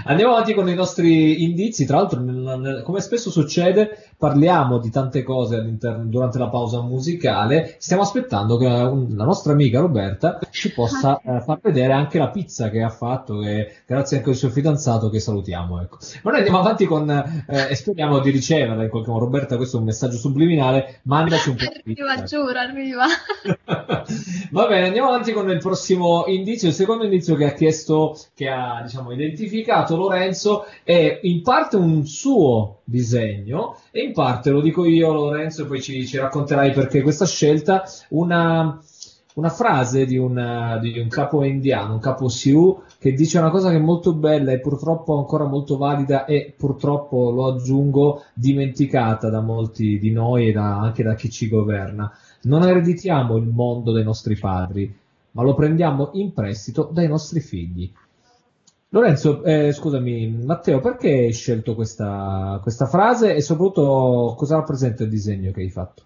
Andiamo 0.06 0.32
avanti 0.32 0.54
con 0.54 0.70
i 0.70 0.74
nostri 0.76 1.44
indizi, 1.44 1.86
tra 1.86 1.98
l'altro, 1.98 2.22
nel- 2.22 2.58
nel- 2.58 2.82
come 2.84 3.02
spesso 3.02 3.30
succede, 3.30 4.12
parliamo 4.18 4.80
di 4.80 4.90
tante 4.90 5.24
cose 5.24 5.56
all'interno, 5.58 6.06
durante 6.06 6.38
la 6.38 6.48
pausa 6.50 6.80
musicale, 7.18 7.76
stiamo 7.80 8.04
aspettando 8.04 8.58
che 8.58 8.68
la 8.68 9.26
nostra 9.26 9.54
amica 9.54 9.80
Roberta 9.80 10.40
ci 10.52 10.72
possa 10.72 11.20
eh, 11.24 11.42
far 11.42 11.60
vedere 11.62 11.94
anche 11.94 12.20
la 12.20 12.30
pizza 12.30 12.70
che 12.70 12.82
ha 12.82 12.90
fatto, 12.90 13.42
e 13.44 13.82
grazie 13.86 14.18
anche 14.18 14.30
al 14.30 14.36
suo 14.36 14.50
fidanzato 14.50 15.10
che 15.10 15.20
salutiamo. 15.20 15.82
Ecco. 15.82 15.98
Ma 16.24 16.32
noi 16.32 16.40
andiamo 16.40 16.60
avanti 16.60 16.86
con, 16.86 17.10
eh, 17.10 17.68
e 17.70 17.76
speriamo 17.76 18.20
di 18.20 18.30
riceverla 18.30 18.84
in 18.84 18.90
qualche 18.90 19.10
modo. 19.10 19.26
Roberta, 19.26 19.58
questo 19.58 19.78
è 19.78 19.80
un 19.80 19.86
messaggio 19.86 20.18
subliminale, 20.18 21.00
mandaci 21.04 21.50
un 21.50 21.56
po' 21.56 21.66
di 21.84 21.94
Arriva, 21.98 22.14
pizza. 22.14 22.38
giuro, 22.38 22.60
arriva. 22.60 23.06
Va 24.52 24.68
bene, 24.68 24.88
andiamo 24.88 25.10
avanti 25.10 25.34
con 25.34 25.50
il 25.50 25.58
prossimo 25.58 26.26
indizio. 26.28 26.70
Il 26.70 26.74
secondo 26.74 27.04
indizio 27.04 27.36
che 27.36 27.46
ha 27.46 27.52
chiesto, 27.52 28.18
che 28.36 28.48
ha 28.48 28.82
diciamo, 28.84 29.12
identificato 29.12 29.96
Lorenzo 29.96 30.66
è 30.84 31.20
in 31.24 31.42
parte 31.42 31.76
un 31.76 32.06
suo 32.06 32.77
disegno 32.90 33.76
e 33.92 34.02
in 34.02 34.14
parte, 34.14 34.50
lo 34.50 34.62
dico 34.62 34.86
io 34.86 35.12
Lorenzo, 35.12 35.66
poi 35.66 35.82
ci, 35.82 36.08
ci 36.08 36.18
racconterai 36.18 36.72
perché 36.72 37.02
questa 37.02 37.26
scelta, 37.26 37.84
una, 38.10 38.82
una 39.36 39.50
frase 39.50 40.06
di 40.06 40.18
un, 40.18 40.80
di 40.82 40.98
un 40.98 41.10
capo 41.10 41.44
indiano, 41.44 41.94
un 41.94 42.00
capo 42.00 42.30
Sioux, 42.30 42.82
che 42.98 43.12
dice 43.12 43.40
una 43.40 43.50
cosa 43.50 43.70
che 43.70 43.76
è 43.76 43.80
molto 43.80 44.14
bella 44.14 44.54
e 44.54 44.60
purtroppo 44.60 45.18
ancora 45.18 45.46
molto 45.46 45.76
valida 45.76 46.24
e 46.24 46.54
purtroppo, 46.56 47.30
lo 47.30 47.48
aggiungo, 47.48 48.24
dimenticata 48.34 49.30
da 49.30 49.42
molti 49.42 50.00
di 50.00 50.12
noi 50.12 50.48
e 50.48 50.52
da- 50.54 50.80
anche 50.80 51.04
da 51.04 51.14
chi 51.14 51.30
ci 51.30 51.50
governa. 51.50 52.10
Non 52.44 52.64
ereditiamo 52.64 53.36
il 53.36 53.48
mondo 53.48 53.92
dai 53.92 54.04
nostri 54.04 54.38
padri, 54.38 54.96
ma 55.32 55.44
lo 55.44 55.54
prendiamo 55.54 56.12
in 56.14 56.32
prestito 56.32 56.90
dai 56.90 57.10
nostri 57.10 57.42
figli. 57.42 57.92
Lorenzo, 58.90 59.44
eh, 59.44 59.74
scusami, 59.74 60.44
Matteo, 60.46 60.80
perché 60.80 61.10
hai 61.10 61.34
scelto 61.34 61.76
questa, 61.76 62.60
questa 62.62 62.86
frase 62.86 63.36
e 63.36 63.42
soprattutto 63.42 64.34
cosa 64.38 64.56
rappresenta 64.56 65.04
il 65.04 65.10
disegno 65.10 65.52
che 65.52 65.62
hai 65.62 65.70
fatto? 65.70 66.04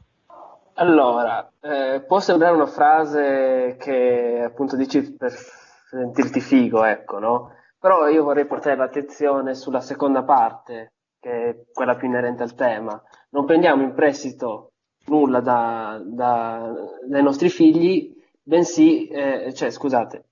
Allora, 0.75 1.51
eh, 1.59 2.01
può 2.07 2.19
sembrare 2.19 2.55
una 2.55 2.65
frase 2.65 3.75
che 3.77 4.41
appunto 4.43 4.75
dici 4.75 5.13
per 5.13 5.31
sentirti 5.31 6.39
figo, 6.39 6.83
ecco, 6.83 7.19
no? 7.19 7.51
Però 7.77 8.07
io 8.07 8.23
vorrei 8.23 8.47
portare 8.47 8.77
l'attenzione 8.77 9.53
sulla 9.53 9.81
seconda 9.81 10.23
parte, 10.23 10.93
che 11.19 11.31
è 11.49 11.55
quella 11.71 11.95
più 11.95 12.07
inerente 12.07 12.41
al 12.41 12.55
tema. 12.55 12.99
Non 13.29 13.45
prendiamo 13.45 13.83
in 13.83 13.93
prestito 13.93 14.71
nulla 15.05 15.39
da- 15.39 16.01
da- 16.03 16.73
dai 17.07 17.21
nostri 17.21 17.49
figli, 17.49 18.15
bensì, 18.41 19.07
eh, 19.07 19.53
cioè, 19.53 19.69
scusate, 19.69 20.23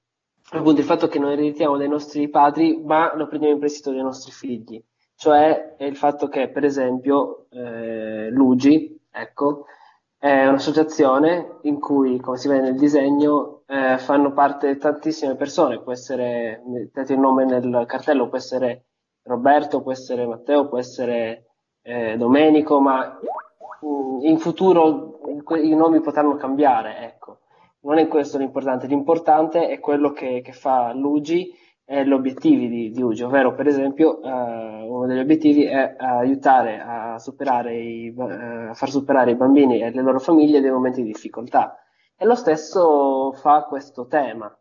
appunto 0.52 0.80
il 0.80 0.86
fatto 0.86 1.08
che 1.08 1.20
non 1.20 1.32
ereditiamo 1.32 1.78
dai 1.78 1.88
nostri 1.88 2.30
padri, 2.30 2.82
ma 2.84 3.16
lo 3.16 3.28
prendiamo 3.28 3.56
in 3.56 3.60
prestito 3.60 3.91
dai 3.91 4.02
nostri 4.02 4.32
figli. 4.32 4.84
Cioè 5.16 5.76
il 5.80 5.95
fatto 5.97 6.28
che, 6.28 6.50
per 6.50 6.64
esempio, 6.64 7.47
eh, 7.50 8.30
Lugi, 8.30 9.00
ecco, 9.12 9.66
è 10.18 10.45
un'associazione 10.47 11.58
in 11.64 11.80
cui, 11.80 12.20
come 12.20 12.38
si 12.38 12.47
vede 12.47 12.62
nel 12.62 12.78
disegno, 12.78 13.64
eh, 13.68 13.97
fanno 13.97 14.32
parte 14.34 14.78
tantissime 14.78 15.36
persone. 15.36 15.82
Può 15.82 15.91
essere, 15.91 16.62
mettete 16.66 17.14
il 17.14 17.20
nome 17.20 17.45
nel 17.45 17.84
cartello, 17.86 18.30
può 18.30 18.38
essere 18.38 18.86
Roberto, 19.24 19.82
può 19.82 19.91
essere 19.91 20.26
Matteo, 20.26 20.70
può 20.70 20.78
essere 20.78 21.47
eh, 21.82 22.16
Domenico, 22.18 22.80
ma 22.80 23.20
mh, 23.82 24.26
in 24.26 24.38
futuro 24.39 25.20
i 25.62 25.76
nomi 25.76 26.00
potranno 26.02 26.36
cambiare, 26.36 27.00
ecco. 27.00 27.38
Non 27.89 27.97
è 27.97 28.07
questo 28.07 28.37
l'importante, 28.37 28.85
l'importante 28.85 29.67
è 29.67 29.79
quello 29.79 30.11
che, 30.11 30.41
che 30.43 30.51
fa 30.51 30.93
l'UGI 30.93 31.51
e 31.83 32.05
gli 32.05 32.11
obiettivi 32.11 32.69
di, 32.69 32.91
di 32.91 33.01
UGI, 33.01 33.23
ovvero 33.23 33.55
per 33.55 33.65
esempio 33.65 34.21
eh, 34.21 34.29
uno 34.29 35.07
degli 35.07 35.17
obiettivi 35.17 35.63
è 35.63 35.95
aiutare 35.97 36.79
a, 36.79 37.17
superare 37.17 37.75
i, 37.75 38.09
eh, 38.15 38.69
far 38.75 38.89
superare 38.91 39.31
i 39.31 39.35
bambini 39.35 39.81
e 39.81 39.89
le 39.89 40.03
loro 40.03 40.19
famiglie 40.19 40.61
dei 40.61 40.69
momenti 40.69 41.01
di 41.01 41.07
difficoltà. 41.07 41.79
E 42.15 42.25
lo 42.25 42.35
stesso 42.35 43.31
fa 43.31 43.63
questo 43.63 44.05
tema. 44.05 44.55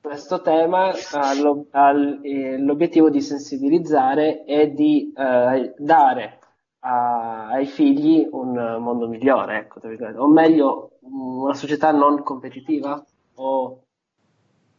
Questo 0.00 0.40
tema 0.40 0.88
ha 1.12 1.40
lo- 1.40 1.66
ha 1.70 1.92
eh, 2.22 2.58
l'obiettivo 2.58 3.08
di 3.08 3.20
sensibilizzare 3.20 4.44
e 4.44 4.72
di 4.72 5.12
eh, 5.16 5.74
dare 5.78 6.38
a- 6.80 7.50
ai 7.50 7.66
figli 7.66 8.26
un 8.32 8.78
mondo 8.80 9.06
migliore, 9.06 9.58
ecco, 9.58 9.78
o 10.16 10.26
meglio, 10.28 10.93
una 11.14 11.54
società 11.54 11.90
non 11.92 12.22
competitiva 12.22 13.04
o 13.36 13.78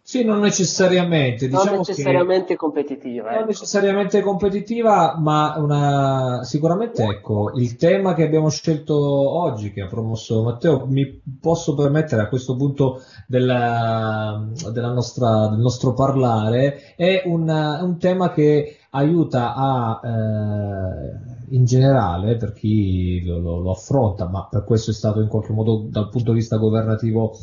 Sì, 0.07 0.23
non 0.23 0.39
necessariamente. 0.39 1.47
non 1.47 1.61
Diciamo 1.61 1.81
che 1.81 1.89
necessariamente 1.89 2.55
competitiva. 2.55 3.29
non 3.29 3.39
ecco. 3.39 3.45
necessariamente 3.47 4.21
competitiva, 4.21 5.15
ma 5.17 5.55
una... 5.57 6.43
sicuramente 6.43 7.03
ecco, 7.03 7.51
il 7.55 7.75
tema 7.75 8.13
che 8.13 8.23
abbiamo 8.23 8.49
scelto 8.49 8.95
oggi, 8.95 9.71
che 9.73 9.81
ha 9.81 9.87
promosso 9.87 10.43
Matteo, 10.43 10.85
mi 10.87 11.21
posso 11.41 11.73
permettere 11.73 12.21
a 12.21 12.27
questo 12.27 12.55
punto 12.55 13.01
della, 13.27 14.45
della 14.71 14.91
nostra, 14.93 15.47
del 15.47 15.59
nostro 15.59 15.93
parlare, 15.93 16.93
è 16.95 17.23
un, 17.25 17.49
un 17.49 17.97
tema 17.97 18.31
che 18.31 18.77
aiuta 18.95 19.53
a, 19.55 19.99
eh, 20.03 21.55
in 21.55 21.65
generale, 21.65 22.37
per 22.37 22.53
chi 22.53 23.23
lo, 23.23 23.37
lo- 23.39 23.59
lo 23.59 23.71
affronta, 23.71 24.27
ma 24.27 24.47
per 24.49 24.63
questo 24.63 24.91
è 24.91 24.93
stato 24.93 25.21
in 25.21 25.27
qualche 25.27 25.53
modo 25.53 25.85
dal 25.89 26.09
punto 26.09 26.31
di 26.31 26.37
vista 26.39 26.57
governativo 26.57 27.35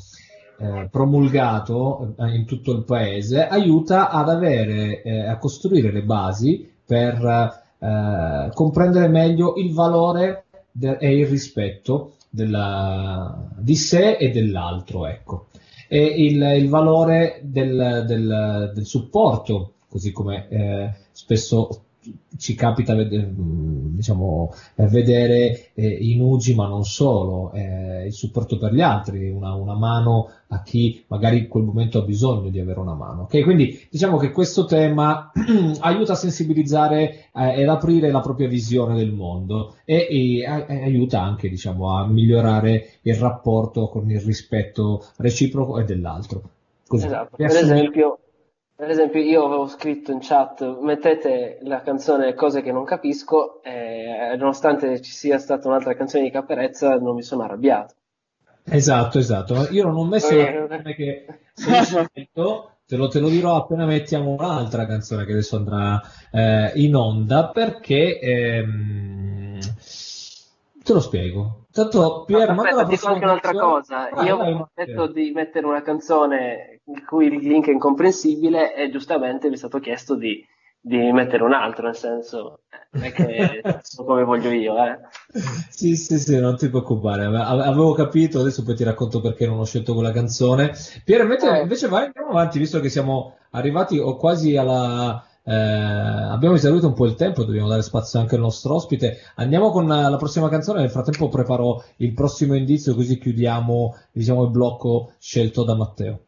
eh, 0.58 0.88
promulgato 0.90 2.14
eh, 2.18 2.34
in 2.34 2.44
tutto 2.46 2.72
il 2.72 2.84
paese, 2.84 3.46
aiuta 3.46 4.10
ad 4.10 4.28
avere, 4.28 5.02
eh, 5.02 5.26
a 5.26 5.38
costruire 5.38 5.90
le 5.92 6.02
basi 6.02 6.68
per 6.84 7.60
eh, 7.78 8.50
comprendere 8.54 9.08
meglio 9.08 9.54
il 9.56 9.72
valore 9.72 10.44
de- 10.70 10.96
e 10.98 11.16
il 11.18 11.26
rispetto 11.26 12.12
della- 12.30 13.48
di 13.58 13.74
sé 13.76 14.16
e 14.16 14.30
dell'altro, 14.30 15.06
ecco. 15.06 15.46
E 15.88 16.02
il, 16.04 16.40
il 16.42 16.68
valore 16.68 17.40
del, 17.42 18.04
del- 18.06 18.70
del 18.74 18.86
supporto, 18.86 19.72
così 19.88 20.10
come 20.12 20.48
eh, 20.48 20.90
spesso 21.12 21.68
ci 22.36 22.54
capita 22.56 22.94
vede- 22.96 23.18
mh, 23.26 23.94
diciamo, 23.94 24.52
vedere 24.74 25.70
eh, 25.74 25.86
in 25.88 26.20
UGI, 26.20 26.54
ma 26.54 26.66
non 26.66 26.82
solo, 26.84 27.52
eh, 27.52 28.06
il 28.06 28.12
supporto 28.12 28.58
per 28.58 28.72
gli 28.72 28.80
altri, 28.80 29.30
una, 29.30 29.54
una 29.54 29.74
mano 29.76 30.28
a 30.48 30.62
chi 30.62 31.04
magari 31.06 31.38
in 31.38 31.48
quel 31.48 31.62
momento 31.62 31.98
ha 31.98 32.02
bisogno 32.02 32.48
di 32.50 32.58
avere 32.58 32.80
una 32.80 32.94
mano. 32.94 33.22
ok? 33.22 33.42
Quindi 33.44 33.86
diciamo 33.88 34.16
che 34.16 34.32
questo 34.32 34.64
tema 34.64 35.30
aiuta 35.80 36.12
a 36.12 36.16
sensibilizzare 36.16 37.26
eh, 37.32 37.60
ed 37.60 37.68
aprire 37.68 38.10
la 38.10 38.20
propria 38.20 38.48
visione 38.48 38.96
del 38.96 39.12
mondo 39.12 39.76
e, 39.84 40.06
e 40.10 40.44
a- 40.44 40.66
aiuta 40.66 41.22
anche 41.22 41.48
diciamo, 41.48 41.96
a 41.96 42.06
migliorare 42.06 42.98
il 43.02 43.14
rapporto 43.14 43.88
con 43.88 44.10
il 44.10 44.20
rispetto 44.20 45.04
reciproco 45.18 45.78
e 45.78 45.84
dell'altro. 45.84 46.42
Così, 46.86 47.06
Esatto. 47.06 47.36
Per 47.36 47.46
esempio, 47.46 48.18
per 48.82 48.90
esempio, 48.90 49.20
io 49.20 49.44
avevo 49.44 49.68
scritto 49.68 50.10
in 50.10 50.18
chat, 50.20 50.80
mettete 50.80 51.60
la 51.62 51.82
canzone 51.82 52.34
Cose 52.34 52.62
che 52.62 52.72
non 52.72 52.82
capisco, 52.82 53.62
e 53.62 54.34
nonostante 54.36 55.00
ci 55.00 55.12
sia 55.12 55.38
stata 55.38 55.68
un'altra 55.68 55.94
canzone 55.94 56.24
di 56.24 56.32
Caparezza, 56.32 56.96
non 56.96 57.14
mi 57.14 57.22
sono 57.22 57.44
arrabbiato. 57.44 57.94
Esatto, 58.64 59.20
esatto. 59.20 59.68
Io 59.70 59.84
non 59.84 59.94
ho 59.94 60.04
messo 60.04 60.34
la 60.34 60.66
canzone 60.66 60.94
che 60.96 61.26
scelto, 61.54 62.78
te 62.84 62.96
lo, 62.96 63.06
te 63.06 63.20
lo 63.20 63.28
dirò 63.28 63.54
appena 63.54 63.86
mettiamo 63.86 64.30
un'altra 64.30 64.84
canzone 64.84 65.26
che 65.26 65.30
adesso 65.30 65.54
andrà 65.54 66.00
eh, 66.32 66.72
in 66.74 66.96
onda 66.96 67.50
perché 67.50 68.18
ehm, 68.18 69.60
te 70.82 70.92
lo 70.92 71.00
spiego. 71.00 71.66
Tanto 71.70 72.24
Pier, 72.24 72.52
manda 72.52 72.82
Aspetta, 72.82 72.84
dico 72.88 73.06
anche 73.08 73.24
un'altra 73.24 73.52
cosa. 73.52 74.08
Vai, 74.10 74.26
Io 74.26 74.36
Matteo. 74.36 74.70
detto 74.74 75.06
di 75.06 75.30
mettere 75.32 75.66
una 75.66 75.82
canzone 75.82 76.80
il 76.84 77.04
cui 77.04 77.26
il 77.26 77.46
link 77.46 77.68
è 77.68 77.72
incomprensibile 77.72 78.74
e 78.74 78.90
giustamente 78.90 79.48
mi 79.48 79.54
è 79.54 79.58
stato 79.58 79.78
chiesto 79.78 80.16
di, 80.16 80.44
di 80.80 81.10
mettere 81.12 81.42
un 81.44 81.52
altro, 81.52 81.86
nel 81.86 81.96
senso, 81.96 82.60
non 82.90 83.04
è 83.04 83.12
che 83.12 83.62
so 83.82 84.04
come 84.04 84.24
voglio 84.24 84.50
io, 84.50 84.76
eh. 84.84 84.98
Sì, 85.70 85.96
sì, 85.96 86.18
sì, 86.18 86.38
non 86.38 86.56
ti 86.56 86.68
preoccupare, 86.68 87.24
ave- 87.24 87.64
avevo 87.64 87.92
capito, 87.94 88.40
adesso 88.40 88.62
poi 88.62 88.74
ti 88.76 88.84
racconto 88.84 89.20
perché 89.20 89.46
non 89.46 89.58
ho 89.58 89.64
scelto 89.64 89.94
quella 89.94 90.12
canzone. 90.12 90.72
Pier, 91.04 91.22
invece, 91.22 91.58
Eh. 91.58 91.60
invece 91.62 91.88
vai, 91.88 92.04
andiamo 92.06 92.28
avanti, 92.30 92.58
visto 92.58 92.80
che 92.80 92.88
siamo 92.90 93.36
arrivati 93.50 93.98
o 93.98 94.16
quasi 94.16 94.56
alla... 94.56 95.24
eh, 95.44 95.52
abbiamo 95.52 96.54
esaurito 96.54 96.86
un 96.86 96.94
po' 96.94 97.06
il 97.06 97.14
tempo, 97.14 97.44
dobbiamo 97.44 97.68
dare 97.68 97.82
spazio 97.82 98.20
anche 98.20 98.36
al 98.36 98.42
nostro 98.42 98.74
ospite. 98.74 99.18
Andiamo 99.36 99.70
con 99.70 99.90
eh, 99.90 100.08
la 100.08 100.16
prossima 100.16 100.48
canzone, 100.48 100.80
nel 100.80 100.90
frattempo 100.90 101.28
preparo 101.28 101.84
il 101.96 102.12
prossimo 102.12 102.54
indizio 102.54 102.94
così 102.94 103.18
chiudiamo, 103.18 103.96
diciamo, 104.12 104.44
il 104.44 104.50
blocco 104.50 105.12
scelto 105.18 105.64
da 105.64 105.74
Matteo. 105.74 106.20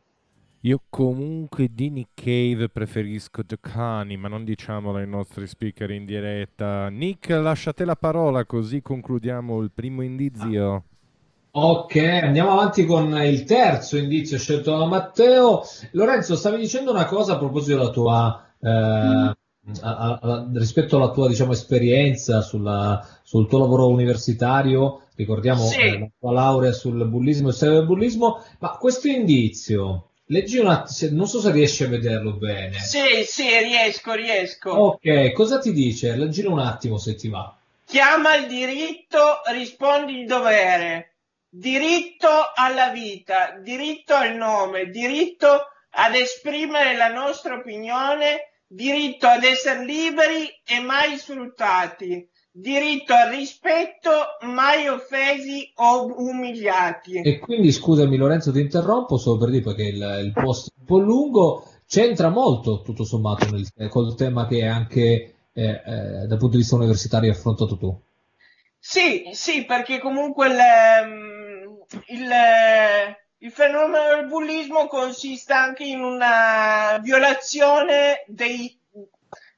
Io 0.65 0.81
comunque 0.89 1.69
di 1.71 1.91
Nick 1.91 2.15
Cave 2.15 2.71
preferisco 2.71 3.43
Giocani, 3.43 4.17
ma 4.17 4.29
non 4.29 4.45
diciamolo 4.45 4.97
ai 4.97 5.07
nostri 5.07 5.47
speaker 5.47 5.91
in 5.91 6.07
diretta. 6.07 6.89
Nick, 6.89 7.29
lasciate 7.29 7.85
la 7.85 7.97
parola 7.97 8.47
così 8.47 8.81
concludiamo 8.81 9.61
il 9.61 9.71
primo 9.73 10.01
indizio. 10.03 10.85
Ok, 11.57 11.97
andiamo 11.97 12.53
avanti 12.53 12.87
con 12.87 13.15
il 13.23 13.45
terzo 13.45 13.97
indizio 13.99 14.39
scelto 14.39 14.77
da 14.77 14.87
Matteo. 14.87 15.61
Lorenzo, 15.93 16.35
stavi 16.35 16.57
dicendo 16.57 16.91
una 16.91 17.05
cosa 17.05 17.35
a 17.35 17.39
proposito 17.39 17.77
della 17.77 17.91
tua, 17.91 18.45
eh, 18.65 19.37
a- 19.83 20.19
a- 20.21 20.47
rispetto 20.55 20.97
alla 20.97 21.11
tua, 21.11 21.29
diciamo, 21.29 21.53
esperienza 21.53 22.41
sulla- 22.43 23.07
sul 23.23 23.49
tuo 23.49 23.59
lavoro 23.59 23.89
universitario. 23.89 25.03
Ricordiamo 25.17 25.65
Sì. 25.67 25.81
eh, 25.81 25.99
la 26.01 26.09
tua 26.19 26.33
laurea 26.33 26.73
sul 26.73 27.07
bullismo 27.07 27.49
e 27.49 27.51
il 27.53 27.57
cyberbullismo, 27.57 28.45
ma 28.59 28.71
questo 28.71 29.09
indizio, 29.09 30.11
leggi 30.27 30.59
un 30.59 30.67
attimo, 30.69 31.17
non 31.17 31.27
so 31.29 31.41
se 31.41 31.53
riesci 31.53 31.85
a 31.85 31.89
vederlo 31.89 32.33
bene. 32.33 32.79
Sì, 32.81 33.23
sì, 33.25 33.47
riesco, 33.59 34.13
riesco. 34.15 34.71
Ok, 34.71 35.33
cosa 35.33 35.59
ti 35.59 35.73
dice? 35.73 36.17
Leggilo 36.17 36.51
un 36.51 36.59
attimo 36.59 36.99
se 36.99 37.15
ti 37.15 37.29
va. 37.29 37.57
Chiama 37.87 38.35
il 38.37 38.47
diritto, 38.49 39.19
rispondi 39.53 40.19
il 40.21 40.27
dovere. 40.27 41.11
Diritto 41.49 42.29
alla 42.55 42.89
vita, 42.89 43.57
diritto 43.63 44.15
al 44.15 44.35
nome, 44.35 44.87
diritto 44.91 45.47
ad 45.91 46.15
esprimere 46.17 46.97
la 46.97 47.13
nostra 47.13 47.55
opinione, 47.55 48.54
diritto 48.67 49.27
ad 49.27 49.45
essere 49.45 49.85
liberi 49.85 50.49
e 50.65 50.81
mai 50.81 51.17
sfruttati, 51.17 52.29
diritto 52.51 53.13
al 53.15 53.31
rispetto, 53.31 54.11
mai 54.43 54.89
offesi 54.89 55.71
o 55.77 56.13
umiliati. 56.17 57.21
E 57.21 57.39
quindi 57.39 57.73
scusami 57.73 58.17
Lorenzo, 58.17 58.53
ti 58.53 58.61
interrompo 58.61 59.17
solo 59.17 59.39
per 59.39 59.51
dire 59.51 59.63
perché 59.63 59.85
il, 59.85 60.21
il 60.25 60.33
post 60.33 60.69
è 60.69 60.73
un 60.79 60.87
po' 60.87 60.99
lungo, 60.99 61.69
c'entra 61.87 62.29
molto 62.29 62.83
tutto 62.83 63.05
sommato 63.05 63.49
nel, 63.51 63.89
col 63.89 64.15
tema 64.15 64.47
che 64.47 64.65
anche 64.65 65.35
eh, 65.53 65.63
eh, 65.63 66.27
dal 66.27 66.39
punto 66.39 66.49
di 66.49 66.59
vista 66.59 66.77
universitario 66.77 67.31
hai 67.31 67.37
affrontato 67.37 67.77
tu. 67.77 68.01
Sì, 68.79 69.31
sì, 69.33 69.65
perché 69.65 69.99
comunque 69.99 70.49
il, 70.49 70.59
ehm, 70.59 71.85
il, 72.09 72.29
il 73.39 73.51
fenomeno 73.53 74.15
del 74.17 74.27
bullismo 74.27 74.87
consiste 74.87 75.53
anche 75.53 75.85
in 75.85 76.01
una 76.01 76.99
violazione 77.03 78.25
dei, 78.27 78.77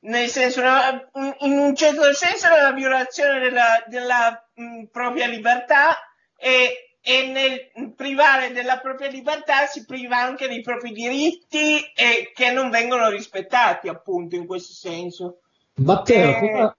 nel 0.01 0.29
senso, 0.29 0.61
una- 0.61 1.09
in 1.41 1.59
un 1.59 1.75
certo 1.77 2.13
senso 2.13 2.47
una 2.47 2.73
violazione 2.73 3.39
della, 3.39 3.85
della 3.87 4.49
mh, 4.55 4.85
propria 4.85 5.27
libertà 5.27 5.97
e, 6.37 6.97
e 7.01 7.27
nel 7.29 7.93
privare 7.95 8.53
della 8.53 8.79
propria 8.79 9.09
libertà 9.09 9.67
si 9.67 9.85
priva 9.85 10.17
anche 10.17 10.49
dei 10.49 10.63
propri 10.63 10.91
diritti 10.93 11.79
e 11.95 12.33
che 12.35 12.51
non 12.51 12.71
vengono 12.71 13.09
rispettati 13.11 13.89
appunto 13.89 14.35
in 14.35 14.47
questo 14.47 14.73
senso. 14.73 15.41
Matteo, 15.75 16.31
Eh, 16.41 16.75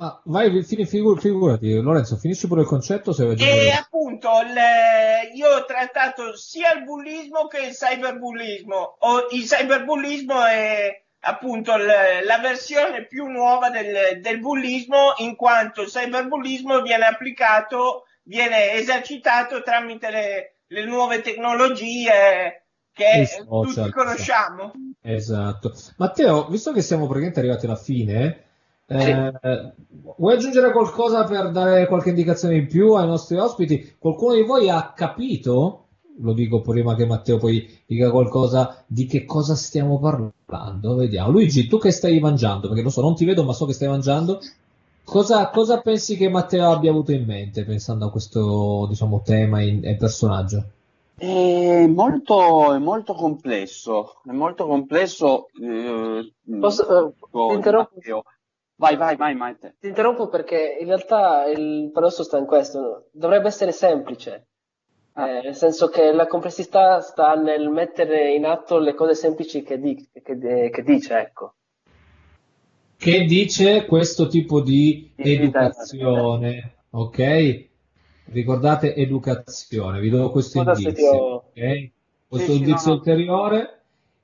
Ma 0.00 0.18
vai, 0.24 0.62
figurati, 0.62 1.74
Lorenzo, 1.74 2.16
finisci 2.16 2.46
pure 2.46 2.62
il 2.62 2.66
concetto 2.66 3.12
se 3.12 3.22
vuoi 3.22 3.36
E 3.36 3.70
appunto 3.70 4.30
il- 4.46 5.36
io 5.36 5.46
ho 5.46 5.64
trattato 5.66 6.34
sia 6.36 6.72
il 6.72 6.84
bullismo 6.84 7.46
che 7.46 7.66
il 7.66 7.74
cyberbullismo. 7.74 8.96
O, 9.00 9.26
il 9.32 9.44
cyberbullismo 9.44 10.42
è 10.46 11.02
appunto 11.20 11.76
l- 11.76 12.24
la 12.24 12.38
versione 12.38 13.04
più 13.04 13.26
nuova 13.26 13.68
del, 13.68 14.22
del 14.22 14.40
bullismo 14.40 15.12
in 15.18 15.36
quanto 15.36 15.82
il 15.82 15.88
cyberbullismo 15.88 16.80
viene 16.80 17.04
applicato, 17.04 18.04
viene 18.22 18.72
esercitato 18.72 19.62
tramite 19.62 20.10
le, 20.10 20.54
le 20.68 20.84
nuove 20.86 21.20
tecnologie 21.20 22.64
che 22.90 23.26
social, 23.26 23.84
tutti 23.84 23.90
conosciamo. 23.90 24.72
Esatto. 25.02 25.74
Matteo, 25.98 26.48
visto 26.48 26.72
che 26.72 26.80
siamo 26.80 27.04
praticamente 27.04 27.40
arrivati 27.40 27.66
alla 27.66 27.76
fine, 27.76 28.44
eh, 28.90 29.72
vuoi 30.16 30.34
aggiungere 30.34 30.72
qualcosa 30.72 31.24
per 31.24 31.50
dare 31.52 31.86
qualche 31.86 32.08
indicazione 32.10 32.56
in 32.56 32.66
più 32.66 32.94
ai 32.94 33.06
nostri 33.06 33.36
ospiti? 33.38 33.94
Qualcuno 33.98 34.34
di 34.34 34.42
voi 34.42 34.68
ha 34.68 34.92
capito? 34.94 35.84
Lo 36.22 36.32
dico 36.32 36.60
prima 36.60 36.94
che 36.96 37.06
Matteo 37.06 37.38
poi 37.38 37.66
dica 37.86 38.10
qualcosa 38.10 38.82
di 38.86 39.06
che 39.06 39.24
cosa 39.24 39.54
stiamo 39.54 39.98
parlando. 39.98 40.96
Vediamo. 40.96 41.30
Luigi, 41.30 41.66
tu 41.66 41.78
che 41.78 41.92
stai 41.92 42.18
mangiando? 42.20 42.68
Perché 42.68 42.82
lo 42.82 42.90
so, 42.90 43.00
non 43.00 43.14
ti 43.14 43.24
vedo, 43.24 43.44
ma 43.44 43.52
so 43.52 43.64
che 43.64 43.72
stai 43.72 43.88
mangiando. 43.88 44.40
Cosa, 45.04 45.48
cosa 45.50 45.80
pensi 45.80 46.16
che 46.16 46.28
Matteo 46.28 46.70
abbia 46.70 46.90
avuto 46.90 47.12
in 47.12 47.24
mente 47.24 47.64
pensando 47.64 48.06
a 48.06 48.10
questo, 48.10 48.86
diciamo, 48.88 49.22
tema 49.24 49.60
e 49.60 49.80
e 49.82 49.96
personaggio? 49.96 50.64
È 51.16 51.86
molto, 51.86 52.72
è 52.72 52.78
molto 52.78 53.14
complesso, 53.14 54.16
è 54.24 54.32
molto 54.32 54.66
complesso. 54.66 55.48
eh, 55.62 56.32
Posso- 56.58 57.08
eh, 57.08 57.12
Vai, 58.82 58.96
vai, 58.96 59.14
vai, 59.16 59.34
Maite. 59.34 59.76
Ti 59.78 59.88
interrompo 59.88 60.28
perché 60.28 60.76
in 60.80 60.86
realtà 60.86 61.44
il 61.46 61.90
paradosso 61.92 62.22
sta 62.24 62.38
in 62.38 62.46
questo, 62.46 63.08
dovrebbe 63.12 63.48
essere 63.48 63.72
semplice, 63.72 64.46
Eh, 65.12 65.40
nel 65.42 65.54
senso 65.56 65.88
che 65.88 66.12
la 66.12 66.26
complessità 66.28 67.00
sta 67.00 67.34
nel 67.34 67.68
mettere 67.68 68.32
in 68.32 68.44
atto 68.46 68.78
le 68.78 68.94
cose 68.94 69.14
semplici 69.14 69.62
che, 69.62 69.78
di- 69.78 70.08
che- 70.22 70.70
che 70.70 70.82
dice, 70.82 71.18
ecco. 71.18 71.56
che 72.96 73.24
dice 73.24 73.86
questo 73.86 74.28
tipo 74.28 74.60
di 74.60 75.10
Di 75.14 75.22
educazione, 75.32 76.84
ok? 76.90 77.68
Ricordate 78.24 78.94
educazione, 78.94 80.00
vi 80.00 80.10
do 80.10 80.30
questo 80.30 80.58
ti 80.58 80.60
indizio, 80.60 81.08
ho- 81.08 81.44
ok? 81.52 81.90
Questo 82.28 82.52
Sì, 82.52 82.56
sì, 82.58 82.60
indizio 82.60 82.90
no, 82.90 82.94
no. 82.96 83.00
ulteriore. 83.00 83.79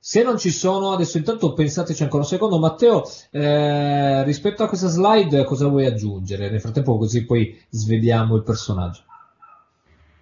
Se 0.09 0.23
non 0.23 0.37
ci 0.37 0.51
sono, 0.51 0.93
adesso 0.93 1.17
intanto 1.17 1.51
pensateci 1.51 2.01
ancora 2.01 2.21
un 2.21 2.29
secondo, 2.29 2.59
Matteo, 2.59 3.03
eh, 3.29 4.23
rispetto 4.23 4.63
a 4.63 4.69
questa 4.69 4.87
slide 4.87 5.43
cosa 5.43 5.67
vuoi 5.67 5.85
aggiungere? 5.85 6.49
Nel 6.49 6.61
frattempo 6.61 6.97
così 6.97 7.25
poi 7.25 7.53
svediamo 7.69 8.37
il 8.37 8.43
personaggio. 8.43 9.01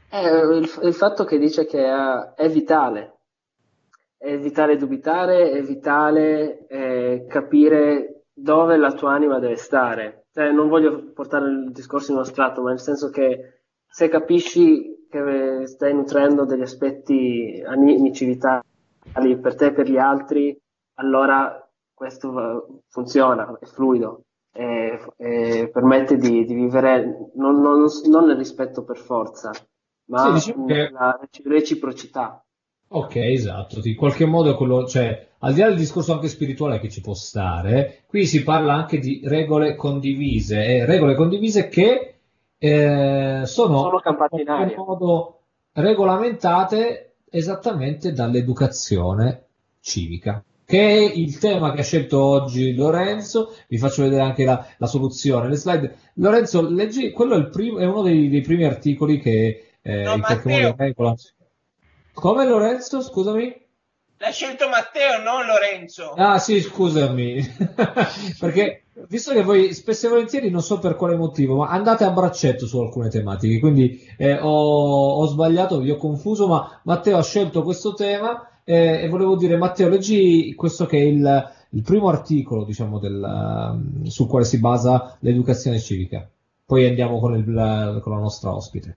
Eh, 0.09 0.57
il, 0.57 0.67
il 0.81 0.93
fatto 0.95 1.23
che 1.23 1.37
dice 1.37 1.67
che 1.67 1.85
eh, 1.85 2.33
è 2.33 2.49
vitale, 2.49 3.17
è 4.17 4.35
vitale 4.39 4.75
dubitare, 4.75 5.51
è 5.51 5.61
vitale 5.61 6.65
eh, 6.65 7.25
capire 7.29 8.23
dove 8.33 8.77
la 8.77 8.91
tua 8.91 9.13
anima 9.13 9.37
deve 9.37 9.55
stare. 9.55 10.25
Cioè, 10.33 10.51
non 10.51 10.67
voglio 10.67 11.11
portare 11.13 11.45
il 11.45 11.71
discorso 11.71 12.09
in 12.09 12.17
uno 12.17 12.25
strato, 12.25 12.63
ma 12.63 12.69
nel 12.69 12.79
senso 12.79 13.11
che 13.11 13.61
se 13.87 14.07
capisci 14.07 15.05
che 15.07 15.67
stai 15.67 15.93
nutrendo 15.93 16.43
degli 16.43 16.63
aspetti 16.63 17.63
animici 17.63 18.25
vitali 18.25 18.63
per 19.11 19.55
te 19.55 19.65
e 19.67 19.73
per 19.73 19.89
gli 19.89 19.97
altri, 19.97 20.57
allora 20.95 21.59
questo 21.93 22.31
va- 22.31 22.65
funziona, 22.89 23.57
è 23.59 23.65
fluido 23.65 24.23
e, 24.51 24.99
e 25.17 25.69
permette 25.71 26.17
di, 26.17 26.45
di 26.45 26.53
vivere 26.53 27.31
non, 27.35 27.61
non- 27.61 27.85
non 28.09 28.25
nel 28.25 28.37
rispetto 28.37 28.83
per 28.83 28.97
forza, 28.97 29.51
ma 30.05 30.25
Sì, 30.27 30.33
diciamo 30.33 30.65
che- 30.65 30.73
nella 30.73 31.19
reciprocità. 31.43 32.39
Ok, 32.87 33.15
esatto, 33.15 33.79
in 33.83 33.95
qualche 33.95 34.25
modo 34.25 34.51
è 34.51 34.55
quello, 34.55 34.85
cioè, 34.85 35.27
al 35.39 35.53
di 35.53 35.59
là 35.59 35.67
del 35.67 35.77
discorso 35.77 36.13
anche 36.13 36.27
spirituale 36.27 36.79
che 36.79 36.87
ci 36.89 37.01
può 37.01 37.13
stare, 37.15 38.03
qui 38.05 38.25
si 38.25 38.43
parla 38.43 38.73
anche 38.73 38.99
di 38.99 39.21
regole 39.25 39.75
condivise, 39.75 40.63
e 40.63 40.85
regole 40.85 41.15
condivise 41.15 41.67
che 41.67 42.19
eh, 42.57 43.41
sono, 43.45 43.77
Sono 43.79 44.01
in 44.05 44.45
qualche 44.45 44.75
modo 44.77 45.39
regolamentate 45.73 47.14
esattamente 47.35 48.11
dall'educazione 48.13 49.43
civica, 49.81 50.43
che 50.65 50.79
è 50.79 51.11
il 51.13 51.37
tema 51.37 51.73
che 51.73 51.81
ha 51.81 51.83
scelto 51.83 52.23
oggi 52.23 52.73
Lorenzo. 52.73 53.55
Vi 53.67 53.77
faccio 53.77 54.03
vedere 54.03 54.21
anche 54.21 54.45
la, 54.45 54.65
la 54.77 54.87
soluzione. 54.87 55.47
Le 55.49 55.55
slide. 55.55 55.97
Lorenzo, 56.15 56.67
leggi, 56.67 57.11
quello 57.11 57.35
è, 57.35 57.37
il 57.37 57.49
primo, 57.49 57.77
è 57.79 57.85
uno 57.85 58.01
dei, 58.01 58.29
dei 58.29 58.41
primi 58.41 58.63
articoli 58.63 59.19
che 59.19 59.73
eh, 59.81 60.03
No, 60.03 60.13
in 60.13 60.21
qualche 60.21 60.49
Matteo. 60.49 60.69
modo 60.69 60.75
regola. 60.83 61.15
Come 62.13 62.47
Lorenzo, 62.47 63.01
scusami? 63.01 63.63
L'ha 64.17 64.31
scelto 64.31 64.69
Matteo, 64.69 65.21
non 65.21 65.45
Lorenzo. 65.45 66.11
Ah 66.11 66.39
sì, 66.39 66.61
scusami, 66.61 67.43
perché 68.39 68.84
visto 69.07 69.33
che 69.33 69.43
voi 69.43 69.73
spesso 69.73 70.05
e 70.07 70.09
volentieri 70.09 70.49
non 70.49 70.61
so 70.61 70.79
per 70.79 70.95
quale 70.95 71.15
motivo, 71.17 71.57
ma 71.57 71.69
andate 71.69 72.03
a 72.03 72.11
braccetto 72.11 72.65
su 72.65 72.79
alcune 72.79 73.09
tematiche, 73.09 73.59
quindi 73.59 73.99
eh, 74.17 74.39
ho, 74.39 75.15
ho 75.15 75.25
sbagliato, 75.27 75.79
vi 75.79 75.91
ho 75.91 75.97
confuso, 75.97 76.47
ma 76.47 76.79
Matteo 76.83 77.17
ha 77.17 77.23
scelto 77.23 77.61
questo 77.63 77.93
tema 77.93 78.49
eh, 78.63 79.03
e 79.03 79.09
volevo 79.09 79.35
dire, 79.35 79.57
Matteo, 79.57 79.89
leggi 79.89 80.53
questo 80.55 80.85
che 80.85 80.97
è 80.97 81.03
il, 81.03 81.51
il 81.69 81.81
primo 81.81 82.07
articolo, 82.07 82.63
diciamo, 82.63 82.97
del, 82.99 83.21
um, 83.21 84.05
sul 84.05 84.27
quale 84.27 84.45
si 84.45 84.59
basa 84.59 85.17
l'educazione 85.19 85.79
civica. 85.79 86.27
Poi 86.65 86.87
andiamo 86.87 87.19
con, 87.19 87.35
il- 87.35 87.53
la, 87.53 87.99
con 88.01 88.13
la 88.13 88.19
nostra 88.19 88.55
ospite. 88.55 88.95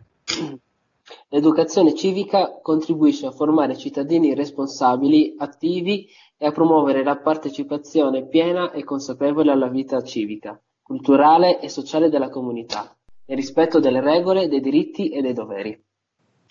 L'educazione 1.29 1.95
civica 1.95 2.59
contribuisce 2.63 3.27
a 3.27 3.31
formare 3.31 3.77
cittadini 3.77 4.35
responsabili, 4.35 5.35
attivi 5.37 6.07
e 6.39 6.47
a 6.47 6.53
promuovere 6.53 7.03
la 7.03 7.17
partecipazione 7.17 8.27
piena 8.27 8.71
e 8.71 8.85
consapevole 8.85 9.51
alla 9.51 9.69
vita 9.69 10.01
civica, 10.03 10.59
culturale 10.81 11.61
e 11.61 11.69
sociale 11.69 12.09
della 12.09 12.31
comunità, 12.31 12.97
nel 13.27 13.37
rispetto 13.37 13.81
delle 13.81 14.01
regole, 14.01 14.49
dei 14.49 14.61
diritti 14.61 15.11
e 15.11 15.21
dei 15.21 15.33
doveri. 15.33 15.83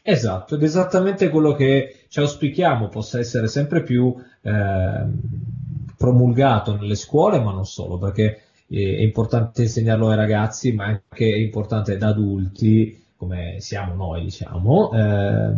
Esatto, 0.04 0.56
ed 0.56 0.64
esattamente 0.64 1.30
quello 1.30 1.54
che 1.54 2.06
ci 2.10 2.20
auspichiamo 2.20 2.88
possa 2.88 3.20
essere 3.20 3.48
sempre 3.48 3.82
più 3.84 4.14
ehm, 4.42 5.20
promulgato 5.98 6.76
nelle 6.76 6.96
scuole, 6.96 7.40
ma 7.40 7.52
non 7.52 7.66
solo, 7.66 7.98
perché 7.98 8.42
eh, 8.68 8.98
è 8.98 9.02
importante 9.02 9.64
insegnarlo 9.64 10.10
ai 10.10 10.16
ragazzi, 10.16 10.72
ma 10.72 10.86
anche 10.86 11.26
è 11.30 11.38
importante 11.38 11.98
da 11.98 12.08
adulti, 12.08 13.06
come 13.18 13.56
siamo 13.60 13.96
noi, 13.96 14.24
diciamo, 14.24 14.92
eh, 14.94 15.54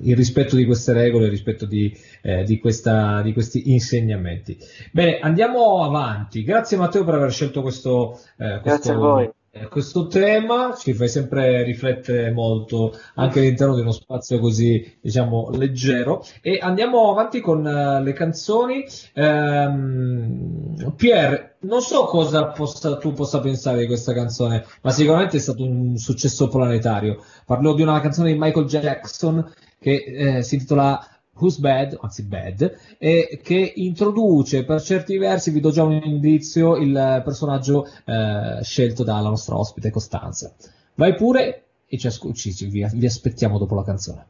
il 0.00 0.16
rispetto 0.16 0.56
di 0.56 0.64
queste 0.64 0.92
regole, 0.92 1.26
il 1.26 1.30
rispetto 1.30 1.66
di, 1.66 1.94
eh, 2.22 2.42
di 2.44 2.58
questa- 2.58 3.20
di 3.22 3.32
questi 3.32 3.70
insegnamenti. 3.72 4.56
Bene, 4.92 5.18
andiamo 5.18 5.84
avanti. 5.84 6.42
Grazie 6.42 6.78
Matteo 6.78 7.04
per 7.04 7.14
aver 7.14 7.30
scelto 7.30 7.60
questo, 7.62 8.18
eh, 8.38 8.60
questo- 8.60 9.34
questo 9.68 10.06
tema 10.06 10.74
ci 10.76 10.92
fai 10.92 11.08
sempre 11.08 11.62
riflettere 11.62 12.30
molto 12.30 12.98
anche 13.14 13.38
all'interno 13.40 13.74
di 13.74 13.80
uno 13.80 13.92
spazio 13.92 14.38
così 14.38 14.98
diciamo 15.00 15.50
leggero. 15.50 16.24
E 16.42 16.58
andiamo 16.60 17.10
avanti 17.10 17.40
con 17.40 17.66
eh, 17.66 18.02
le 18.02 18.12
canzoni. 18.12 18.84
Ehm, 19.14 20.94
Pier 20.96 21.56
non 21.60 21.80
so 21.80 22.04
cosa 22.04 22.46
possa- 22.46 22.98
tu 22.98 23.12
possa 23.12 23.40
pensare 23.40 23.78
di 23.78 23.86
questa 23.86 24.12
canzone 24.12 24.64
ma 24.82 24.90
sicuramente 24.90 25.38
è 25.38 25.40
stato 25.40 25.64
un 25.64 25.96
successo 25.96 26.48
planetario. 26.48 27.22
Parlo 27.44 27.74
di 27.74 27.82
una 27.82 28.00
canzone 28.00 28.32
di 28.32 28.38
Michael 28.38 28.66
Jackson 28.66 29.52
che 29.78 30.04
eh, 30.38 30.42
si 30.42 30.54
intitola 30.54 31.15
Who's 31.38 31.58
Bad, 31.58 31.98
anzi 32.00 32.22
Bad, 32.24 32.78
e 32.98 33.40
che 33.42 33.72
introduce 33.76 34.64
per 34.64 34.80
certi 34.82 35.16
versi, 35.18 35.50
vi 35.50 35.60
do 35.60 35.70
già 35.70 35.82
un 35.82 36.00
indizio, 36.02 36.76
il 36.76 37.22
personaggio 37.24 37.86
eh, 38.04 38.62
scelto 38.62 39.04
dalla 39.04 39.28
nostra 39.28 39.56
ospite 39.56 39.90
Costanza. 39.90 40.52
Vai 40.94 41.14
pure 41.14 41.64
e 41.86 41.98
ci, 41.98 42.06
asco- 42.06 42.32
ci- 42.32 42.54
ci- 42.54 42.66
vi, 42.66 42.86
vi 42.94 43.06
aspettiamo 43.06 43.58
dopo 43.58 43.74
la 43.74 43.84
canzone. 43.84 44.26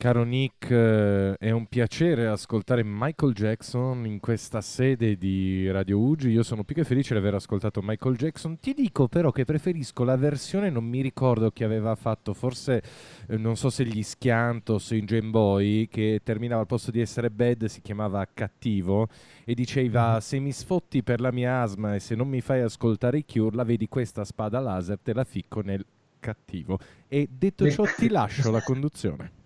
Caro 0.00 0.22
Nick, 0.24 0.70
eh, 0.70 1.36
è 1.36 1.50
un 1.50 1.66
piacere 1.66 2.26
ascoltare 2.26 2.82
Michael 2.82 3.34
Jackson 3.34 4.06
in 4.06 4.18
questa 4.18 4.62
sede 4.62 5.18
di 5.18 5.70
Radio 5.70 5.98
Ugi. 5.98 6.30
Io 6.30 6.42
sono 6.42 6.64
più 6.64 6.74
che 6.74 6.84
felice 6.84 7.12
di 7.12 7.20
aver 7.20 7.34
ascoltato 7.34 7.82
Michael 7.82 8.16
Jackson. 8.16 8.58
Ti 8.58 8.72
dico 8.72 9.08
però 9.08 9.30
che 9.30 9.44
preferisco 9.44 10.02
la 10.02 10.16
versione, 10.16 10.70
non 10.70 10.84
mi 10.84 11.02
ricordo 11.02 11.50
chi 11.50 11.64
aveva 11.64 11.94
fatto, 11.96 12.32
forse 12.32 12.82
eh, 13.26 13.36
non 13.36 13.58
so 13.58 13.68
se 13.68 13.84
gli 13.84 14.02
Schiantos 14.02 14.90
o 14.90 14.94
in 14.94 15.04
Game 15.04 15.28
Boy, 15.28 15.86
che 15.88 16.22
terminava 16.24 16.62
al 16.62 16.66
posto 16.66 16.90
di 16.90 17.02
essere 17.02 17.28
bad 17.28 17.66
si 17.66 17.82
chiamava 17.82 18.26
cattivo 18.32 19.06
e 19.44 19.52
diceva 19.52 20.18
se 20.22 20.38
mi 20.38 20.52
sfotti 20.52 21.02
per 21.02 21.20
la 21.20 21.30
mia 21.30 21.60
asma 21.60 21.94
e 21.94 22.00
se 22.00 22.14
non 22.14 22.26
mi 22.26 22.40
fai 22.40 22.62
ascoltare 22.62 23.18
i 23.18 23.26
Cure, 23.30 23.54
la 23.54 23.64
vedi 23.64 23.86
questa 23.86 24.24
spada 24.24 24.60
laser, 24.60 24.98
te 24.98 25.12
la 25.12 25.24
ficco 25.24 25.60
nel 25.60 25.84
cattivo. 26.18 26.78
E 27.06 27.28
detto 27.30 27.70
ciò 27.70 27.84
ti 27.84 28.08
lascio 28.08 28.50
la 28.50 28.62
conduzione. 28.62 29.39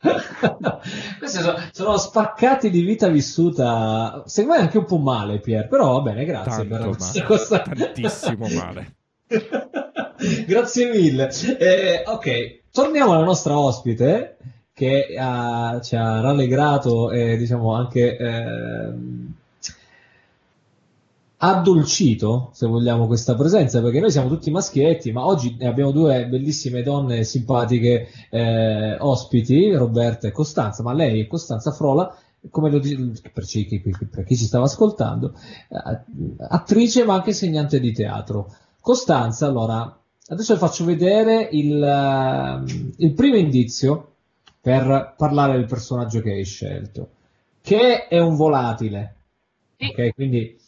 Questi 0.00 1.38
sono, 1.40 1.56
sono 1.72 1.96
spaccati 1.96 2.70
di 2.70 2.82
vita 2.82 3.08
vissuta, 3.08 4.22
secondo 4.26 4.56
me 4.56 4.62
anche 4.64 4.78
un 4.78 4.84
po' 4.84 4.98
male, 4.98 5.40
Pier, 5.40 5.66
però 5.68 5.94
va 5.94 6.00
bene, 6.00 6.24
grazie 6.24 6.64
per 6.66 6.78
Tanto 6.80 6.96
questa 6.96 7.22
male, 7.24 7.26
cosa. 7.26 7.58
tantissimo 7.60 8.46
male. 8.48 8.94
Grazie 10.46 10.90
mille. 10.90 11.30
Eh, 11.58 12.02
ok, 12.04 12.60
torniamo 12.72 13.12
alla 13.12 13.24
nostra 13.24 13.56
ospite 13.58 14.36
che 14.72 15.14
ha- 15.18 15.80
ci 15.82 15.94
ha 15.96 16.20
rallegrato 16.20 17.10
e 17.10 17.36
diciamo 17.36 17.72
anche 17.74 18.16
ehm, 18.16 19.32
addolcito, 21.38 22.50
se 22.52 22.66
vogliamo, 22.66 23.06
questa 23.06 23.34
presenza, 23.34 23.80
perché 23.80 24.00
noi 24.00 24.10
siamo 24.10 24.28
tutti 24.28 24.50
maschietti, 24.50 25.12
ma 25.12 25.24
oggi 25.24 25.56
abbiamo 25.60 25.92
due 25.92 26.26
bellissime 26.26 26.82
donne 26.82 27.24
simpatiche 27.24 28.08
eh, 28.30 28.96
ospiti, 28.98 29.72
Roberta 29.72 30.26
e 30.26 30.32
Costanza, 30.32 30.82
ma 30.82 30.92
lei 30.92 31.20
è 31.20 31.26
Costanza 31.26 31.70
Frola, 31.70 32.12
come 32.50 32.70
lo 32.70 32.78
dice 32.78 33.30
per 33.32 33.44
chi, 33.44 33.80
per 34.10 34.24
chi 34.24 34.36
ci 34.36 34.44
stava 34.44 34.64
ascoltando, 34.64 35.34
eh, 35.68 36.36
attrice 36.48 37.04
ma 37.04 37.14
anche 37.14 37.30
insegnante 37.30 37.78
di 37.78 37.92
teatro. 37.92 38.52
Costanza, 38.80 39.46
allora, 39.46 39.96
adesso 40.28 40.54
vi 40.54 40.58
faccio 40.58 40.84
vedere 40.84 41.48
il, 41.52 41.80
ehm, 41.82 42.92
il 42.96 43.12
primo 43.12 43.36
indizio 43.36 44.14
per 44.60 45.14
parlare 45.16 45.52
del 45.52 45.66
personaggio 45.66 46.20
che 46.20 46.32
hai 46.32 46.44
scelto, 46.44 47.10
che 47.60 48.08
è 48.08 48.18
un 48.18 48.34
volatile. 48.34 49.14
Ok, 49.78 50.14
quindi 50.14 50.58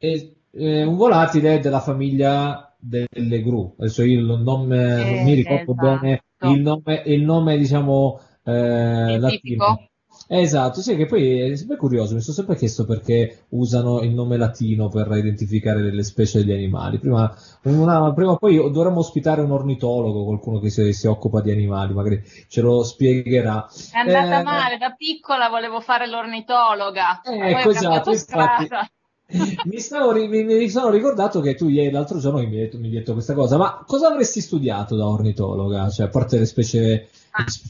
è, 0.00 0.32
è 0.56 0.82
un 0.82 0.96
volatile 0.96 1.60
della 1.60 1.80
famiglia 1.80 2.74
delle 2.78 3.42
gru. 3.42 3.74
Adesso 3.78 4.02
io 4.02 4.22
non, 4.22 4.42
non 4.42 4.66
mi 4.66 5.34
ricordo 5.34 5.72
esatto. 5.72 5.98
bene 6.00 6.24
il 6.42 6.60
nome, 6.62 7.02
il 7.06 7.22
nome 7.22 7.58
diciamo, 7.58 8.18
eh, 8.44 9.18
latino. 9.18 9.84
Esatto, 10.32 10.80
sì, 10.80 10.96
che 10.96 11.06
poi 11.06 11.50
è 11.50 11.56
sempre 11.56 11.76
curioso, 11.76 12.14
mi 12.14 12.20
sono 12.20 12.36
sempre 12.36 12.54
chiesto 12.56 12.84
perché 12.84 13.46
usano 13.50 14.00
il 14.02 14.10
nome 14.10 14.36
latino 14.36 14.88
per 14.88 15.08
identificare 15.10 15.82
delle 15.82 16.04
specie 16.04 16.44
di 16.44 16.52
animali. 16.52 16.98
Prima, 16.98 17.34
una- 17.62 18.12
prima 18.12 18.32
o 18.32 18.36
poi 18.36 18.56
dovremmo 18.70 18.98
ospitare 19.00 19.40
un 19.40 19.50
ornitologo, 19.50 20.24
qualcuno 20.24 20.60
che 20.60 20.70
si, 20.70 20.92
si 20.92 21.06
occupa 21.06 21.40
di 21.40 21.50
animali, 21.50 21.94
magari 21.94 22.22
ce 22.48 22.60
lo 22.60 22.84
spiegherà. 22.84 23.68
È 23.92 23.98
andata 23.98 24.40
Eh, 24.40 24.44
male, 24.44 24.78
da 24.78 24.92
piccola 24.92 25.48
volevo 25.48 25.80
fare 25.80 26.06
l'ornitologa, 26.08 27.22
Eh, 27.22 27.50
ecco, 27.50 27.70
esatto, 27.70 27.80
cambiato 27.80 28.10
infatti. 28.10 28.64
strada. 28.64 28.90
mi, 29.64 29.78
stavo 29.78 30.12
mi, 30.12 30.28
mi 30.44 30.68
sono 30.68 30.90
ricordato 30.90 31.40
che 31.40 31.54
tu 31.54 31.68
ieri 31.68 31.90
l'altro 31.90 32.18
giorno 32.18 32.38
mi 32.38 32.46
hai 32.46 32.50
detto, 32.50 32.78
mi 32.78 32.86
hai 32.86 32.92
detto 32.94 33.12
questa 33.12 33.34
cosa, 33.34 33.56
ma 33.56 33.82
cosa 33.86 34.08
avresti 34.08 34.40
studiato 34.40 34.96
da 34.96 35.06
ornitologa? 35.06 35.88
Cioè, 35.88 36.06
a 36.06 36.10
parte 36.10 36.38
le 36.38 36.46
specie... 36.46 37.08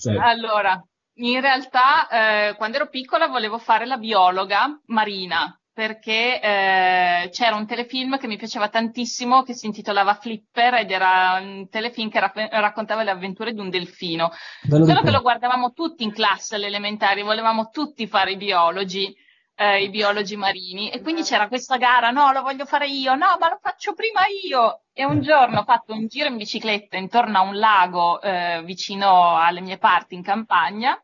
cioè- 0.01 0.17
Allora, 0.17 0.83
in 1.15 1.41
realtà 1.41 2.09
eh, 2.51 2.57
quando 2.57 2.77
ero 2.77 2.89
piccola 2.89 3.27
volevo 3.27 3.59
fare 3.59 3.87
la 3.87 3.99
biologa 3.99 4.81
marina 4.87 5.55
perché 5.73 6.41
eh, 6.41 7.31
c'era 7.31 7.57
un 7.57 7.67
telefilm 7.67 8.19
che 8.19 8.27
mi 8.27 8.37
piaceva 8.37 8.69
tantissimo 8.69 9.43
che 9.43 9.55
si 9.55 9.67
intitolava 9.67 10.15
Flipper 10.15 10.75
ed 10.75 10.91
era 10.91 11.39
un 11.41 11.69
telefilm 11.71 12.11
che 12.11 12.21
ra- 12.21 12.33
raccontava 12.51 13.03
le 13.03 13.11
avventure 13.11 13.53
di 13.53 13.61
un 13.61 13.71
delfino. 13.71 14.31
Me 14.69 14.79
lo 14.79 14.85
Solo 14.85 15.01
che 15.01 15.11
lo 15.11 15.23
guardavamo 15.23 15.73
tutti 15.73 16.03
in 16.05 16.13
classe 16.13 16.57
alle 16.57 16.67
elementari, 16.67 17.23
volevamo 17.23 17.71
tutti 17.71 18.07
fare 18.07 18.33
i 18.33 18.37
biologi, 18.37 19.15
eh, 19.61 19.83
i 19.83 19.91
biologi 19.91 20.37
marini 20.37 20.89
e 20.91 21.03
quindi 21.03 21.23
c'era 21.23 21.47
questa 21.47 21.77
gara, 21.77 22.09
no, 22.11 22.33
lo 22.33 22.41
voglio 22.41 22.65
fare 22.65 22.89
io, 22.89 23.15
no, 23.15 23.37
ma 23.39 23.51
lo 23.51 23.59
faccio 23.61 23.93
prima 23.93 24.23
io. 24.43 24.85
E 24.95 25.05
un 25.05 25.21
giorno 25.21 25.61
ho 25.61 25.65
fatto 25.65 25.93
un 25.93 26.07
giro 26.07 26.29
in 26.29 26.39
bicicletta 26.39 26.97
intorno 26.97 27.37
a 27.37 27.43
un 27.43 27.59
lago 27.59 28.23
eh, 28.23 28.63
vicino 28.65 29.37
alle 29.37 29.61
mie 29.61 29.77
parti 29.77 30.15
in 30.15 30.23
campagna 30.23 30.99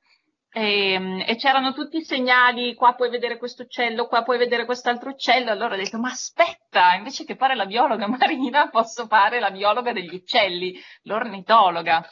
e, 0.50 1.22
e 1.26 1.36
c'erano 1.36 1.74
tutti 1.74 1.98
i 1.98 2.04
segnali, 2.04 2.74
qua 2.74 2.94
puoi 2.94 3.10
vedere 3.10 3.36
questo 3.36 3.64
uccello, 3.64 4.06
qua 4.06 4.22
puoi 4.22 4.38
vedere 4.38 4.64
quest'altro 4.64 5.10
uccello. 5.10 5.50
Allora 5.50 5.74
ho 5.74 5.76
detto, 5.76 5.98
ma 5.98 6.08
aspetta, 6.08 6.94
invece 6.94 7.26
che 7.26 7.36
fare 7.36 7.54
la 7.54 7.66
biologa 7.66 8.06
marina, 8.08 8.70
posso 8.70 9.06
fare 9.06 9.38
la 9.38 9.50
biologa 9.50 9.92
degli 9.92 10.14
uccelli, 10.14 10.80
l'ornitologa. 11.02 12.02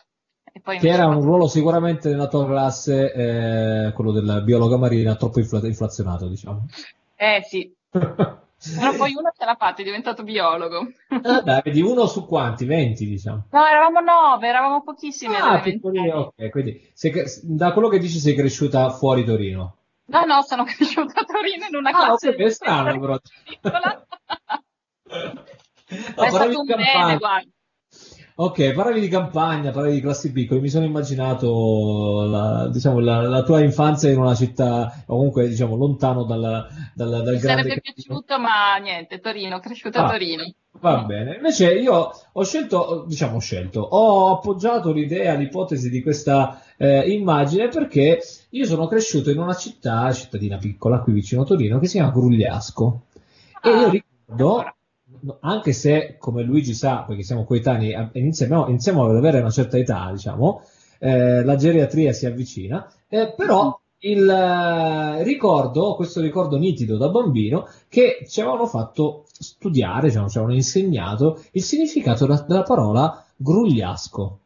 Che 0.63 0.89
era 0.89 1.07
un 1.09 1.21
ruolo 1.21 1.49
sicuramente 1.49 2.09
nella 2.09 2.29
tua 2.29 2.47
classe, 2.47 3.13
eh, 3.13 3.93
quello 3.93 4.13
della 4.13 4.41
biologa 4.41 4.77
marina, 4.77 5.17
troppo 5.17 5.41
infla- 5.41 5.67
inflazionato, 5.67 6.29
diciamo. 6.29 6.67
Eh 7.17 7.43
sì, 7.45 7.75
però 7.91 8.95
poi 8.97 9.15
uno 9.15 9.33
ce 9.37 9.45
l'ha 9.45 9.57
fatta, 9.59 9.83
è 9.83 9.85
diventato 9.85 10.23
biologo. 10.23 10.87
Ah, 11.23 11.41
dai, 11.43 11.61
vedi, 11.65 11.83
uno 11.83 12.07
su 12.07 12.25
quanti? 12.25 12.65
20, 12.67 13.05
diciamo. 13.05 13.47
No, 13.51 13.67
eravamo 13.67 13.99
nove, 14.01 14.47
eravamo 14.47 14.83
pochissimi 14.83 15.35
Ah, 15.35 15.61
elementari. 15.61 16.09
ok, 16.11 16.51
quindi 16.51 16.91
sei 16.95 17.13
da 17.43 17.73
quello 17.73 17.89
che 17.89 17.99
dici 17.99 18.19
sei 18.21 18.35
cresciuta 18.37 18.91
fuori 18.91 19.25
Torino. 19.25 19.77
No, 20.07 20.25
no, 20.25 20.43
sono 20.43 20.63
cresciuta 20.69 21.21
a 21.21 21.25
Torino 21.25 21.67
in 21.67 21.77
una 21.77 21.91
Ah, 21.91 22.05
classe 22.07 22.29
ok, 22.29 22.37
è 22.37 22.49
strano 22.51 23.01
però. 23.01 23.19
No, 26.17 26.25
è 26.25 26.31
stato 26.31 26.61
un 26.61 26.65
di 26.67 26.75
bene, 26.75 27.19
guarda. 27.19 27.49
Ok, 28.37 28.73
parlavi 28.73 28.99
di 28.99 29.07
campagna, 29.07 29.71
parlavi 29.71 29.95
di 29.95 30.01
classi 30.01 30.33
piccole, 30.33 30.59
mi 30.61 30.69
sono 30.69 30.85
immaginato 30.85 32.27
la, 32.29 32.69
diciamo, 32.69 32.99
la, 32.99 33.21
la 33.29 33.43
tua 33.45 33.61
infanzia 33.61 34.11
in 34.11 34.19
una 34.19 34.35
città, 34.35 35.05
o 35.07 35.15
comunque 35.17 35.47
diciamo 35.47 35.77
lontano 35.77 36.25
dal, 36.25 36.41
dal, 36.95 37.11
dal 37.11 37.35
Mi 37.35 37.39
grande 37.39 37.41
sarebbe 37.43 37.81
piaciuto, 37.81 38.41
ma 38.41 38.77
niente, 38.83 39.21
Torino, 39.21 39.61
cresciuta 39.61 40.01
Ah. 40.01 40.07
a 40.07 40.11
Torino. 40.11 40.43
Va 40.81 41.05
bene, 41.05 41.37
invece 41.37 41.75
io 41.75 42.11
ho 42.33 42.43
scelto, 42.43 43.05
diciamo 43.07 43.37
ho 43.37 43.41
scelto, 43.41 43.81
ho 43.81 44.33
appoggiato 44.35 44.91
l'idea, 44.91 45.35
l'ipotesi 45.35 45.89
di 45.89 46.03
questa 46.03 46.61
eh, 46.77 47.09
immagine 47.13 47.69
perché 47.69 48.19
io 48.51 48.65
sono 48.65 48.89
cresciuto 48.89 49.31
in 49.31 49.39
una 49.39 49.55
città, 49.55 50.13
cittadina 50.13 50.57
piccola 50.57 50.99
qui 50.99 51.13
vicino 51.13 51.43
a 51.43 51.45
Torino, 51.45 51.79
che 51.79 51.87
si 51.87 51.99
chiama 51.99 52.11
Grugliasco. 52.11 53.03
E 53.63 53.71
io 53.71 53.89
ricordo, 53.89 54.75
anche 55.41 55.73
se 55.73 56.17
come 56.19 56.43
Luigi 56.43 56.75
sa, 56.75 57.05
perché 57.07 57.23
siamo 57.23 57.45
coetanei, 57.45 58.11
iniziamo, 58.13 58.69
iniziamo 58.69 59.05
ad 59.05 59.17
avere 59.17 59.41
una 59.41 59.51
certa 59.51 59.79
età, 59.79 60.11
diciamo, 60.13 60.63
eh, 60.99 61.43
la 61.45 61.57
geriatria 61.57 62.13
si 62.13 62.27
avvicina, 62.27 62.91
eh, 63.09 63.33
però 63.37 63.79
il 64.05 64.29
eh, 64.29 65.23
ricordo, 65.23 65.95
questo 65.95 66.21
ricordo 66.21 66.57
nitido 66.57 66.97
da 66.97 67.09
bambino, 67.09 67.67
che 67.89 68.27
ci 68.29 68.41
avevano 68.41 68.67
fatto 68.67 69.25
studiare, 69.27 70.09
diciamo, 70.09 70.29
ci 70.29 70.37
avevano 70.37 70.57
insegnato 70.57 71.43
il 71.53 71.63
significato 71.63 72.27
della, 72.27 72.45
della 72.47 72.63
parola 72.63 73.25
grugliasco. 73.37 74.39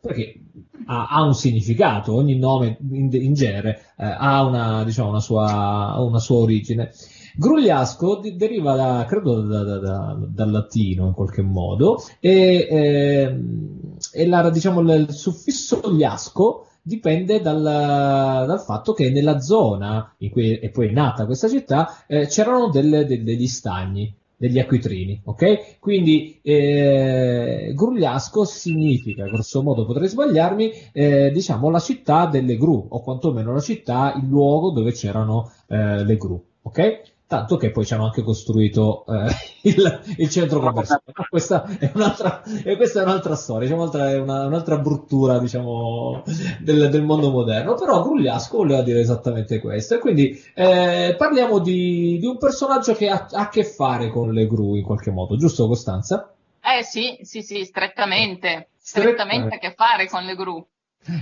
Perché 0.00 0.40
ha, 0.86 1.06
ha 1.08 1.22
un 1.22 1.34
significato, 1.34 2.14
ogni 2.14 2.36
nome 2.36 2.78
in, 2.90 3.08
in 3.12 3.34
genere 3.34 3.92
eh, 3.96 4.04
ha 4.04 4.44
una, 4.44 4.84
diciamo, 4.84 5.08
una, 5.08 5.20
sua, 5.20 5.96
una 5.98 6.18
sua 6.18 6.38
origine. 6.38 6.92
Grugliasco 7.38 8.20
deriva 8.34 8.74
da, 8.74 9.04
credo 9.06 9.42
da- 9.42 9.62
da- 9.62 9.78
da- 9.78 10.16
dal 10.26 10.50
latino 10.50 11.06
in 11.08 11.12
qualche 11.12 11.42
modo 11.42 11.98
e, 12.18 12.66
ehm, 12.70 13.96
e 14.12 14.26
la- 14.26 14.48
diciamo, 14.50 14.80
il 14.80 15.10
suffisso 15.12 15.80
gliasco 15.94 16.66
dipende 16.82 17.40
dal, 17.40 17.60
dal 17.62 18.60
fatto 18.60 18.92
che 18.94 19.10
nella 19.10 19.40
zona 19.40 20.14
in 20.18 20.30
cui 20.30 20.54
è 20.56 20.70
poi 20.70 20.92
nata 20.92 21.26
questa 21.26 21.48
città 21.48 22.04
eh, 22.06 22.26
c'erano 22.26 22.68
delle- 22.70 23.04
de- 23.04 23.22
degli 23.22 23.46
stagni, 23.48 24.14
degli 24.36 24.58
acquitrini, 24.58 25.20
ok? 25.24 25.78
Quindi 25.80 26.38
eh, 26.42 27.72
Grugliasco 27.74 28.44
significa, 28.44 29.24
grosso 29.26 29.62
modo 29.62 29.84
potrei 29.84 30.08
sbagliarmi, 30.08 30.70
eh, 30.92 31.30
diciamo 31.32 31.68
la 31.70 31.80
città 31.80 32.26
delle 32.26 32.56
gru, 32.56 32.86
o 32.88 33.02
quantomeno 33.02 33.52
la 33.52 33.60
città, 33.60 34.14
il 34.16 34.26
luogo 34.28 34.70
dove 34.70 34.92
c'erano 34.92 35.50
eh, 35.68 36.04
le 36.04 36.16
gru, 36.16 36.42
ok? 36.62 37.14
Tanto 37.28 37.56
che 37.56 37.72
poi 37.72 37.84
ci 37.84 37.92
hanno 37.94 38.04
anche 38.04 38.22
costruito 38.22 39.04
eh, 39.06 39.32
il, 39.68 40.00
il 40.18 40.28
centro 40.28 40.60
commerciale. 40.60 41.02
Ma 41.06 41.26
Questa 41.28 41.64
è 41.78 41.90
un'altra, 41.94 42.42
questa 42.76 43.00
è 43.00 43.02
un'altra 43.02 43.34
storia, 43.34 43.62
diciamo, 43.66 43.82
un'altra, 43.82 44.10
è 44.10 44.18
una- 44.18 44.46
un'altra 44.46 44.78
bruttura 44.78 45.38
diciamo, 45.40 46.22
del, 46.60 46.88
del 46.88 47.02
mondo 47.02 47.30
moderno. 47.30 47.74
Però 47.74 48.02
Grugliasco 48.02 48.58
voleva 48.58 48.82
dire 48.82 49.00
esattamente 49.00 49.58
questo. 49.60 49.94
E 49.96 49.98
quindi 49.98 50.40
eh, 50.54 51.14
parliamo 51.18 51.58
di, 51.58 52.18
di 52.20 52.26
un 52.26 52.38
personaggio 52.38 52.94
che 52.94 53.08
ha, 53.08 53.26
ha 53.30 53.40
a 53.40 53.48
che 53.48 53.64
fare 53.64 54.08
con 54.10 54.32
le 54.32 54.46
gru 54.46 54.76
in 54.76 54.84
qualche 54.84 55.10
modo, 55.10 55.36
giusto 55.36 55.66
Costanza? 55.66 56.32
Eh 56.60 56.82
sì, 56.82 57.18
sì, 57.22 57.40
sì, 57.42 57.64
Strettamente. 57.64 58.70
strettamente 58.76 59.54
a 59.54 59.58
che 59.58 59.72
fare 59.74 60.06
con 60.08 60.22
le 60.24 60.34
gru. 60.34 60.68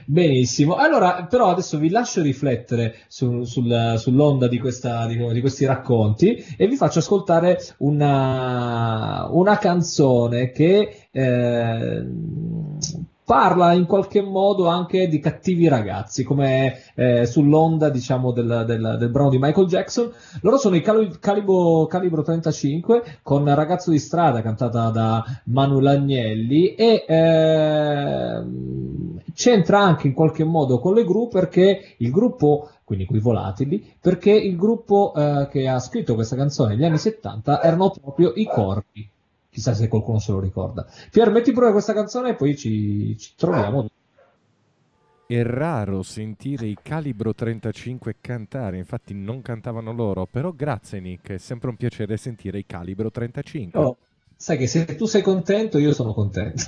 Benissimo, 0.06 0.76
allora 0.76 1.26
però 1.26 1.50
adesso 1.50 1.78
vi 1.78 1.90
lascio 1.90 2.22
riflettere 2.22 2.94
su- 3.08 3.44
sul- 3.44 3.94
sull'onda 3.98 4.48
di, 4.48 4.58
questa- 4.58 5.06
di- 5.06 5.32
di 5.32 5.40
questi 5.40 5.66
racconti 5.66 6.42
e 6.56 6.66
vi 6.66 6.76
faccio 6.76 7.00
ascoltare 7.00 7.58
una, 7.78 9.28
una 9.30 9.58
canzone 9.58 10.50
che 10.52 11.08
eh, 11.10 12.06
parla 13.24 13.72
in 13.72 13.86
qualche 13.86 14.20
modo 14.20 14.66
anche 14.68 15.08
di 15.08 15.18
cattivi 15.18 15.66
ragazzi, 15.68 16.24
come 16.24 16.74
eh, 16.94 17.24
sull'onda 17.26 17.88
diciamo 17.88 18.32
del, 18.32 18.64
del- 18.66 18.96
del 18.98 19.08
brano 19.10 19.30
di 19.30 19.38
Michael 19.38 19.66
Jackson. 19.66 20.10
Loro 20.42 20.58
sono 20.58 20.76
i 20.76 20.82
Cali- 20.82 21.16
Calibo- 21.18 21.86
Calibro 21.86 22.22
35 22.22 23.18
con 23.22 23.52
Ragazzo 23.54 23.90
di 23.90 23.98
strada 23.98 24.42
cantata 24.42 24.90
da 24.90 25.24
Manu 25.44 25.80
Lagnelli 25.80 26.74
e 26.74 27.04
ehm, 27.08 29.20
c'entra 29.34 29.80
anche 29.80 30.06
in 30.06 30.12
qualche 30.14 30.44
modo 30.44 30.78
con 30.78 30.94
le 30.94 31.04
gru 31.04 31.28
perché 31.28 31.94
il 31.98 32.10
gruppo, 32.10 32.68
quindi 32.84 33.04
quei 33.06 33.20
volatili, 33.20 33.84
perché 34.00 34.32
il 34.32 34.56
gruppo 34.56 35.12
eh, 35.16 35.48
che 35.50 35.68
ha 35.68 35.78
scritto 35.78 36.14
questa 36.14 36.36
canzone 36.36 36.74
negli 36.74 36.84
anni 36.84 36.98
70 36.98 37.62
erano 37.62 37.90
proprio 37.90 38.32
i 38.34 38.44
corpi. 38.46 39.08
Chissà 39.54 39.72
se 39.72 39.86
qualcuno 39.86 40.18
se 40.18 40.32
lo 40.32 40.40
ricorda. 40.40 40.84
Pier, 41.12 41.30
metti 41.30 41.52
pure 41.52 41.70
questa 41.70 41.92
canzone 41.92 42.30
e 42.30 42.34
poi 42.34 42.56
ci, 42.56 43.16
ci 43.16 43.34
troviamo. 43.36 43.88
È 45.28 45.42
raro 45.44 46.02
sentire 46.02 46.66
i 46.66 46.76
Calibro 46.82 47.32
35 47.32 48.16
cantare, 48.20 48.78
infatti 48.78 49.14
non 49.14 49.42
cantavano 49.42 49.92
loro, 49.92 50.26
però 50.26 50.50
grazie 50.50 50.98
Nick, 50.98 51.30
è 51.30 51.38
sempre 51.38 51.68
un 51.68 51.76
piacere 51.76 52.16
sentire 52.16 52.58
i 52.58 52.66
Calibro 52.66 53.12
35. 53.12 53.80
Oh, 53.80 53.96
sai 54.34 54.58
che 54.58 54.66
se 54.66 54.96
tu 54.96 55.06
sei 55.06 55.22
contento, 55.22 55.78
io 55.78 55.92
sono 55.92 56.12
contento. 56.12 56.64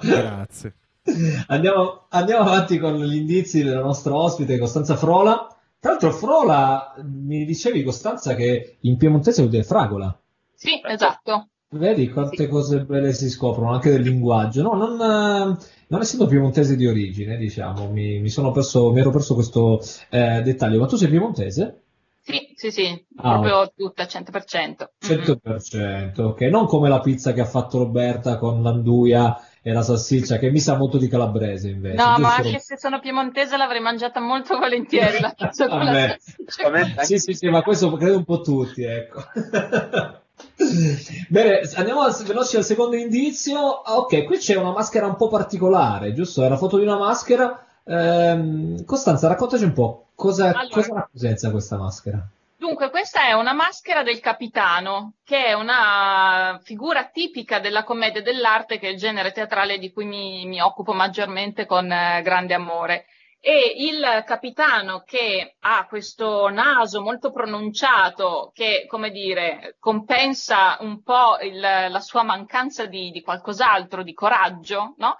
Grazie. 0.00 0.74
Andiamo, 1.48 2.06
andiamo 2.08 2.48
avanti 2.48 2.78
con 2.78 2.94
gli 2.94 3.16
indizi 3.16 3.62
del 3.62 3.78
nostro 3.78 4.16
ospite 4.16 4.56
Costanza 4.56 4.96
Frola. 4.96 5.54
Tra 5.78 5.90
l'altro, 5.90 6.12
Frola, 6.12 6.94
mi 7.02 7.44
dicevi 7.44 7.82
Costanza 7.82 8.34
che 8.34 8.78
in 8.80 8.96
piemontese 8.96 9.40
vuol 9.42 9.52
dire 9.52 9.64
fragola. 9.64 10.18
Sì, 10.54 10.80
esatto. 10.82 11.48
Vedi 11.70 12.08
quante 12.08 12.46
cose 12.46 12.84
belle 12.84 13.12
si 13.12 13.28
scoprono 13.28 13.72
anche 13.72 13.90
del 13.90 14.02
linguaggio. 14.02 14.62
No, 14.62 14.74
non, 14.74 15.00
eh, 15.00 15.56
non 15.88 16.00
essendo 16.00 16.26
piemontese 16.26 16.76
di 16.76 16.86
origine, 16.86 17.36
diciamo, 17.36 17.90
mi, 17.90 18.20
mi 18.20 18.28
sono 18.28 18.52
perso, 18.52 18.92
mi 18.92 19.00
ero 19.00 19.10
perso 19.10 19.34
questo 19.34 19.80
eh, 20.10 20.40
dettaglio. 20.42 20.78
Ma 20.78 20.86
tu 20.86 20.96
sei 20.96 21.08
piemontese? 21.08 21.80
Sì, 22.26 22.54
sì, 22.54 22.70
sì, 22.70 23.04
Ah, 23.16 23.38
proprio 23.38 23.72
tutta, 23.76 24.04
100%. 24.04 24.88
100%, 24.98 26.20
ok. 26.22 26.40
Non 26.42 26.66
come 26.66 26.88
la 26.88 27.00
pizza 27.00 27.32
che 27.32 27.42
ha 27.42 27.44
fatto 27.44 27.78
Roberta 27.78 28.38
con 28.38 28.62
l'anduia 28.62 29.38
e 29.60 29.72
la 29.72 29.82
salsiccia, 29.82 30.38
che 30.38 30.50
mi 30.50 30.58
sa 30.58 30.76
molto 30.76 30.96
di 30.96 31.08
calabrese 31.08 31.68
invece. 31.68 31.96
No, 31.96 32.10
ma 32.10 32.16
giusto? 32.16 32.42
anche 32.46 32.58
se 32.60 32.78
sono 32.78 33.00
piemontese 33.00 33.58
l'avrei 33.58 33.80
mangiata 33.80 34.20
molto 34.20 34.56
volentieri 34.56 35.20
la 35.20 35.34
pizza 35.36 35.68
con 35.68 35.84
la 35.84 35.92
salsiccia. 35.92 37.02
Sì, 37.02 37.18
sì, 37.18 37.34
sì, 37.34 37.48
ma 37.48 37.60
questo 37.62 37.92
credo 37.92 38.16
un 38.16 38.24
po' 38.24 38.40
tutti, 38.40 38.82
ecco. 38.84 39.20
Bene, 41.28 41.60
andiamo 41.74 42.08
veloci 42.24 42.56
al 42.56 42.64
secondo 42.64 42.96
indizio. 42.96 43.80
Ah, 43.82 43.98
Ok, 43.98 44.24
qui 44.24 44.38
c'è 44.38 44.56
una 44.56 44.72
maschera 44.72 45.06
un 45.06 45.16
po' 45.16 45.28
particolare, 45.28 46.12
giusto? 46.12 46.44
È 46.44 46.48
la 46.48 46.56
foto 46.56 46.76
di 46.78 46.84
una 46.84 46.98
maschera. 46.98 47.64
Ehm, 47.84 48.84
Costanza, 48.84 49.28
raccontaci 49.28 49.64
un 49.64 49.72
po' 49.72 50.06
cosa, 50.14 50.46
Allora. 50.46 50.68
cosa 50.70 50.94
rappresenta 50.94 51.50
questa 51.50 51.76
maschera. 51.76 52.26
Dunque, 52.56 52.88
questa 52.88 53.26
è 53.26 53.32
una 53.32 53.52
maschera 53.52 54.02
del 54.02 54.20
capitano, 54.20 55.14
che 55.22 55.44
è 55.46 55.52
una 55.52 56.58
figura 56.62 57.04
tipica 57.04 57.58
della 57.60 57.84
commedia 57.84 58.22
dell'arte, 58.22 58.78
che 58.78 58.88
è 58.88 58.92
il 58.92 58.96
genere 58.96 59.32
teatrale 59.32 59.78
di 59.78 59.92
cui 59.92 60.06
mi, 60.06 60.46
mi 60.46 60.60
occupo 60.60 60.92
maggiormente 60.94 61.66
con 61.66 61.90
eh, 61.92 62.22
grande 62.22 62.54
amore. 62.54 63.04
E 63.46 63.74
il 63.76 64.22
capitano 64.24 65.02
che 65.04 65.56
ha 65.60 65.86
questo 65.86 66.48
naso 66.48 67.02
molto 67.02 67.30
pronunciato, 67.30 68.50
che, 68.54 68.86
come 68.88 69.10
dire, 69.10 69.76
compensa 69.80 70.78
un 70.80 71.02
po' 71.02 71.36
il- 71.42 71.60
la 71.60 72.00
sua 72.00 72.22
mancanza 72.22 72.86
di, 72.86 73.10
di 73.10 73.20
qualcos'altro, 73.20 74.02
di 74.02 74.14
coraggio, 74.14 74.94
no? 74.96 75.16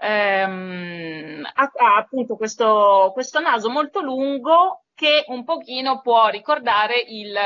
Ehm, 0.00 1.42
ha, 1.54 1.70
ha 1.74 1.96
appunto 1.98 2.36
questo, 2.36 3.10
questo 3.12 3.38
naso 3.40 3.68
molto 3.68 4.00
lungo 4.00 4.84
che 4.94 5.24
un 5.28 5.44
pochino 5.44 6.00
può 6.00 6.28
ricordare 6.28 6.94
il, 7.06 7.36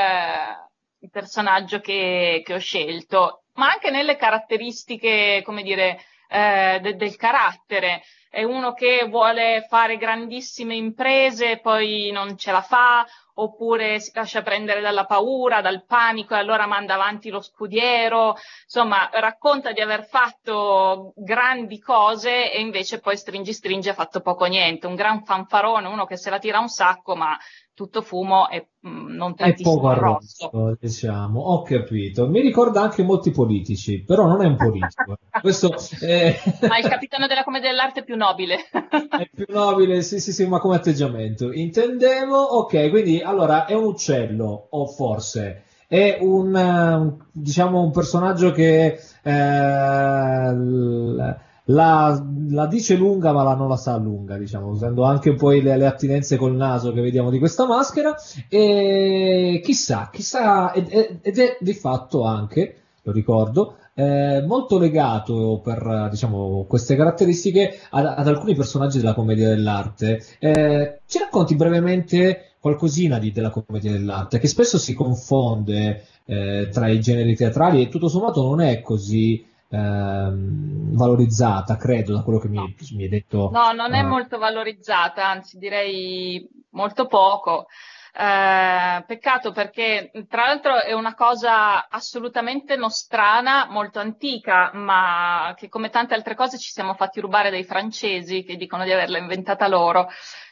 il 1.01 1.11
personaggio 1.11 1.81
che, 1.81 2.43
che 2.45 2.55
ho 2.55 2.59
scelto, 2.59 3.45
ma 3.55 3.70
anche 3.70 3.91
nelle 3.91 4.16
caratteristiche, 4.16 5.43
come 5.45 5.62
dire, 5.62 5.99
eh, 6.33 6.78
de- 6.80 6.97
del 6.97 7.16
carattere. 7.16 8.03
È 8.30 8.43
uno 8.43 8.72
che 8.72 9.07
vuole 9.09 9.66
fare 9.68 9.99
grandissime 9.99 10.74
imprese, 10.74 11.59
poi 11.61 12.11
non 12.11 12.39
ce 12.39 12.51
la 12.51 12.62
fa, 12.62 13.05
oppure 13.35 14.01
si 14.01 14.11
lascia 14.14 14.43
prendere 14.43 14.80
dalla 14.80 15.05
paura, 15.05 15.61
dal 15.61 15.85
panico 15.85 16.35
e 16.35 16.39
allora 16.39 16.66
manda 16.66 16.95
avanti 16.95 17.28
lo 17.28 17.43
scudiero. 17.43 18.37
Insomma, 18.64 19.11
racconta 19.12 19.72
di 19.72 19.83
aver 19.83 20.07
fatto 20.07 21.12
grandi 21.16 21.78
cose 21.78 22.51
e 22.51 22.61
invece 22.61 23.01
poi 23.01 23.16
stringi 23.18 23.53
stringi 23.53 23.91
ha 23.91 23.95
fatto 23.95 24.20
poco 24.20 24.47
niente. 24.47 24.87
Un 24.87 24.95
gran 24.95 25.24
fanfarone, 25.24 25.87
uno 25.89 26.07
che 26.07 26.16
se 26.16 26.30
la 26.30 26.39
tira 26.39 26.59
un 26.59 26.68
sacco, 26.68 27.14
ma 27.14 27.37
tutto 27.75 28.03
fumo 28.03 28.49
e 28.49 28.68
mm, 28.87 29.14
non 29.14 29.33
È 29.33 29.35
tantissimo 29.37 29.75
poco 29.75 29.89
arrosto. 29.89 30.51
arrosto, 30.53 30.77
diciamo. 30.81 31.41
Ho 31.41 31.62
capito. 31.62 32.29
Mi 32.29 32.41
ricorda 32.41 32.83
anche 32.83 33.03
molti 33.03 33.31
politici, 33.31 34.03
però 34.05 34.27
non 34.27 34.43
è 34.43 34.47
un 34.47 34.57
politico. 34.57 35.16
Questo 35.41 35.75
è, 36.01 36.37
Ma 36.66 36.79
il 36.79 36.87
capitano 36.89 37.27
della 37.27 37.45
commedia 37.45 37.70
dell'arte 37.70 38.01
è 38.01 38.05
più 38.05 38.16
nobile. 38.16 38.57
è 38.70 39.29
più 39.33 39.45
nobile, 39.49 40.03
sì, 40.03 40.20
sì, 40.20 40.33
sì, 40.33 40.47
ma 40.47 40.59
come 40.59 40.77
atteggiamento. 40.77 41.53
Intendevo, 41.53 42.37
ok, 42.37 42.91
quindi 42.91 43.20
allora 43.20 43.64
è 43.66 43.75
un 43.75 43.85
uccello, 43.85 44.68
o 44.70 44.87
forse 44.87 45.64
è 45.89 46.18
un, 46.20 46.55
eh, 46.57 46.95
un- 46.95 47.16
diciamo, 47.33 47.81
un 47.83 47.91
personaggio 47.91 48.51
che 48.53 48.99
eh, 49.23 50.53
l- 50.53 51.41
la, 51.66 52.24
la 52.48 52.66
dice 52.66 52.96
lunga, 52.96 53.32
ma 53.32 53.42
la 53.42 53.54
non 53.54 53.68
la 53.68 53.76
sa 53.76 53.96
lunga, 53.96 54.36
diciamo, 54.36 54.68
usando 54.68 55.04
anche 55.04 55.34
poi 55.34 55.62
le, 55.62 55.76
le 55.76 55.86
attinenze 55.86 56.36
col 56.36 56.54
naso 56.54 56.92
che 56.92 57.00
vediamo 57.00 57.30
di 57.30 57.38
questa 57.38 57.66
maschera. 57.66 58.14
E 58.48 59.60
chissà, 59.62 60.08
chissà, 60.12 60.72
ed, 60.72 60.88
ed- 61.22 61.38
è 61.38 61.56
di 61.60 61.74
fatto 61.74 62.24
anche, 62.24 62.76
lo 63.02 63.12
ricordo, 63.12 63.76
eh, 63.94 64.42
molto 64.46 64.78
legato 64.78 65.60
per 65.62 66.08
diciamo, 66.10 66.64
queste 66.68 66.96
caratteristiche 66.96 67.78
ad, 67.90 68.06
ad 68.06 68.26
alcuni 68.26 68.54
personaggi 68.54 68.98
della 68.98 69.14
commedia 69.14 69.48
dell'arte. 69.48 70.22
Eh, 70.38 71.00
ci 71.06 71.18
racconti 71.18 71.54
brevemente 71.54 72.54
qualcosina 72.58 73.18
di- 73.18 73.32
della 73.32 73.50
commedia 73.50 73.92
dell'arte, 73.92 74.38
che 74.38 74.48
spesso 74.48 74.78
si 74.78 74.94
confonde 74.94 76.04
eh, 76.24 76.68
tra 76.72 76.88
i 76.88 77.00
generi 77.00 77.34
teatrali 77.34 77.82
e 77.82 77.88
tutto 77.88 78.08
sommato 78.08 78.42
non 78.42 78.60
è 78.60 78.80
così 78.80 79.44
ehm, 79.73 80.95
valorizzata, 80.95 81.77
credo, 81.77 82.14
da 82.14 82.23
quello 82.23 82.39
che 82.39 82.49
mi, 82.49 82.77
mi 82.93 83.03
hai 83.05 83.09
detto. 83.09 83.51
No, 83.53 83.73
non 83.73 83.95
è 83.95 84.01
eh, 84.01 84.07
molto 84.07 84.39
valorizzata, 84.39 85.27
anzi 85.27 85.59
direi 85.59 86.47
molto 86.70 87.07
poco. 87.07 87.66
Eh, 88.14 89.05
peccato 89.07 89.53
perché 89.53 90.11
tra 90.29 90.45
l'altro 90.45 90.83
è 90.83 90.93
una 90.93 91.14
cosa 91.14 91.89
assolutamente 91.89 92.77
nostrana, 92.77 93.66
molto 93.70 94.01
antica, 94.01 94.70
ma 94.75 95.55
che 95.57 95.70
come 95.70 95.89
tante 95.89 96.12
altre 96.12 96.35
cose 96.35 96.59
ci 96.59 96.70
siamo 96.70 96.93
fatti 96.93 97.20
rubare 97.20 97.51
dai 97.51 97.64
francesi 97.64 98.45
che 98.45 98.57
dicono 98.57 98.85
di 98.85 98.93
averla 98.93 99.16
inventata 99.18 99.66
loro. 99.66 100.09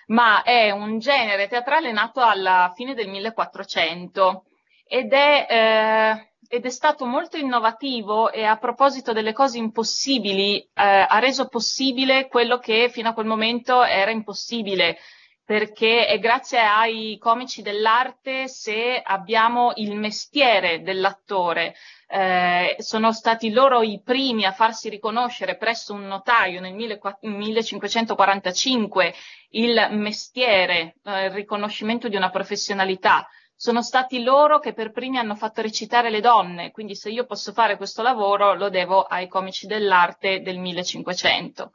Ma 0.07 0.43
è 0.43 0.71
un 0.71 0.99
genere 0.99 1.47
teatrale 1.47 1.93
nato 1.93 2.21
alla 2.21 2.73
fine 2.75 2.95
del 2.95 3.09
1400 3.09 4.45
ed 4.93 5.13
è, 5.13 5.47
eh, 5.49 6.33
ed 6.49 6.67
è 6.67 6.69
stato 6.69 7.07
molto 7.07 7.37
innovativo 7.37 8.33
e 8.33 8.43
a 8.43 8.57
proposito 8.57 9.13
delle 9.13 9.33
cose 9.33 9.57
impossibili, 9.57 10.59
eh, 10.59 10.69
ha 10.75 11.21
reso 11.21 11.47
possibile 11.47 12.27
quello 12.27 12.59
che 12.59 12.89
fino 12.91 13.11
a 13.11 13.13
quel 13.13 13.27
momento 13.27 13.85
era 13.85 14.11
impossibile, 14.11 14.99
perché 15.45 16.07
è 16.07 16.19
grazie 16.19 16.59
ai 16.59 17.19
comici 17.19 17.63
dell'arte 17.63 18.49
se 18.49 19.01
abbiamo 19.01 19.71
il 19.77 19.95
mestiere 19.95 20.83
dell'attore. 20.83 21.77
Eh, 22.09 22.75
sono 22.79 23.13
stati 23.13 23.53
loro 23.53 23.83
i 23.83 24.03
primi 24.03 24.45
a 24.45 24.51
farsi 24.51 24.89
riconoscere 24.89 25.57
presso 25.57 25.93
un 25.93 26.09
notaio 26.09 26.61
nel 26.61 26.75
1545 26.75 29.15
il 29.51 29.87
mestiere, 29.93 30.97
eh, 31.05 31.27
il 31.27 31.31
riconoscimento 31.31 32.09
di 32.09 32.17
una 32.17 32.31
professionalità 32.31 33.29
sono 33.61 33.83
stati 33.83 34.23
loro 34.23 34.59
che 34.59 34.73
per 34.73 34.91
primi 34.91 35.19
hanno 35.19 35.35
fatto 35.35 35.61
recitare 35.61 36.09
le 36.09 36.23
donne, 36.23 36.71
quindi 36.71 36.95
se 36.97 37.11
io 37.11 37.27
posso 37.27 37.53
fare 37.53 37.77
questo 37.77 38.01
lavoro 38.01 38.55
lo 38.55 38.71
devo 38.71 39.03
ai 39.03 39.29
comici 39.29 39.67
dell'arte 39.67 40.41
del 40.41 40.57
1500. 40.57 41.71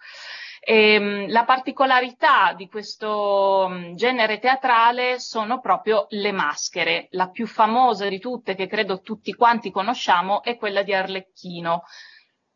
Ehm, 0.61 1.29
la 1.29 1.43
particolarità 1.43 2.53
di 2.53 2.67
questo 2.67 3.67
mm, 3.69 3.93
genere 3.93 4.39
teatrale 4.39 5.19
sono 5.19 5.59
proprio 5.59 6.07
le 6.09 6.31
maschere. 6.31 7.05
La 7.11 7.29
più 7.29 7.45
famosa 7.45 8.09
di 8.09 8.17
tutte, 8.17 8.55
che 8.55 8.65
credo 8.65 9.01
tutti 9.01 9.35
quanti 9.35 9.69
conosciamo, 9.69 10.41
è 10.41 10.57
quella 10.57 10.81
di 10.81 10.91
Arlecchino. 10.91 11.83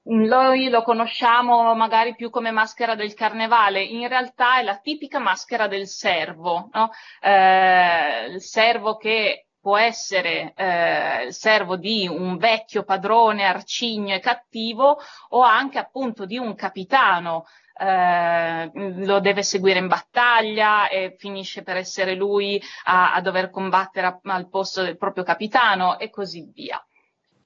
Noi 0.01 0.69
lo 0.69 0.81
conosciamo 0.81 1.73
magari 1.75 2.15
più 2.15 2.29
come 2.31 2.49
maschera 2.51 2.95
del 2.95 3.13
carnevale, 3.13 3.81
in 3.83 4.07
realtà 4.07 4.57
è 4.59 4.63
la 4.63 4.77
tipica 4.79 5.19
maschera 5.19 5.67
del 5.67 5.87
servo, 5.87 6.69
no? 6.73 6.89
Eh, 7.21 8.25
il 8.31 8.41
servo 8.41 8.97
che 8.97 9.47
può 9.59 9.77
essere 9.77 10.53
eh, 10.55 11.25
il 11.25 11.33
servo 11.33 11.75
di 11.77 12.07
un 12.07 12.37
vecchio 12.37 12.83
padrone 12.83 13.43
arcigno 13.45 14.15
e 14.15 14.19
cattivo 14.19 14.97
o 15.29 15.41
anche 15.41 15.77
appunto 15.77 16.25
di 16.25 16.37
un 16.37 16.55
capitano. 16.55 17.45
eh, 17.81 18.71
lo 18.73 19.19
deve 19.21 19.41
seguire 19.43 19.79
in 19.79 19.87
battaglia 19.87 20.89
e 20.89 21.15
finisce 21.17 21.61
per 21.63 21.77
essere 21.77 22.13
lui 22.15 22.61
a, 22.85 23.13
a 23.13 23.21
dover 23.21 23.49
combattere 23.51 24.07
a- 24.07 24.19
al 24.23 24.49
posto 24.49 24.81
del 24.81 24.97
proprio 24.97 25.23
capitano 25.23 25.97
e 25.99 26.09
così 26.09 26.49
via. 26.53 26.83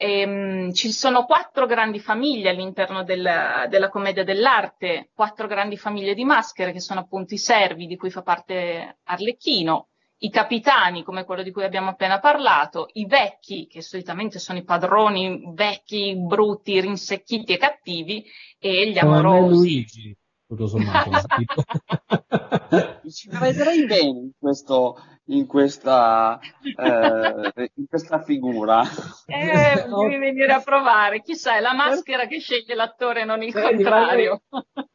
Ehm, 0.04 0.74
ci 0.74 0.92
sono 0.92 1.24
quattro 1.24 1.66
grandi 1.66 1.98
famiglie 1.98 2.50
all'interno 2.50 3.06
del- 3.06 3.68
della 3.70 3.88
commedia 3.88 4.26
dell'arte, 4.26 5.12
quattro 5.14 5.48
grandi 5.48 5.78
famiglie 5.78 6.14
di 6.14 6.26
maschere 6.26 6.74
che 6.74 6.82
sono 6.82 7.00
appunto 7.00 7.34
i 7.34 7.38
servi 7.38 7.88
di 7.88 7.96
cui 7.96 8.12
fa 8.12 8.22
parte 8.22 8.98
Arlecchino, 9.04 9.88
i 10.18 10.30
capitani 10.30 11.04
come 11.04 11.24
quello 11.24 11.42
di 11.42 11.52
cui 11.52 11.64
abbiamo 11.64 11.92
appena 11.92 12.20
parlato, 12.20 12.90
i 12.94 13.06
vecchi 13.06 13.66
che 13.66 13.82
solitamente 13.82 14.40
sono 14.40 14.58
i 14.58 14.66
padroni 14.66 15.54
vecchi, 15.54 16.18
brutti, 16.18 16.82
rinsecchiti 16.82 17.54
e 17.54 17.58
cattivi 17.58 18.26
e 18.60 18.90
gli 18.90 18.98
amorosi. 18.98 19.56
Luigi, 19.56 20.18
tutto 20.46 20.68
sommato. 20.68 21.12
Ci 23.10 23.30
vedrei 23.30 23.86
bene 23.86 24.20
in, 24.20 24.32
questo, 24.38 24.98
in, 25.38 25.46
questa, 25.46 26.40
eh, 26.64 27.72
in 27.76 27.86
questa 27.88 28.22
figura. 28.22 28.82
Eh, 29.26 29.86
devi 29.88 30.18
venire 30.18 30.54
a 30.54 30.62
provare, 30.62 31.22
chissà, 31.22 31.58
è 31.58 31.62
la 31.62 31.74
maschera 31.74 32.28
che 32.28 32.40
sceglie 32.40 32.76
l'attore, 32.76 33.26
non 33.26 33.42
il 33.42 33.52
Vedi, 33.52 33.76
contrario. 33.76 34.42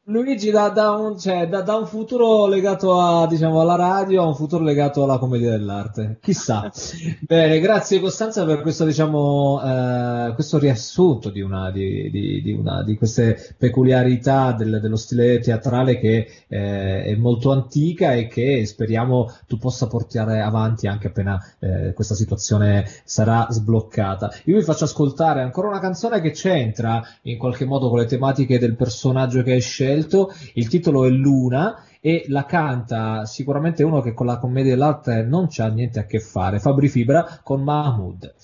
Luigi 0.09 0.51
da, 0.51 0.71
da 0.71 0.93
un, 0.93 1.19
cioè, 1.19 1.49
da, 1.49 1.61
da 1.61 1.77
un 1.77 1.87
futuro 1.87 2.47
legato 2.47 2.99
a, 2.99 3.27
diciamo, 3.27 3.61
alla 3.61 3.77
radio 3.77 4.23
a 4.23 4.27
un 4.27 4.35
futuro 4.35 4.65
legato 4.65 5.03
alla 5.03 5.19
commedia 5.19 5.51
dell'arte. 5.51 6.19
Chissà. 6.23 6.71
Bene, 7.21 7.61
grazie 7.61 8.01
Costanza 8.01 8.47
per 8.47 8.63
questo, 8.63 8.87
diciamo, 8.87 9.61
eh, 9.63 10.33
questo 10.35 10.59
riassunto 10.59 11.29
di, 11.29 11.43
una, 11.43 11.71
di, 11.71 12.09
di, 12.11 12.41
di 12.41 12.53
una, 12.53 12.83
di 12.83 12.97
queste 12.97 13.55
peculiarità 13.59 14.53
del- 14.53 14.81
dello 14.81 14.97
stile 14.97 15.41
teatrale 15.41 15.99
che 15.99 16.27
eh, 16.49 17.03
è 17.03 17.15
molto 17.17 17.53
antica 17.53 18.15
e 18.15 18.29
che 18.29 18.65
speriamo 18.65 19.31
tu 19.47 19.59
possa 19.59 19.89
portare 19.89 20.28
avanti 20.29 20.87
anche 20.87 21.09
appena 21.09 21.39
eh, 21.59 21.93
questa 21.95 22.15
situazione 22.15 22.85
sarà 23.05 23.47
sbloccata. 23.51 24.33
Io 24.45 24.57
vi 24.57 24.63
faccio 24.63 24.85
ascoltare 24.85 25.43
ancora 25.43 25.69
una 25.69 25.81
canzone 25.81 26.21
che 26.21 26.31
c'entra 26.31 27.03
in 27.23 27.39
qualche 27.39 27.65
modo 27.65 27.89
con 27.89 27.99
le 27.99 28.07
tematiche 28.07 28.59
del 28.59 28.77
personaggio 28.77 29.43
che 29.43 29.53
hai 29.53 29.61
scelto. 29.61 30.33
Il 30.55 30.69
titolo 30.69 31.05
è 31.05 31.09
Luna 31.09 31.83
e 32.01 32.25
la 32.29 32.45
canta 32.45 33.25
sicuramente 33.25 33.83
uno 33.83 34.01
che 34.01 34.15
con 34.15 34.27
la 34.27 34.39
commedia 34.39 34.73
dell'arte 34.73 35.23
non 35.23 35.47
c'ha 35.49 35.69
niente 35.69 35.99
a 35.99 36.05
che 36.05 36.21
fare, 36.21 36.61
Fabri 36.61 36.89
Fibra 36.89 37.41
con 37.43 37.63
Mahmood. 37.63 38.35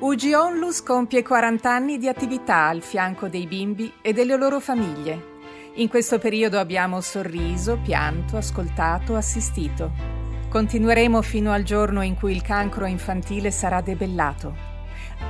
UG 0.00 0.32
Onlus 0.36 0.82
compie 0.82 1.22
40 1.22 1.70
anni 1.70 1.98
di 1.98 2.08
attività 2.08 2.66
al 2.66 2.82
fianco 2.82 3.28
dei 3.28 3.46
bimbi 3.46 3.90
e 4.02 4.12
delle 4.12 4.36
loro 4.36 4.60
famiglie. 4.60 5.32
In 5.76 5.88
questo 5.88 6.18
periodo 6.18 6.58
abbiamo 6.58 7.00
sorriso, 7.00 7.78
pianto, 7.82 8.36
ascoltato, 8.36 9.16
assistito. 9.16 10.23
Continueremo 10.54 11.20
fino 11.20 11.50
al 11.50 11.64
giorno 11.64 12.02
in 12.02 12.14
cui 12.14 12.30
il 12.30 12.40
cancro 12.40 12.86
infantile 12.86 13.50
sarà 13.50 13.80
debellato. 13.80 14.54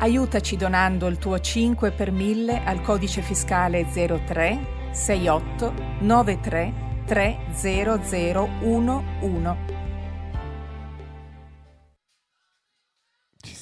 Aiutaci 0.00 0.58
donando 0.58 1.06
il 1.06 1.16
tuo 1.16 1.40
5 1.40 1.92
per 1.92 2.12
1000 2.12 2.62
al 2.62 2.82
codice 2.82 3.22
fiscale 3.22 3.86
03 3.86 4.90
68 4.92 5.72
93 6.00 6.72
30011. 7.06 9.73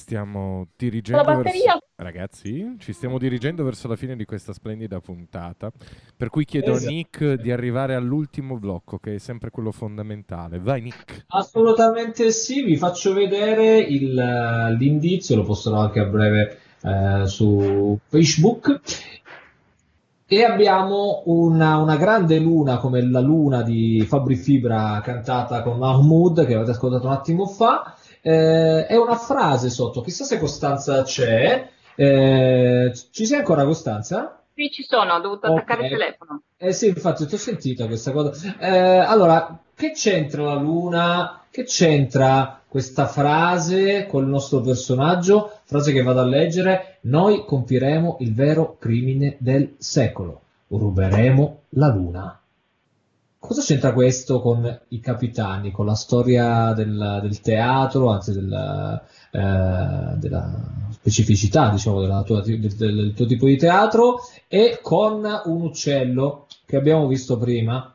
Stiamo 0.03 0.67
dirigendo 0.75 1.23
La 1.23 1.33
batteria. 1.35 1.71
verso... 1.71 1.79
Ragazzi, 1.95 2.75
ci 2.79 2.91
stiamo 2.91 3.17
dirigendo 3.17 3.63
verso 3.63 3.87
la 3.87 3.95
fine 3.95 4.17
di 4.17 4.25
questa 4.25 4.51
splendida 4.51 4.99
puntata, 4.99 5.71
per 6.17 6.29
cui 6.29 6.43
chiedo 6.43 6.71
Esatto. 6.73 6.89
a 6.89 6.91
Nick 6.93 7.33
di 7.35 7.51
arrivare 7.51 7.95
all'ultimo 7.95 8.57
blocco, 8.59 8.97
che 8.99 9.15
è 9.15 9.17
sempre 9.17 9.49
quello 9.49 9.71
fondamentale. 9.71 10.59
Vai 10.59 10.81
Nick. 10.81 11.23
Assolutamente 11.27 12.31
sì, 12.31 12.63
vi 12.63 12.75
faccio 12.75 13.13
vedere 13.13 13.77
il, 13.79 14.13
l'indizio, 14.77 15.37
lo 15.37 15.43
posterò 15.43 15.79
anche 15.79 15.99
a 16.01 16.05
breve 16.05 16.57
eh, 16.81 17.25
su 17.25 17.97
Facebook. 18.09 18.81
E 20.25 20.43
abbiamo 20.43 21.21
una, 21.25 21.77
una 21.77 21.95
grande 21.95 22.39
luna 22.39 22.77
come 22.77 23.07
la 23.07 23.19
luna 23.19 23.61
di 23.61 24.03
Fabri 24.07 24.35
Fibra 24.35 24.99
cantata 25.03 25.61
con 25.61 25.77
Mahmood 25.77 26.45
che 26.45 26.55
avete 26.55 26.71
ascoltato 26.71 27.05
un 27.05 27.13
attimo 27.13 27.45
fa. 27.45 27.95
Eh, 28.25 28.85
è 28.87 28.95
una 28.95 29.17
frase 29.17 29.69
sotto, 29.69 29.99
chissà 29.99 30.23
se 30.23 30.39
Costanza 30.39 31.03
c'è. 31.03 31.69
Eh, 31.95 32.93
ci 33.11 33.25
sei 33.25 33.39
ancora 33.39 33.65
Costanza? 33.65 34.39
Qui 34.53 34.69
ci 34.71 34.83
sono, 34.83 35.13
ho 35.13 35.19
dovuto 35.19 35.47
attaccare 35.47 35.87
il 35.87 35.91
telefono. 35.91 36.41
Eh 36.57 36.71
sì, 36.71 36.87
infatti, 36.87 37.25
ti 37.25 37.33
ho 37.35 37.37
sentita 37.37 37.85
questa 37.85 38.11
cosa. 38.11 38.57
Eh, 38.59 38.69
allora, 38.69 39.59
che 39.75 39.91
c'entra 39.91 40.43
la 40.43 40.53
luna? 40.53 41.41
Che 41.51 41.65
c'entra 41.65 42.61
questa 42.65 43.07
frase 43.07 44.07
col 44.07 44.27
nostro 44.27 44.61
personaggio? 44.61 45.59
Frase 45.65 45.91
che 45.91 46.01
vado 46.01 46.21
a 46.21 46.25
leggere. 46.25 46.99
Noi 47.01 47.43
compiremo 47.45 48.17
il 48.21 48.33
vero 48.33 48.77
crimine 48.79 49.35
del 49.39 49.75
secolo. 49.77 50.41
Ruberemo 50.67 51.63
la 51.69 51.87
luna. 51.87 52.42
Cosa 53.45 53.61
c'entra 53.61 53.91
questo 53.91 54.39
con 54.39 54.81
i 54.87 55.01
capitani, 55.01 55.71
con 55.71 55.85
la 55.85 55.95
storia 55.95 56.71
del, 56.71 57.19
del 57.21 57.41
teatro, 57.41 58.09
anzi 58.09 58.31
della, 58.31 59.03
eh, 59.31 60.15
della 60.15 60.49
specificità, 60.91 61.67
diciamo, 61.67 61.99
della 61.99 62.23
tua- 62.23 62.41
del, 62.41 62.73
del 62.73 63.13
tuo 63.13 63.25
tipo 63.25 63.45
di 63.45 63.57
teatro 63.57 64.21
e 64.47 64.79
con 64.81 65.25
un 65.43 65.61
uccello 65.61 66.47
che 66.65 66.77
abbiamo 66.77 67.05
visto 67.05 67.37
prima? 67.37 67.93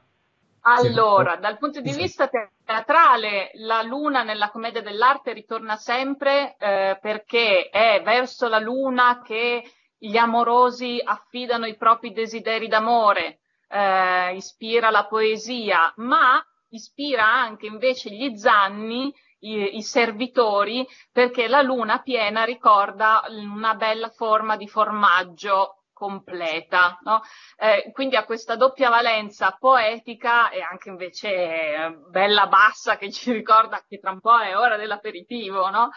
Allora, 0.61 1.37
dal 1.37 1.57
punto 1.57 1.81
di 1.81 1.95
vista 1.95 2.29
teatrale, 2.29 3.51
la 3.55 3.81
luna 3.81 4.25
nella 4.25 4.51
commedia 4.51 4.83
dell'arte 4.83 5.33
ritorna 5.33 5.77
sempre 5.77 6.57
eh, 6.59 6.99
perché 7.01 7.71
è 7.71 8.03
verso 8.05 8.49
la 8.49 8.59
luna 8.59 9.23
che 9.25 9.63
gli 9.97 10.19
amorosi 10.19 11.01
affidano 11.03 11.65
i 11.65 11.75
propri 11.75 12.13
desideri 12.13 12.69
d'amore, 12.69 13.39
eh, 13.69 14.35
ispira 14.35 14.91
la 14.91 15.07
poesia, 15.07 15.93
ma 15.97 16.45
ispira 16.71 17.25
anche 17.25 17.67
invece 17.67 18.11
gli 18.11 18.37
zanni, 18.37 19.15
i, 19.41 19.77
i 19.77 19.83
servitori, 19.83 20.87
perché 21.13 21.47
la 21.49 21.63
luna 21.63 22.01
piena 22.01 22.45
ricorda 22.45 23.23
una 23.29 23.75
bella 23.75 24.09
forma 24.09 24.57
di 24.57 24.67
formaggio 24.67 25.78
completa, 25.99 26.97
no? 27.03 27.23
Eh, 27.59 27.91
quindi 27.91 28.15
ha 28.15 28.25
questa 28.25 28.55
doppia 28.55 28.89
valenza 28.89 29.57
poetica 29.59 30.49
e 30.51 30.61
anche 30.63 30.91
invece 30.91 31.29
eh, 31.29 31.99
bella 32.09 32.47
bassa 32.47 32.97
che 32.97 33.11
ci 33.11 33.33
ricorda 33.33 33.83
che 33.87 33.99
tra 33.99 34.13
un 34.13 34.21
po' 34.21 34.39
è 34.39 34.57
ora 34.57 34.77
dell'aperitivo, 34.77 35.69
no? 35.71 35.91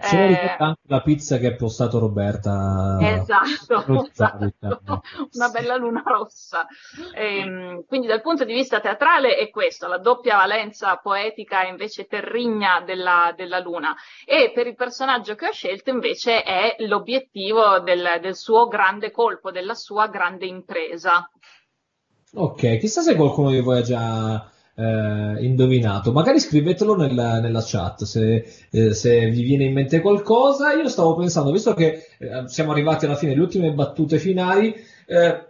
Eh, 0.00 0.54
anche 0.58 0.80
la 0.86 1.02
pizza 1.02 1.38
che 1.38 1.48
ha 1.48 1.56
postato 1.56 1.98
Roberta. 1.98 2.98
Esatto, 3.00 4.06
esatto. 4.06 5.02
una 5.32 5.48
bella 5.48 5.74
luna 5.74 6.02
rossa. 6.04 6.64
Ehm, 7.14 7.84
quindi 7.84 8.06
dal 8.06 8.20
punto 8.20 8.44
di 8.44 8.54
vista 8.54 8.78
teatrale 8.78 9.34
è 9.34 9.50
questo, 9.50 9.88
la 9.88 9.98
doppia 9.98 10.36
valenza 10.36 10.96
poetica 10.98 11.64
e 11.64 11.70
invece 11.70 12.06
terrigna 12.06 12.80
della, 12.82 13.32
della 13.34 13.58
luna. 13.58 13.96
E 14.24 14.52
per 14.54 14.68
il 14.68 14.76
personaggio 14.76 15.34
che 15.34 15.48
ho 15.48 15.52
scelto 15.52 15.90
invece 15.90 16.44
è 16.44 16.76
l'obiettivo 16.78 17.80
del, 17.80 18.18
del 18.20 18.36
suo 18.36 18.68
grande 18.68 19.10
colpo, 19.10 19.47
della 19.50 19.74
sua 19.74 20.08
grande 20.08 20.46
impresa. 20.46 21.28
Ok, 22.34 22.78
chissà 22.78 23.00
se 23.00 23.14
qualcuno 23.14 23.50
di 23.50 23.60
voi 23.60 23.78
ha 23.78 23.82
già 23.82 24.50
eh, 24.74 25.44
indovinato. 25.44 26.12
Magari 26.12 26.38
scrivetelo 26.38 26.94
nella, 26.94 27.40
nella 27.40 27.62
chat 27.64 28.04
se, 28.04 28.44
eh, 28.70 28.94
se 28.94 29.30
vi 29.30 29.42
viene 29.42 29.64
in 29.64 29.72
mente 29.72 30.00
qualcosa. 30.00 30.72
Io 30.72 30.88
stavo 30.88 31.16
pensando, 31.16 31.50
visto 31.50 31.74
che 31.74 32.06
eh, 32.18 32.44
siamo 32.46 32.72
arrivati 32.72 33.06
alla 33.06 33.16
fine, 33.16 33.34
le 33.34 33.40
ultime 33.40 33.72
battute 33.72 34.18
finali, 34.18 34.74
eh, 35.06 35.46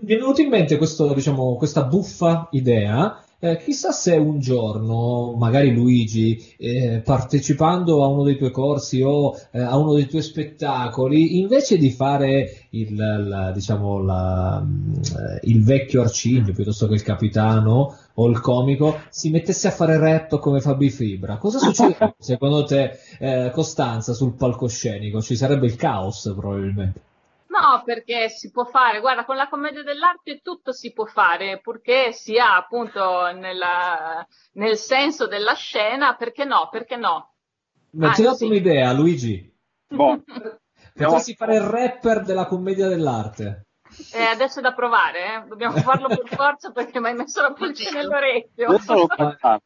mi 0.00 0.14
è 0.14 0.16
venuto 0.16 0.40
in 0.42 0.48
mente 0.48 0.76
questo, 0.76 1.12
diciamo, 1.12 1.56
questa 1.56 1.82
buffa 1.82 2.48
idea. 2.52 3.22
Eh, 3.40 3.56
chissà 3.62 3.92
se 3.92 4.14
un 4.16 4.40
giorno, 4.40 5.34
magari 5.38 5.72
Luigi, 5.72 6.36
eh, 6.58 7.00
partecipando 7.04 8.02
a 8.02 8.08
uno 8.08 8.24
dei 8.24 8.36
tuoi 8.36 8.50
corsi 8.50 9.00
o 9.00 9.32
eh, 9.52 9.60
a 9.60 9.76
uno 9.76 9.94
dei 9.94 10.06
tuoi 10.08 10.22
spettacoli, 10.22 11.38
invece 11.38 11.78
di 11.78 11.90
fare 11.92 12.66
il, 12.70 12.96
la- 12.96 13.52
diciamo, 13.52 14.02
la- 14.02 14.60
mm, 14.60 14.92
il 15.42 15.62
vecchio 15.62 16.02
Arcigno 16.02 16.52
piuttosto 16.52 16.88
che 16.88 16.94
il 16.94 17.02
capitano 17.02 17.96
o 18.14 18.28
il 18.28 18.40
comico, 18.40 18.96
si 19.08 19.30
mettesse 19.30 19.68
a 19.68 19.70
fare 19.70 19.98
rap 19.98 20.38
come 20.40 20.60
Fabi 20.60 20.90
Fibra. 20.90 21.36
Cosa 21.38 21.58
succede 21.60 22.14
secondo 22.18 22.64
te, 22.64 22.90
eh, 23.20 23.50
Costanza, 23.52 24.14
sul 24.14 24.34
palcoscenico? 24.34 25.22
Ci 25.22 25.36
sarebbe 25.36 25.66
il 25.66 25.76
caos 25.76 26.34
probabilmente. 26.36 27.02
No, 27.60 27.82
perché 27.84 28.28
si 28.28 28.50
può 28.50 28.64
fare, 28.64 29.00
guarda, 29.00 29.24
con 29.24 29.36
la 29.36 29.48
commedia 29.48 29.82
dell'arte 29.82 30.40
tutto 30.42 30.72
si 30.72 30.92
può 30.92 31.04
fare, 31.06 31.60
purché 31.60 32.12
sia 32.12 32.54
appunto 32.56 33.30
nella- 33.32 34.24
nel 34.52 34.76
senso 34.76 35.26
della 35.26 35.54
scena, 35.54 36.14
perché 36.14 36.44
no, 36.44 36.68
perché 36.70 36.96
no? 36.96 37.34
Ma 37.92 38.12
ti 38.12 38.22
ho 38.22 38.30
dato 38.30 38.46
un'idea, 38.46 38.92
Luigi. 38.92 39.52
Boh, 39.88 40.22
Potresti 40.94 41.34
fare 41.34 41.54
il 41.56 41.62
rapper 41.62 42.22
della 42.22 42.46
commedia 42.46 42.86
dell'arte. 42.88 43.66
Eh, 44.12 44.22
adesso 44.22 44.58
è 44.58 44.62
da 44.62 44.74
provare, 44.74 45.34
eh? 45.34 45.46
Dobbiamo 45.48 45.76
farlo 45.78 46.08
per 46.08 46.22
forza 46.28 46.70
perché 46.70 47.00
mi 47.00 47.06
hai 47.08 47.14
messo 47.14 47.40
la 47.40 47.52
pulce 47.52 47.90
nell'orecchio. 47.90 48.68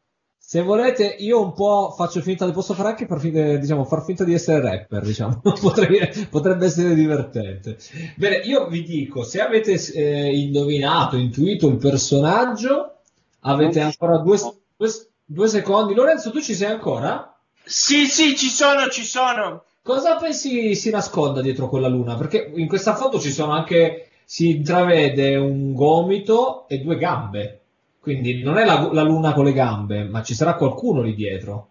lo. 0.43 0.49
Se 0.53 0.62
volete, 0.62 1.16
io 1.20 1.40
un 1.43 1.53
po' 1.53 1.95
faccio 1.97 2.20
finta, 2.20 2.51
posso 2.51 2.74
fare 2.74 2.88
anche 2.90 3.07
per 3.07 3.18
fin- 3.20 3.36
eh, 3.36 3.59
diciamo, 3.59 3.84
far 3.84 4.05
finta 4.05 4.24
di 4.24 4.34
essere 4.34 4.61
rapper, 4.61 5.03
diciamo, 5.03 5.40
Potrei- 5.61 6.26
potrebbe 6.28 6.66
essere 6.66 6.95
divertente. 6.95 7.78
Bene, 8.16 8.36
io 8.38 8.66
vi 8.66 8.82
dico, 8.82 9.22
se 9.22 9.40
avete 9.40 9.72
eh, 9.95 10.36
indovinato, 10.36 11.16
intuito 11.16 11.68
il 11.68 11.76
personaggio, 11.78 12.97
avete 13.40 13.80
ancora 13.80 14.18
due, 14.18 14.38
due- 14.76 15.07
due 15.24 15.49
secondi. 15.49 15.95
Lorenzo, 15.95 16.30
tu 16.30 16.40
ci 16.40 16.55
sei 16.55 16.70
ancora? 16.70 17.34
Sì, 17.64 18.07
sì, 18.07 18.36
ci 18.36 18.49
sono, 18.49 18.88
ci 18.88 19.05
sono. 19.05 19.64
Cosa 19.82 20.16
pensi 20.16 20.74
si 20.74 20.90
nasconda 20.90 21.40
dietro 21.40 21.68
quella 21.68 21.88
luna? 21.88 22.16
Perché 22.16 22.53
in 22.55 22.68
questa 22.68 22.95
foto 22.95 23.18
ci 23.18 23.32
sono 23.32 23.53
anche, 23.53 24.11
si 24.24 24.51
intravede 24.51 25.36
un 25.36 25.72
gomito 25.72 26.68
e 26.68 26.78
due 26.78 26.99
gambe. 26.99 27.61
Quindi 28.03 28.42
non 28.42 28.59
è 28.59 28.64
la, 28.64 28.90
la 28.92 29.05
luna 29.05 29.32
con 29.32 29.44
le 29.44 29.53
gambe, 29.53 30.03
ma 30.03 30.24
ci 30.24 30.34
sarà 30.34 30.57
qualcuno 30.57 31.03
lì 31.03 31.14
dietro. 31.14 31.68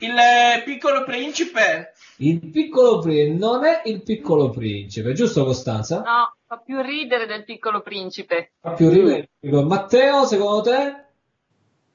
Il 0.00 0.10
eh, 0.10 0.60
piccolo 0.64 1.04
principe. 1.04 1.92
Il 2.16 2.50
piccolo 2.50 2.98
principe 2.98 3.32
non 3.32 3.64
è 3.64 3.82
il 3.84 4.02
piccolo 4.02 4.50
principe, 4.50 5.12
giusto 5.12 5.44
Costanza? 5.44 5.98
No, 5.98 6.34
fa 6.46 6.56
più 6.56 6.82
ridere 6.82 7.26
del 7.26 7.44
piccolo 7.44 7.80
principe. 7.80 8.54
Fa 8.60 8.72
più 8.72 8.88
ridere. 8.88 9.30
Matteo, 9.40 10.24
secondo 10.24 10.62
te? 10.62 11.04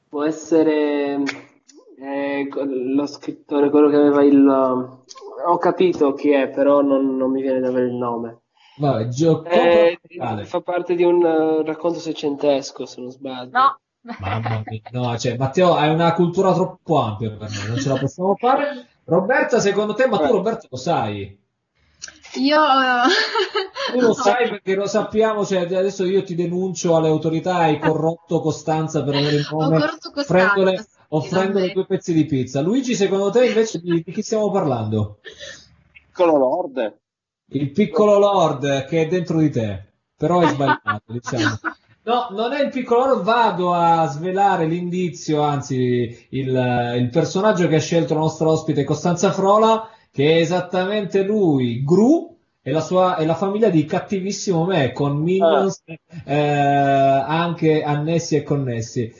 Può 0.07 0.23
essere 0.23 1.21
eh, 1.99 2.47
lo 2.49 3.05
scrittore, 3.05 3.69
quello 3.69 3.89
che 3.89 3.97
aveva 3.97 4.23
il... 4.23 4.47
Ho 4.47 5.57
capito 5.57 6.13
chi 6.13 6.31
è, 6.31 6.47
però 6.47 6.79
non, 6.79 7.17
non 7.17 7.31
mi 7.31 7.41
viene 7.41 7.59
da 7.59 7.67
avere 7.67 7.87
il 7.87 7.95
nome. 7.95 8.43
Vabbè, 8.79 9.07
gioco 9.09 9.49
Eh, 9.49 9.99
fa 10.45 10.61
parte 10.61 10.95
di 10.95 11.03
un 11.03 11.25
eh, 11.25 11.63
racconto 11.65 11.99
seicentesco, 11.99 12.85
se 12.85 13.01
non 13.01 13.11
sbaglio. 13.11 13.49
No, 13.51 13.79
Mamma 14.19 14.63
mia, 14.65 14.81
no, 14.91 15.17
cioè, 15.17 15.35
Matteo, 15.35 15.75
hai 15.75 15.93
una 15.93 16.13
cultura 16.13 16.53
troppo 16.53 17.01
ampia 17.01 17.29
per 17.31 17.49
noi, 17.49 17.67
non 17.67 17.77
ce 17.77 17.89
la 17.89 17.97
possiamo 17.97 18.35
fare. 18.35 18.87
Roberta, 19.03 19.59
secondo 19.59 19.93
te, 19.93 20.07
ma 20.07 20.17
tu 20.17 20.31
Roberto 20.31 20.67
lo 20.69 20.77
sai? 20.77 21.37
Io 22.35 22.59
Tu 23.91 23.99
lo 23.99 24.13
sai 24.13 24.47
perché 24.47 24.75
lo 24.75 24.87
sappiamo, 24.87 25.45
cioè 25.45 25.61
adesso 25.63 26.05
io 26.05 26.23
ti 26.23 26.35
denuncio 26.35 26.95
alle 26.95 27.09
autorità, 27.09 27.55
hai 27.57 27.79
corrotto 27.79 28.39
Costanza 28.39 29.03
per 29.03 29.15
avere 29.15 29.35
il 29.37 29.47
nome, 29.51 29.83
offrendole, 30.15 30.85
offrendole 31.09 31.71
due 31.73 31.85
pezzi 31.85 32.13
di 32.13 32.25
pizza. 32.25 32.61
Luigi, 32.61 32.93
secondo 32.95 33.31
te 33.31 33.47
invece 33.47 33.79
di, 33.79 34.03
di 34.05 34.11
chi 34.11 34.21
stiamo 34.21 34.51
parlando? 34.51 35.19
Piccolo 35.91 36.37
Lord. 36.37 36.98
Il 37.51 37.71
piccolo 37.71 38.17
Lord 38.19 38.85
che 38.85 39.03
è 39.03 39.07
dentro 39.07 39.39
di 39.39 39.49
te, 39.49 39.83
però 40.15 40.41
è 40.41 40.47
sbagliato, 40.49 41.03
diciamo. 41.11 41.57
No, 42.03 42.27
non 42.31 42.53
è 42.53 42.63
il 42.63 42.69
piccolo 42.69 43.05
Lord, 43.05 43.23
vado 43.23 43.73
a 43.73 44.07
svelare 44.07 44.65
l'indizio, 44.65 45.41
anzi 45.41 46.27
il, 46.29 46.95
il 46.97 47.09
personaggio 47.11 47.67
che 47.67 47.75
ha 47.75 47.79
scelto 47.79 48.13
la 48.13 48.21
nostra 48.21 48.47
ospite 48.47 48.83
Costanza 48.83 49.31
Frola, 49.31 49.89
che 50.11 50.31
è 50.31 50.39
esattamente 50.39 51.23
lui, 51.23 51.83
Gru, 51.83 52.37
e 52.61 52.71
la, 52.71 52.81
sua, 52.81 53.17
e 53.17 53.25
la 53.25 53.35
famiglia 53.35 53.69
di 53.69 53.85
Cattivissimo 53.85 54.65
Me, 54.65 54.91
con 54.91 55.17
minions 55.17 55.81
eh, 56.25 56.35
anche 56.35 57.83
annessi 57.83 58.35
e 58.35 58.43
connessi. 58.43 59.11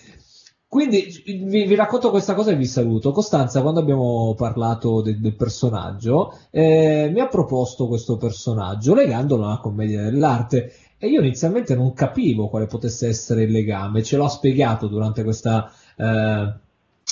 Quindi 0.70 1.24
vi, 1.26 1.66
vi 1.66 1.76
racconto 1.76 2.12
questa 2.12 2.36
cosa 2.36 2.52
e 2.52 2.56
vi 2.56 2.66
saluto. 2.66 3.12
Costanza, 3.12 3.62
quando 3.62 3.80
abbiamo 3.80 4.36
parlato 4.38 5.02
de- 5.02 5.20
del 5.20 5.36
personaggio, 5.36 6.32
eh, 6.52 7.10
mi 7.12 7.20
ha 7.20 7.28
proposto 7.28 7.88
questo 7.88 8.18
personaggio 8.18 8.94
legandolo 8.94 9.46
alla 9.46 9.58
commedia 9.58 10.04
dell'arte. 10.04 10.72
E 11.00 11.08
io 11.08 11.22
inizialmente 11.22 11.76
non 11.76 11.94
capivo 11.94 12.50
quale 12.50 12.68
potesse 12.68 13.08
essere 13.08 13.44
il 13.44 13.52
legame, 13.52 14.04
ce 14.04 14.16
l'ho 14.18 14.28
spiegato 14.28 14.88
durante 14.88 15.24
questa, 15.24 15.72
eh, 15.98 16.54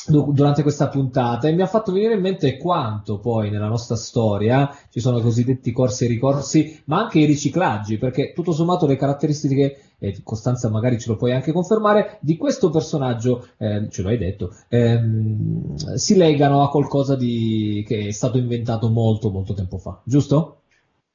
durante 0.08 0.62
questa 0.62 0.88
puntata 0.88 1.48
e 1.48 1.54
mi 1.54 1.62
ha 1.62 1.68
fatto 1.68 1.92
venire 1.92 2.14
in 2.14 2.22
mente 2.22 2.58
quanto 2.58 3.20
poi 3.20 3.50
nella 3.50 3.68
nostra 3.68 3.96
storia 3.96 4.74
ci 4.90 5.00
sono 5.00 5.18
i 5.18 5.22
cosiddetti 5.22 5.72
corsi 5.72 6.06
e 6.06 6.08
ricorsi, 6.08 6.82
ma 6.86 7.02
anche 7.02 7.20
i 7.20 7.26
riciclaggi, 7.26 7.98
perché 7.98 8.34
tutto 8.34 8.52
sommato 8.52 8.86
le 8.86 8.96
caratteristiche, 8.96 9.82
e 10.00 10.22
Costanza 10.24 10.70
magari 10.70 11.00
ce 11.00 11.10
lo 11.10 11.16
puoi 11.16 11.34
anche 11.34 11.52
confermare, 11.52 12.18
di 12.22 12.38
questo 12.38 12.70
personaggio, 12.70 13.48
eh, 13.58 13.88
ce 13.90 14.02
lo 14.02 14.10
hai 14.10 14.18
detto, 14.18 14.56
ehm, 14.70 15.76
si 15.96 16.16
legano 16.16 16.64
a 16.64 16.70
qualcosa 16.70 17.16
di, 17.16 17.84
che 17.88 18.08
è 18.08 18.12
stato 18.12 18.38
inventato 18.38 18.90
molto 18.90 19.30
molto 19.30 19.54
tempo 19.54 19.78
fa, 19.78 20.00
giusto? 20.04 20.62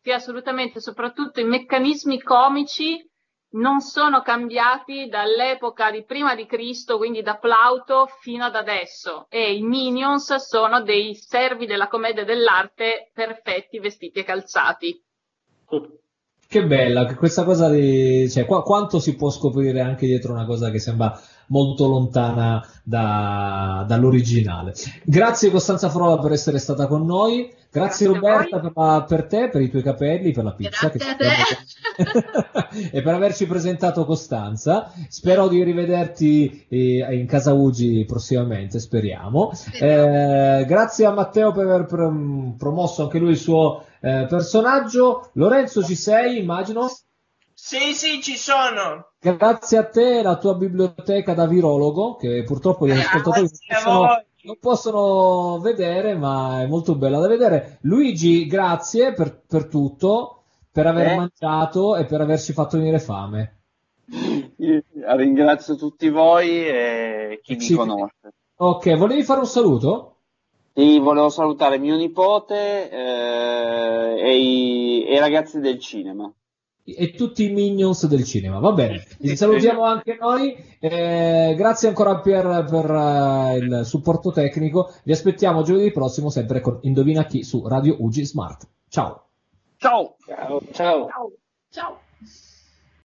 Sì, 0.03 0.11
assolutamente, 0.11 0.81
soprattutto 0.81 1.41
i 1.41 1.45
meccanismi 1.45 2.21
comici 2.21 3.09
non 3.53 3.81
sono 3.81 4.23
cambiati 4.23 5.09
dall'epoca 5.09 5.91
di 5.91 6.05
prima 6.05 6.35
di 6.35 6.47
Cristo, 6.47 6.97
quindi 6.97 7.23
da 7.23 7.37
Plauto 7.37 8.09
fino 8.21 8.45
ad 8.45 8.55
adesso. 8.55 9.27
E 9.29 9.55
i 9.55 9.63
Minions 9.63 10.35
sono 10.37 10.83
dei 10.83 11.15
servi 11.15 11.67
della 11.67 11.89
commedia 11.89 12.25
dell'arte 12.25 13.11
perfetti, 13.13 13.79
vestiti 13.79 14.21
e 14.21 14.25
calzati. 14.25 15.03
Che 16.47 16.65
bella, 16.67 17.15
questa 17.15 17.45
cosa 17.45 17.71
di... 17.71 18.31
cioè, 18.31 18.45
qua- 18.45 18.63
quanto 18.63 18.99
si 19.01 19.17
può 19.17 19.31
scoprire 19.31 19.81
anche 19.81 20.07
dietro 20.07 20.33
una 20.33 20.45
cosa 20.45 20.71
che 20.71 20.79
sembra 20.79 21.19
molto 21.53 21.87
lontana 21.87 22.67
da- 22.83 23.85
dall'originale. 23.87 24.73
Grazie 25.05 25.51
Costanza 25.51 25.91
Frola 25.91 26.19
per 26.19 26.33
essere 26.33 26.59
stata 26.59 26.87
con 26.87 27.05
noi, 27.05 27.53
grazie, 27.71 28.07
Grazie 28.07 28.07
Roberta 28.07 28.59
per, 28.59 28.73
la- 28.75 29.05
per 29.07 29.27
te, 29.27 29.49
per 29.51 29.61
i 29.61 29.69
tuoi 29.69 29.83
capelli, 29.83 30.33
per 30.33 30.45
la 30.45 30.55
pizza 30.55 30.91
e 32.91 33.03
per 33.03 33.15
averci 33.15 33.47
presentato 33.47 34.07
Costanza. 34.07 34.91
Spero 35.09 35.49
di 35.49 35.63
rivederti 35.63 36.65
eh, 36.69 37.07
in 37.15 37.27
casa 37.27 37.53
Ugi 37.53 38.05
prossimamente, 38.07 38.79
speriamo. 38.81 39.53
Eh, 39.79 40.65
grazie 40.67 41.05
a 41.05 41.13
Matteo 41.13 41.53
per 41.53 41.67
aver 41.67 41.85
pr- 41.85 42.57
promosso 42.57 43.03
anche 43.03 43.19
lui 43.19 43.31
il 43.33 43.37
suo 43.37 43.85
eh, 44.01 44.27
personaggio. 44.29 45.29
Lorenzo, 45.35 45.83
ci 45.85 45.95
sei, 45.97 46.39
immagino? 46.41 46.89
Sì, 47.65 47.95
sì, 47.95 48.21
ci 48.21 48.37
sono. 48.37 49.13
Grazie 49.21 49.79
a 49.79 49.85
te, 49.85 50.21
la 50.21 50.37
tua 50.37 50.55
biblioteca 50.57 51.33
da 51.33 51.47
virologo, 51.47 52.17
che 52.17 52.43
purtroppo 52.43 52.89
gli 52.89 52.91
ascoltatori 52.91 53.49
non 53.85 54.25
non 54.43 54.59
possono 54.59 55.61
vedere, 55.61 56.17
ma 56.17 56.63
è 56.63 56.67
molto 56.67 56.97
bella 56.97 57.21
da 57.21 57.29
vedere. 57.29 57.79
Luigi, 57.83 58.49
grazie 58.49 59.13
per, 59.13 59.43
per 59.47 59.69
tutto, 59.69 60.43
per 60.73 60.89
aver 60.89 61.07
Eh. 61.13 61.15
mangiato 61.15 61.95
e 61.95 62.05
per 62.05 62.21
averci 62.21 62.53
fatto 62.53 62.79
venire 62.79 62.99
fame. 62.99 63.61
Io 64.57 64.83
ringrazio 65.15 65.77
tutti 65.77 66.09
voi 66.09 66.67
e 66.67 67.39
chi 67.45 67.61
Sì. 67.61 67.75
mi 67.75 67.79
conosce. 67.79 68.33
Ok, 68.57 68.97
volevi 68.97 69.23
fare 69.23 69.39
un 69.39 69.47
saluto? 69.47 70.17
Sì, 70.75 70.99
volevo 70.99 71.29
salutare 71.29 71.79
mio 71.79 71.95
nipote 71.95 72.91
eh, 72.91 74.21
e, 74.21 74.37
i, 74.37 75.05
e 75.07 75.15
i 75.15 75.19
ragazzi 75.21 75.61
del 75.61 75.79
cinema. 75.79 76.29
E 76.85 77.13
tutti 77.13 77.45
i 77.45 77.53
minions 77.53 78.07
del 78.07 78.25
cinema, 78.25 78.59
va 78.59 78.73
bene. 78.73 79.05
Vi 79.19 79.37
salutiamo 79.37 79.85
anche 79.85 80.17
noi. 80.21 80.57
eh, 80.81 81.55
grazie 81.57 81.89
ancora 81.89 82.19
per, 82.19 82.67
per, 82.69 82.91
eh, 82.91 83.57
il 83.59 83.83
supporto 83.85 84.33
tecnico. 84.33 84.93
Vi 85.05 85.13
aspettiamo 85.13 85.63
giovedì 85.63 85.93
prossimo, 85.93 86.29
sempre 86.29 86.61
con 86.61 86.79
Indovina 86.83 87.25
chi 87.25 87.45
su 87.45 87.67
Radio 87.67 87.97
UG 87.99 88.23
Smart. 88.23 88.69
Ciao. 88.89 89.29
Ciao! 89.77 90.17
Ciao, 90.27 90.61
ciao. 90.73 91.09
Ciao. 91.71 92.01